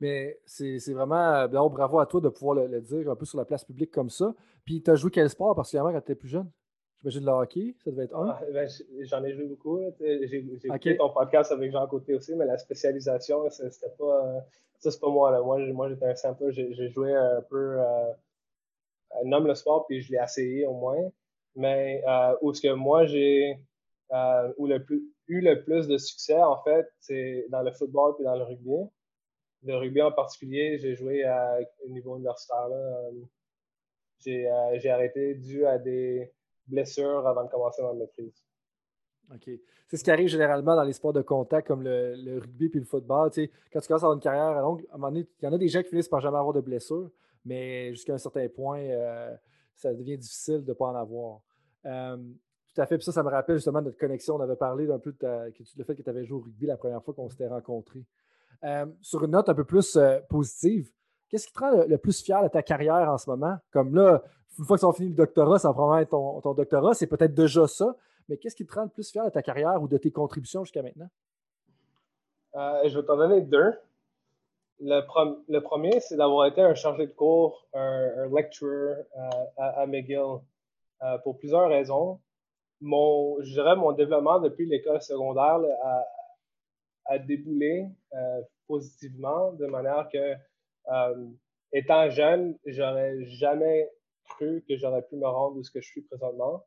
[0.00, 3.44] Mais c'est vraiment bon, bravo à toi de pouvoir le, dire un peu sur la
[3.44, 4.34] place publique comme ça.
[4.64, 6.50] Puis, tu as joué quel sport particulièrement quand tu étais plus jeune?
[7.04, 8.30] J'imagine le hockey, ça devait être un.
[8.30, 8.68] Ah, ben,
[9.00, 9.78] J'en ai joué beaucoup.
[10.00, 10.96] J'ai okay.
[10.96, 14.46] ton podcast avec Jean Côté aussi, mais la spécialisation, c'était pas.
[14.78, 15.30] Ça, c'est pas moi.
[15.30, 15.42] Là.
[15.42, 16.50] Moi, moi j'étais un simple.
[16.50, 17.78] J'ai joué un peu.
[17.78, 18.12] Euh,
[19.24, 21.10] nomme le sport, puis je l'ai essayé au moins.
[21.56, 23.58] Mais euh, où ce que moi j'ai
[24.12, 24.84] euh, le
[25.28, 28.90] eu le plus de succès, en fait, c'est dans le football puis dans le rugby.
[29.62, 32.68] Le rugby en particulier, j'ai joué à au niveau universitaire.
[32.70, 33.10] Euh,
[34.26, 36.32] j'ai arrêté dû à des
[36.66, 38.44] blessures avant de commencer ma maîtrise.
[39.32, 39.50] OK.
[39.88, 42.86] C'est ce qui arrive généralement dans les sports de contact comme le, rugby puis le
[42.86, 43.30] football.
[43.30, 45.58] quand tu commences à avoir une carrière longue, à un moment il y en a
[45.58, 47.10] des gens qui finissent par jamais avoir de blessures
[47.44, 49.34] mais jusqu'à un certain point, euh,
[49.74, 51.40] ça devient difficile de ne pas en avoir.
[51.86, 52.16] Euh,
[52.74, 52.96] tout à fait.
[52.96, 54.36] Puis ça, ça me rappelle justement notre connexion.
[54.36, 56.76] On avait parlé d'un peu de le fait que tu avais joué au rugby la
[56.76, 58.04] première fois qu'on s'était rencontrés.
[58.64, 60.90] Euh, sur une note un peu plus positive,
[61.28, 63.56] qu'est-ce qui te rend le, plus fier de ta carrière en ce moment?
[63.70, 64.22] Comme là,
[64.58, 67.34] une fois tu as fini le doctorat, ça va probablement être ton, doctorat, c'est peut-être
[67.34, 67.96] déjà ça,
[68.28, 70.64] mais qu'est-ce qui te rend le plus fier de ta carrière ou de tes contributions
[70.64, 71.08] jusqu'à maintenant?
[72.54, 73.72] je vais t'en donner deux.
[74.80, 80.40] Le, premier, c'est d'avoir été un chargé de cours, un, lecturer euh, à, McGill
[81.02, 82.20] euh, pour plusieurs raisons.
[82.80, 85.58] Mon, je dirais mon développement depuis l'école secondaire
[87.06, 90.34] a, déboulé euh, positivement de manière que,
[91.72, 93.90] étant jeune, j'aurais jamais
[94.36, 96.64] cru que j'aurais pu me rendre où ce que je suis présentement.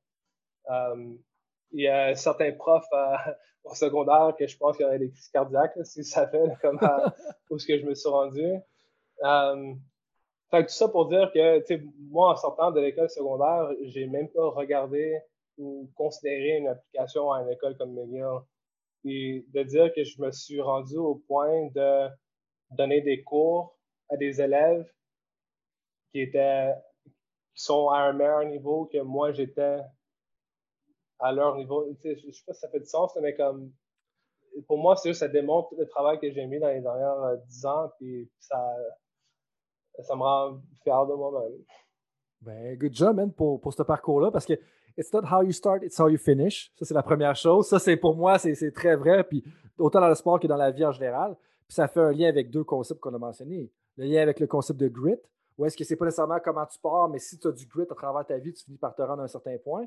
[1.72, 2.86] il y a certains profs
[3.64, 6.80] au secondaire que je pense qu'il y aurait des crises cardiaques si ça fait comme
[7.50, 8.46] où ce que je me suis rendu.
[9.24, 9.74] Euh,
[10.50, 14.48] fait tout ça pour dire que moi, en sortant de l'école secondaire, j'ai même pas
[14.50, 15.20] regardé
[15.58, 18.42] ou considéré une application à une école comme McGill.
[19.06, 22.08] Et de dire que je me suis rendu au point de
[22.72, 23.78] donner des cours
[24.10, 24.86] à des élèves
[26.12, 26.74] qui étaient
[27.58, 29.80] qui sont à un meilleur niveau que moi j'étais
[31.20, 31.88] à leur niveau.
[32.04, 33.72] Je sais pas si ça fait du sens, mais comme
[34.68, 37.66] pour moi, c'est ça démontre le travail que j'ai mis dans les dernières euh, dix
[37.66, 38.58] ans, puis ça,
[40.00, 41.60] ça me rend fier de moi-même.
[42.42, 44.54] Ben, good job, man, pour, pour ce parcours-là, parce que
[44.98, 46.72] it's not how you start, it's how you finish.
[46.76, 47.68] Ça, c'est la première chose.
[47.68, 49.44] Ça, c'est pour moi, c'est très vrai, puis
[49.78, 51.36] autant dans le sport que dans la vie en général.
[51.68, 53.72] Puis ça fait un lien avec deux concepts qu'on a mentionnés.
[53.98, 55.20] Le lien avec le concept de grit,
[55.58, 57.88] ou est-ce que c'est pas nécessairement comment tu pars, mais si tu as du grit
[57.90, 59.86] à travers ta vie, tu finis par te rendre à un certain point.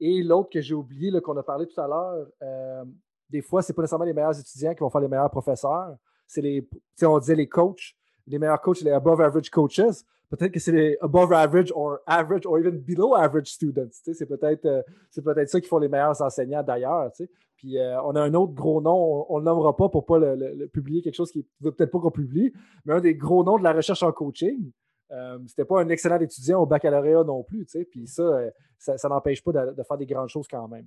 [0.00, 2.84] Et l'autre que j'ai oublié, qu'on a parlé tout à l'heure, euh,
[3.30, 5.96] des fois, c'est pas nécessairement les meilleurs étudiants qui vont faire les meilleurs professeurs.
[6.26, 6.68] C'est les,
[7.02, 10.04] on disait les coachs, les meilleurs coachs, les above average coaches.
[10.30, 13.88] Peut-être que c'est les above average or average or even below average students.
[14.02, 17.10] C'est peut-être euh, c'est peut-être ça qui font les meilleurs enseignants d'ailleurs.
[17.56, 20.06] Puis euh, on a un autre gros nom, on ne le nommera pas pour ne
[20.06, 22.52] pas le, publier quelque chose qui ne veut peut-être pas qu'on publie,
[22.84, 24.70] mais un des gros noms de la recherche en coaching.
[25.10, 29.42] Euh, c'était pas un excellent étudiant au baccalauréat non plus, puis ça, euh, ça, n'empêche
[29.42, 30.86] pas de, faire des grandes choses quand même.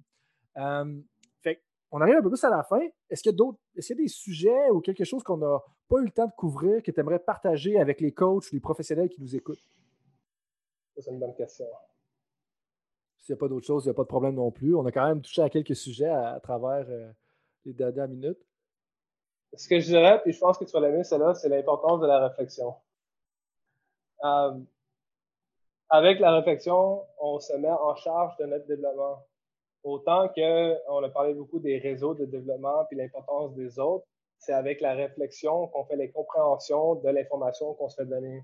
[1.41, 1.61] fait
[1.91, 2.81] on arrive un peu plus à la fin.
[3.10, 5.38] Est-ce qu'il y a d'autres, est-ce qu'il y a des sujets ou quelque chose qu'on
[5.38, 8.56] n'a pas eu le temps de couvrir que tu aimerais partager avec les coachs ou
[8.56, 9.61] les professionnels qui nous écoutent?
[10.98, 11.65] C'est une bonne question.
[13.18, 14.73] S'il n'y a pas d'autre chose, il n'y a pas de problème non plus.
[14.76, 17.11] On a quand même touché à quelques sujets à, travers euh,
[17.65, 18.39] les dernières minutes.
[19.53, 21.99] Ce que je dirais, puis je pense que tu vas l'aimer, c'est là, c'est l'importance
[21.99, 22.73] de la réflexion.
[24.23, 24.60] Euh,
[25.89, 29.26] avec la réflexion, on se met en charge de notre développement.
[29.84, 34.06] Autant qu'on a parlé beaucoup des réseaux de développement puis l'importance des autres,
[34.38, 38.43] c'est avec la réflexion qu'on fait les compréhensions de l'information qu'on se fait donner.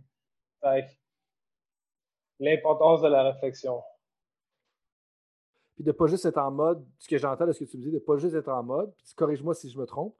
[2.40, 3.82] L'importance de la réflexion.
[5.76, 7.84] Puis de pas juste être en mode, ce que j'entends de ce que tu me
[7.84, 10.16] dis, de pas juste être en mode, puis corrige-moi si je me trompe,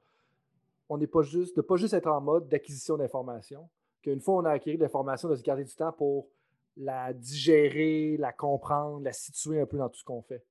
[0.88, 3.68] on n'est pas juste, de pas juste être en mode d'acquisition d'informations,
[4.02, 6.28] qu'une fois on a acquis l'information, de se garder du temps pour
[6.76, 10.44] la digérer, la comprendre, la situer un peu dans tout ce qu'on fait.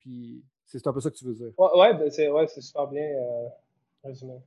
[0.00, 1.52] Puis c'est un peu ça que tu veux dire.
[1.58, 3.48] Ouais, ben, c'est super bien euh,
[4.02, 4.40] résumé.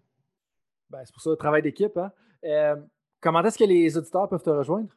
[0.89, 1.95] Ben, c'est pour ça le travail d'équipe.
[1.97, 2.11] Hein?
[2.43, 2.75] Euh,
[3.21, 4.89] comment est-ce que les auditeurs peuvent te rejoindre?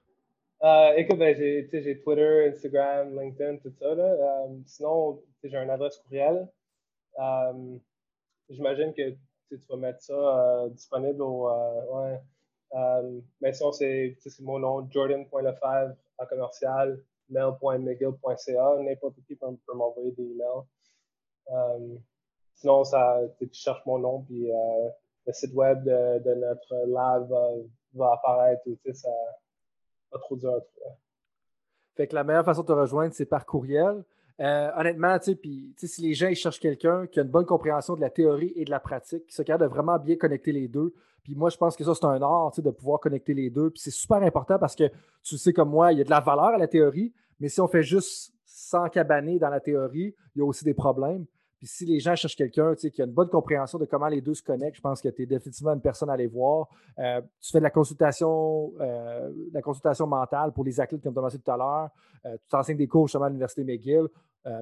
[0.63, 3.95] Euh, écoute, ben, j'ai Twitter, Instagram, LinkedIn, tout ça.
[3.95, 4.47] Là.
[4.67, 6.49] Sinon, j'ai une adresse courriel.
[8.49, 9.11] J'imagine que
[9.51, 11.49] tu vas mettre ça disponible au.
[11.49, 12.17] Euh,
[12.73, 13.23] ouais.
[13.41, 18.77] mais sinon, c'est mon nom, jordan.lefebvre en commercial, mail.mcgill.ca.
[18.81, 22.01] N'importe qui peut, m'envoyer des emails.
[22.55, 24.51] sinon, ça, tu cherches mon nom, puis
[25.27, 27.31] le site web de, notre lab
[27.95, 28.63] va, apparaître.
[28.93, 29.11] Ça,
[30.11, 30.97] pas trop dur à trouver.
[31.97, 34.05] Fait que la meilleure façon de te rejoindre, c'est par courriel.
[34.41, 38.09] Euh, honnêtement, si les gens ils cherchent quelqu'un qui a une bonne compréhension de la
[38.09, 40.95] théorie et de la pratique, qui se capable de vraiment bien connecter les deux,
[41.31, 43.71] puis moi, je pense que ça, c'est un art de pouvoir connecter les deux.
[43.71, 44.91] Puis c'est super important parce que
[45.23, 47.61] tu sais comme moi, il y a de la valeur à la théorie, mais si
[47.61, 51.27] on fait juste s'encabaner dans la théorie, il y a aussi des problèmes.
[51.59, 54.35] Puis si les gens cherchent quelqu'un qui a une bonne compréhension de comment les deux
[54.35, 56.67] se connectent, je pense que tu es définitivement une personne à aller voir.
[56.99, 61.19] Euh, tu fais de la consultation, euh, la consultation mentale pour les athlètes, comme tu
[61.21, 61.91] as mentionné tout à l'heure.
[62.27, 64.09] Euh, tu t'enseignes des cours justement à l'Université McGill.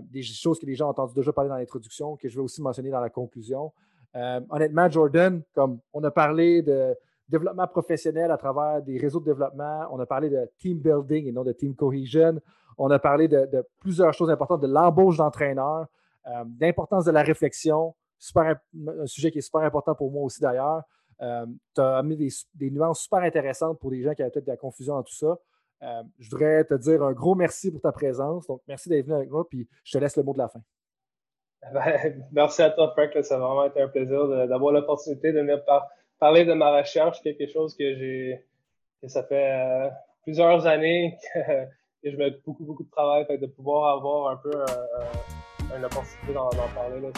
[0.03, 2.61] des choses que les gens ont entendu déjà parler dans l'introduction, que je vais aussi
[2.61, 3.73] mentionner dans la conclusion.
[4.15, 6.95] Honnêtement, Jordan, comme on a parlé de
[7.29, 11.33] développement professionnel à travers des réseaux de développement, on a parlé de team building et
[11.33, 12.41] non de team cohesion.
[12.79, 15.87] On a parlé de, plusieurs choses importantes, de l'embauche d'entraîneurs.
[16.27, 17.95] Euh, d'importance de la réflexion,
[18.37, 20.83] un sujet qui est super important pour moi aussi d'ailleurs.
[21.23, 22.17] Euh, tu as amené
[22.55, 25.15] des, nuances super intéressantes pour des gens qui avaient peut-être de la confusion dans tout
[25.15, 25.39] ça.
[25.83, 28.47] Euh, je voudrais te dire un gros merci pour ta présence.
[28.47, 30.61] Donc, merci d'être venu avec moi, puis je te laisse le mot de la fin.
[31.73, 33.11] Ben, merci à toi, Frank.
[33.23, 35.61] Ça a vraiment été un plaisir d'avoir l'opportunité de venir
[36.19, 38.45] parler de ma recherche, quelque chose que j'ai
[39.03, 39.91] que ça fait
[40.23, 44.53] plusieurs années que, je mets beaucoup, beaucoup de travail, fait de pouvoir avoir un peu
[44.63, 47.09] un une opportunité d'en parler, là,